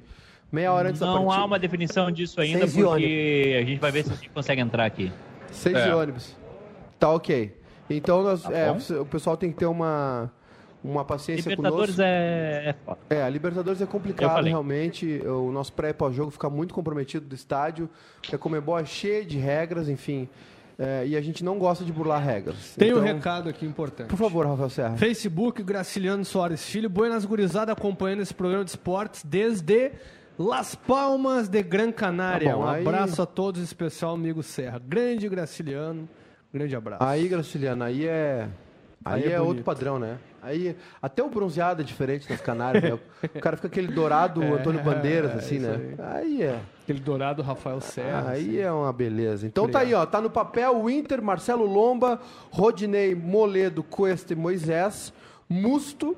Meia 0.51 0.73
hora 0.73 0.89
antes 0.89 1.01
da 1.01 1.07
Não 1.07 1.25
partida. 1.25 1.37
há 1.37 1.45
uma 1.45 1.59
definição 1.59 2.11
disso 2.11 2.41
ainda, 2.41 2.67
Seis 2.67 2.75
porque 2.85 3.57
a 3.61 3.65
gente 3.65 3.79
vai 3.81 3.91
ver 3.93 4.05
se 4.05 4.13
a 4.13 4.15
gente 4.15 4.31
consegue 4.31 4.61
entrar 4.61 4.85
aqui. 4.87 5.13
Seis 5.51 5.77
É. 5.77 5.85
de 5.89 5.93
ônibus. 5.95 6.37
Tá 6.99 7.11
ok. 7.11 7.57
Então 7.91 8.23
nós, 8.23 8.43
Tá 8.43 8.53
é, 8.53 8.71
o 9.01 9.05
pessoal 9.07 9.37
tem 9.37 9.51
que 9.53 9.59
ter 9.59 9.67
uma, 9.67 10.31
uma 10.85 11.05
paciência 11.05 11.49
Libertadores 11.49 11.97
conosco. 11.97 12.03
é, 12.03 12.69
é 12.69 12.73
foda. 12.85 12.99
É, 13.09 13.23
a 13.23 13.29
Libertadores 13.31 13.81
é 13.81 13.87
complicado 13.87 14.45
realmente. 14.45 15.21
O 15.27 15.51
nosso 15.51 15.73
pré 15.73 15.89
e 15.89 15.95
pós-jogo 15.95 16.31
fica 16.31 16.51
muito 16.51 16.75
comprometido 16.75 17.27
do 17.27 17.35
estádio. 17.35 17.89
porque 18.21 18.37
A 18.37 18.39
Comebol 18.39 18.79
é 18.79 18.85
cheia 18.85 19.25
de 19.25 19.39
regras, 19.39 19.89
enfim. 19.89 20.29
é, 20.79 21.07
e 21.07 21.17
a 21.17 21.21
gente 21.23 21.43
não 21.45 21.59
gosta 21.59 21.85
de 21.85 21.93
burlar 21.93 22.23
regras. 22.23 22.75
Tem 22.77 22.93
um 22.93 22.99
Então, 22.99 23.15
recado 23.15 23.49
aqui 23.49 23.65
importante. 23.65 24.09
Por 24.09 24.19
favor, 24.19 24.45
Rafael 24.47 24.69
Serra. 24.69 24.97
Facebook, 24.97 25.63
Graciliano 25.63 26.25
Soares 26.25 26.65
Filho, 26.69 26.91
Buenas 26.91 27.25
Gurizada 27.25 27.73
acompanhando 27.73 28.21
esse 28.21 28.35
programa 28.35 28.65
de 28.65 28.71
esportes 28.71 29.23
desde 29.25 29.93
Las 30.39 30.75
Palmas 30.75 31.49
de 31.49 31.63
Gran 31.63 31.93
Canária. 31.93 32.51
Tá 32.51 32.57
bom, 32.57 32.65
um 32.65 32.69
aí- 32.69 32.87
abraço 32.87 33.23
a 33.23 33.27
todos, 33.27 33.61
em 33.61 33.65
especial 33.65 34.15
amigo 34.15 34.43
Serra. 34.43 34.81
Grande 34.85 35.29
Graciliano, 35.29 36.09
grande 36.53 36.75
abraço. 36.75 37.05
Aí, 37.05 37.29
Graciliano, 37.29 37.85
aí 37.85 38.05
é. 38.07 38.49
Aí, 39.05 39.25
Aí 39.25 39.33
é 39.33 39.35
é, 39.37 39.41
outro 39.41 39.63
padrão, 39.63 39.99
né? 39.99 40.17
Aí, 40.45 40.77
até 41.01 41.23
o 41.23 41.31
bronzeado 41.31 41.81
é 41.81 41.85
diferente 41.85 42.29
das 42.29 42.41
Canárias. 42.41 42.83
né? 42.85 42.99
O 43.35 43.41
cara 43.41 43.57
fica 43.57 43.69
aquele 43.69 43.89
dourado 43.89 44.43
Antônio 44.55 44.83
Bandeiras, 44.83 45.33
é 45.33 45.35
assim, 45.37 45.59
né? 45.59 45.95
Aí 45.99 46.43
é. 46.43 46.61
Aquele 46.83 47.01
dourado 47.01 47.41
Rafael 47.41 47.81
Serra. 47.81 48.33
Aí 48.33 48.51
assim. 48.51 48.59
é 48.59 48.71
uma 48.71 48.93
beleza. 48.93 49.47
Então 49.47 49.67
tá 49.67 49.79
aí, 49.79 49.95
ó. 49.95 50.05
Tá 50.05 50.21
no 50.21 50.29
papel 50.29 50.77
o 50.77 50.91
Inter, 50.91 51.23
Marcelo 51.23 51.65
Lomba, 51.65 52.21
Rodinei, 52.51 53.15
Moledo, 53.15 53.83
Cuesta 53.83 54.35
e 54.35 54.37
Moisés, 54.37 55.15
Musto, 55.49 56.15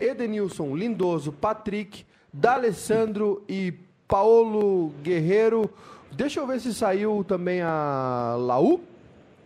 Edenilson, 0.00 0.74
Lindoso, 0.74 1.30
Patrick, 1.30 2.06
D'Alessandro 2.32 3.44
e 3.46 3.74
Paulo 4.08 4.92
Guerreiro. 5.02 5.70
Deixa 6.12 6.40
eu 6.40 6.46
ver 6.46 6.60
se 6.60 6.72
saiu 6.72 7.22
também 7.22 7.60
a 7.60 8.36
Laú. 8.38 8.80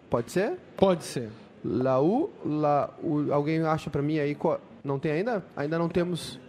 Pode 0.08 0.30
ser? 0.30 0.56
Pode 0.76 1.02
ser. 1.02 1.30
Laú, 1.64 2.30
La, 2.44 2.90
o- 3.02 3.32
alguém 3.32 3.60
acha 3.62 3.90
pra 3.90 4.00
mim 4.02 4.18
aí? 4.18 4.36
Não 4.82 4.98
tem 4.98 5.12
ainda? 5.12 5.44
Ainda 5.56 5.78
não 5.78 5.88
temos. 5.88 6.40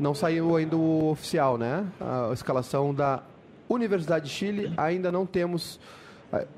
Não 0.00 0.14
saiu 0.14 0.56
ainda 0.56 0.76
o 0.76 1.10
oficial, 1.10 1.56
né? 1.58 1.86
A 2.00 2.32
escalação 2.32 2.92
da 2.94 3.22
Universidade 3.68 4.26
de 4.26 4.30
Chile. 4.30 4.72
Ainda 4.76 5.10
não 5.12 5.24
temos 5.26 5.78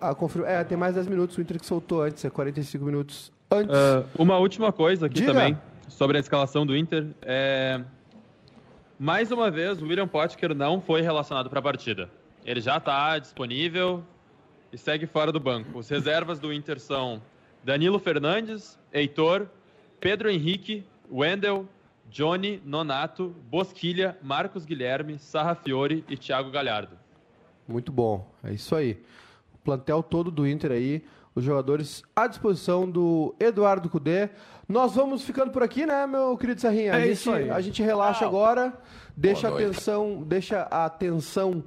a, 0.00 0.10
a 0.10 0.16
É, 0.46 0.64
tem 0.64 0.76
mais 0.76 0.94
10 0.94 1.06
minutos. 1.06 1.36
O 1.36 1.40
Inter 1.40 1.58
que 1.58 1.66
soltou 1.66 2.02
antes, 2.02 2.24
é 2.24 2.30
45 2.30 2.84
minutos 2.84 3.32
antes. 3.50 3.74
Ah, 3.74 4.04
uma 4.18 4.38
última 4.38 4.72
coisa 4.72 5.06
aqui 5.06 5.16
Diga. 5.16 5.32
também, 5.32 5.58
sobre 5.88 6.16
a 6.16 6.20
escalação 6.20 6.64
do 6.66 6.76
Inter. 6.76 7.06
É... 7.22 7.82
Mais 8.98 9.30
uma 9.30 9.50
vez, 9.50 9.80
o 9.82 9.86
William 9.86 10.08
Potker 10.08 10.54
não 10.54 10.80
foi 10.80 11.02
relacionado 11.02 11.50
para 11.50 11.58
a 11.58 11.62
partida. 11.62 12.08
Ele 12.44 12.60
já 12.60 12.78
está 12.78 13.18
disponível 13.18 14.02
e 14.72 14.78
segue 14.78 15.06
fora 15.06 15.30
do 15.30 15.38
banco. 15.40 15.78
Os 15.78 15.88
reservas 15.88 16.38
do 16.38 16.50
Inter 16.52 16.80
são 16.80 17.20
Danilo 17.66 17.98
Fernandes, 17.98 18.78
Heitor, 18.92 19.48
Pedro 19.98 20.30
Henrique, 20.30 20.86
Wendel, 21.10 21.66
Johnny, 22.08 22.62
Nonato, 22.64 23.34
Bosquilha, 23.50 24.16
Marcos 24.22 24.64
Guilherme, 24.64 25.18
Sarrafiore 25.18 26.04
e 26.08 26.16
Thiago 26.16 26.48
Galhardo. 26.52 26.96
Muito 27.66 27.90
bom, 27.90 28.24
é 28.44 28.52
isso 28.52 28.72
aí. 28.76 29.02
O 29.52 29.58
plantel 29.58 30.00
todo 30.00 30.30
do 30.30 30.46
Inter 30.46 30.70
aí, 30.70 31.02
os 31.34 31.42
jogadores 31.42 32.04
à 32.14 32.28
disposição 32.28 32.88
do 32.88 33.34
Eduardo 33.40 33.90
Cudê. 33.90 34.30
Nós 34.68 34.94
vamos 34.94 35.24
ficando 35.24 35.50
por 35.50 35.64
aqui, 35.64 35.84
né, 35.86 36.06
meu 36.06 36.36
querido 36.36 36.60
Serrinha? 36.60 36.94
A 36.94 36.98
É 36.98 37.00
gente, 37.00 37.12
isso 37.14 37.32
aí. 37.32 37.50
A 37.50 37.60
gente 37.60 37.82
relaxa 37.82 38.24
agora, 38.24 38.80
deixa 39.16 39.48
a 39.48 39.50
Boa 39.50 39.62
noite. 39.62 39.72
atenção, 39.74 40.22
deixa 40.24 40.68
a 40.70 40.84
atenção, 40.84 41.64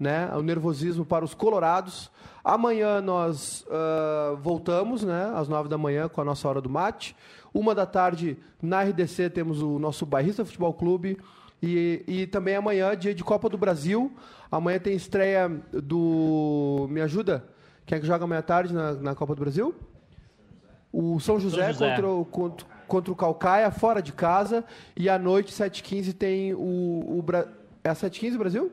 né, 0.00 0.30
o 0.34 0.40
nervosismo 0.40 1.04
para 1.04 1.24
os 1.24 1.34
colorados. 1.34 2.10
Amanhã 2.42 3.02
nós 3.02 3.66
ah, 3.70 4.34
voltamos, 4.40 5.04
né, 5.04 5.30
às 5.34 5.46
nove 5.46 5.68
da 5.68 5.76
manhã 5.76 6.08
com 6.08 6.22
a 6.22 6.24
nossa 6.24 6.48
hora 6.48 6.60
do 6.60 6.70
mate. 6.70 7.14
Uma 7.52 7.74
da 7.74 7.84
tarde 7.84 8.38
na 8.62 8.82
RDC 8.82 9.28
temos 9.30 9.60
o 9.60 9.78
nosso 9.78 10.06
Bairrista 10.06 10.44
Futebol 10.44 10.72
Clube. 10.72 11.18
E, 11.62 12.02
e 12.08 12.26
também 12.26 12.56
amanhã, 12.56 12.96
dia 12.96 13.14
de 13.14 13.22
Copa 13.22 13.48
do 13.48 13.58
Brasil. 13.58 14.10
Amanhã 14.50 14.78
tem 14.78 14.94
estreia 14.94 15.48
do. 15.72 16.86
Me 16.90 17.02
ajuda? 17.02 17.44
Quem 17.84 17.98
é 17.98 18.00
que 18.00 18.06
joga 18.06 18.24
amanhã 18.24 18.38
à 18.38 18.42
tarde 18.42 18.72
na, 18.72 18.92
na 18.94 19.14
Copa 19.14 19.34
do 19.34 19.40
Brasil? 19.40 19.74
O 20.92 21.20
São 21.20 21.38
José, 21.38 21.64
São 21.64 21.72
José. 21.72 21.90
Contra, 21.90 22.08
o, 22.08 22.24
contra, 22.24 22.66
contra 22.88 23.12
o 23.12 23.16
Calcaia, 23.16 23.70
fora 23.70 24.00
de 24.00 24.12
casa. 24.12 24.64
E 24.96 25.08
à 25.08 25.18
noite, 25.18 25.52
7h15, 25.52 26.14
tem 26.14 26.54
o. 26.54 27.18
o 27.18 27.22
Bra... 27.22 27.46
É 27.84 27.90
7h15 27.90 28.38
Brasil? 28.38 28.72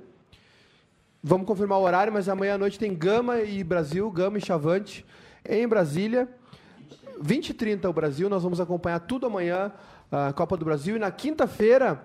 Vamos 1.28 1.46
confirmar 1.46 1.78
o 1.80 1.82
horário, 1.84 2.14
mas 2.14 2.30
amanhã 2.30 2.56
à 2.56 2.58
noite 2.58 2.80
tem 2.80 2.94
Gama 2.96 3.42
e 3.42 3.62
Brasil, 3.62 4.10
Gama 4.10 4.38
e 4.38 4.42
Chavante 4.42 5.06
em 5.48 5.68
Brasília. 5.68 6.26
20 7.20 7.50
e 7.50 7.54
30 7.54 7.90
o 7.90 7.94
Brasil, 7.94 8.30
nós 8.30 8.44
vamos 8.44 8.62
acompanhar 8.62 9.00
tudo 9.02 9.26
amanhã, 9.26 9.72
a 10.10 10.32
Copa 10.32 10.56
do 10.56 10.64
Brasil. 10.64 10.96
E 10.96 11.00
na 11.00 11.12
quinta-feira, 11.12 12.02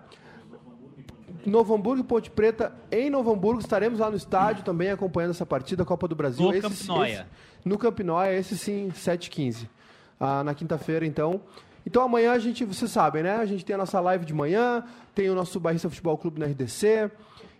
Novo 1.46 1.72
Hamburgo 1.74 2.00
e 2.00 2.04
Ponte 2.04 2.30
Preta 2.30 2.72
em 2.90 3.10
Novo 3.10 3.32
Hamburgo. 3.32 3.60
Estaremos 3.60 4.00
lá 4.00 4.10
no 4.10 4.16
estádio 4.16 4.64
também 4.64 4.90
acompanhando 4.90 5.30
essa 5.30 5.46
partida, 5.46 5.84
Copa 5.84 6.08
do 6.08 6.16
Brasil. 6.16 6.44
No 6.44 6.50
Esse- 6.74 6.82
esse- 7.20 7.26
no 7.64 7.78
Camp 7.78 8.00
Noia, 8.00 8.36
esse 8.36 8.58
sim, 8.58 8.90
7h15. 8.92 9.68
Ah, 10.18 10.42
na 10.42 10.52
quinta-feira, 10.54 11.06
então. 11.06 11.42
Então 11.86 12.02
amanhã 12.02 12.32
a 12.32 12.38
gente, 12.38 12.64
vocês 12.64 12.90
sabem, 12.90 13.22
né? 13.22 13.36
A 13.36 13.46
gente 13.46 13.64
tem 13.64 13.74
a 13.74 13.78
nossa 13.78 14.00
live 14.00 14.24
de 14.24 14.32
manhã, 14.34 14.84
tem 15.14 15.28
o 15.30 15.34
nosso 15.34 15.60
Barrista 15.60 15.88
Futebol 15.88 16.16
Clube 16.18 16.40
na 16.40 16.46
RDC. 16.46 17.10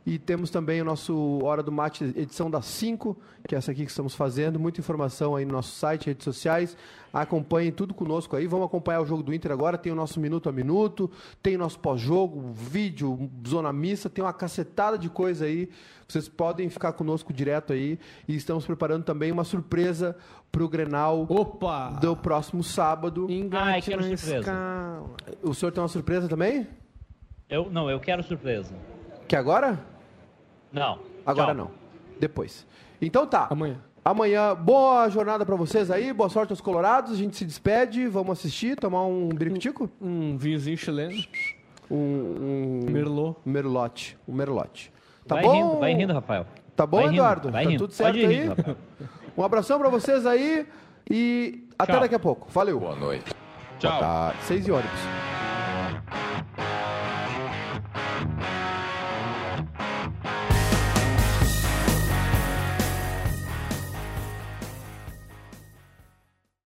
E 0.05 0.19
temos 0.19 0.51
também 0.51 0.83
o 0.83 0.85
nosso 0.85 1.39
Hora 1.45 1.63
do 1.63 1.71
Mate, 1.71 2.03
edição 2.17 2.51
das 2.51 2.65
5, 2.67 3.17
que 3.47 3.55
é 3.55 3.59
essa 3.59 3.71
aqui 3.71 3.85
que 3.85 3.91
estamos 3.91 4.15
fazendo. 4.15 4.59
Muita 4.59 4.81
informação 4.81 5.37
aí 5.37 5.45
no 5.45 5.53
nosso 5.53 5.77
site, 5.77 6.07
redes 6.07 6.25
sociais. 6.25 6.77
Acompanhem 7.13 7.71
tudo 7.71 7.95
conosco 7.95 8.35
aí. 8.35 8.47
Vamos 8.49 8.67
acompanhar 8.67 9.01
o 9.01 9.07
jogo 9.07 9.23
do 9.23 9.33
Inter 9.33 9.53
agora. 9.53 9.79
Tem 9.79 9.93
o 9.93 9.95
nosso 9.95 10.19
Minuto 10.19 10.49
a 10.49 10.53
Minuto, 10.53 11.09
tem 11.41 11.55
o 11.55 11.59
nosso 11.59 11.79
pós-jogo, 11.79 12.53
vídeo, 12.53 13.31
Zona 13.47 13.73
Missa, 13.73 14.11
tem 14.11 14.25
uma 14.25 14.33
cacetada 14.33 14.99
de 14.99 15.09
coisa 15.09 15.45
aí. 15.45 15.71
Vocês 16.09 16.29
podem 16.29 16.69
ficar 16.69 16.95
conosco 16.95 17.33
direto 17.33 17.73
aí. 17.73 17.99
E 18.27 18.35
estamos 18.35 18.67
preparando 18.67 19.05
também 19.05 19.31
uma 19.31 19.45
surpresa 19.45 20.17
para 20.51 20.65
o 20.65 20.69
Grenal 20.69 21.27
Opa! 21.29 21.91
do 22.01 22.17
próximo 22.17 22.65
sábado. 22.65 23.29
Ai, 23.53 23.81
quero 23.81 24.03
na 24.03 24.17
surpresa. 24.17 25.03
O 25.43 25.55
senhor 25.55 25.71
tem 25.71 25.81
uma 25.81 25.89
surpresa 25.89 26.29
também? 26.29 26.67
Eu, 27.49 27.71
não, 27.71 27.89
eu 27.89 28.01
quero 28.01 28.23
surpresa. 28.23 28.75
Que 29.29 29.37
agora? 29.37 29.92
Não. 30.73 30.99
Agora 31.27 31.55
Tchau. 31.55 31.55
não. 31.55 31.71
Depois. 32.19 32.67
Então 33.01 33.27
tá. 33.27 33.49
Amanhã. 33.51 33.77
Amanhã, 34.05 34.55
boa 34.55 35.09
jornada 35.09 35.47
pra 35.47 35.55
vocês 35.55 35.89
aí, 35.91 36.13
boa 36.13 36.29
sorte 36.29 36.51
aos 36.53 36.61
colorados. 36.61 37.13
A 37.13 37.17
gente 37.17 37.37
se 37.37 37.45
despede, 37.45 38.09
vamos 38.09 38.39
assistir, 38.39 38.77
tomar 38.77 39.05
um 39.05 39.29
biricutico? 39.29 39.89
Um 40.01 40.37
vinhozinho 40.37 40.77
chileno. 40.77 41.15
Um, 41.91 41.97
um 42.87 42.91
Merlot. 42.91 43.37
merlote. 43.45 44.19
Um 44.27 44.33
merlote. 44.35 44.93
Tá 45.27 45.37
vai 45.37 45.45
bom? 45.45 45.53
rindo, 45.53 45.79
vai 45.79 45.95
rindo, 45.95 46.13
Rafael. 46.13 46.47
Tá 46.75 46.85
bom, 46.87 46.97
Vai 46.97 47.07
rindo, 47.07 47.17
Eduardo? 47.17 47.51
vai 47.53 47.65
tá 47.65 47.71
rindo. 47.71 47.85
tudo 47.85 47.93
certo 47.93 48.15
Pode 48.15 48.25
aí? 48.27 48.41
rindo. 48.43 48.77
Um 49.37 49.43
abração 49.43 49.79
pra 49.79 49.89
vocês 49.89 50.27
aí 50.27 50.67
e 51.11 51.67
até 51.79 51.93
Tchau. 51.93 52.01
daqui 52.03 52.15
a 52.15 52.19
pouco. 52.19 52.49
Valeu. 52.51 52.79
Boa 52.79 52.95
noite. 52.97 53.33
Tchau. 53.79 53.99
Tá, 53.99 54.35
seis 54.43 54.67
e 54.67 54.71
ônibus. 54.71 55.22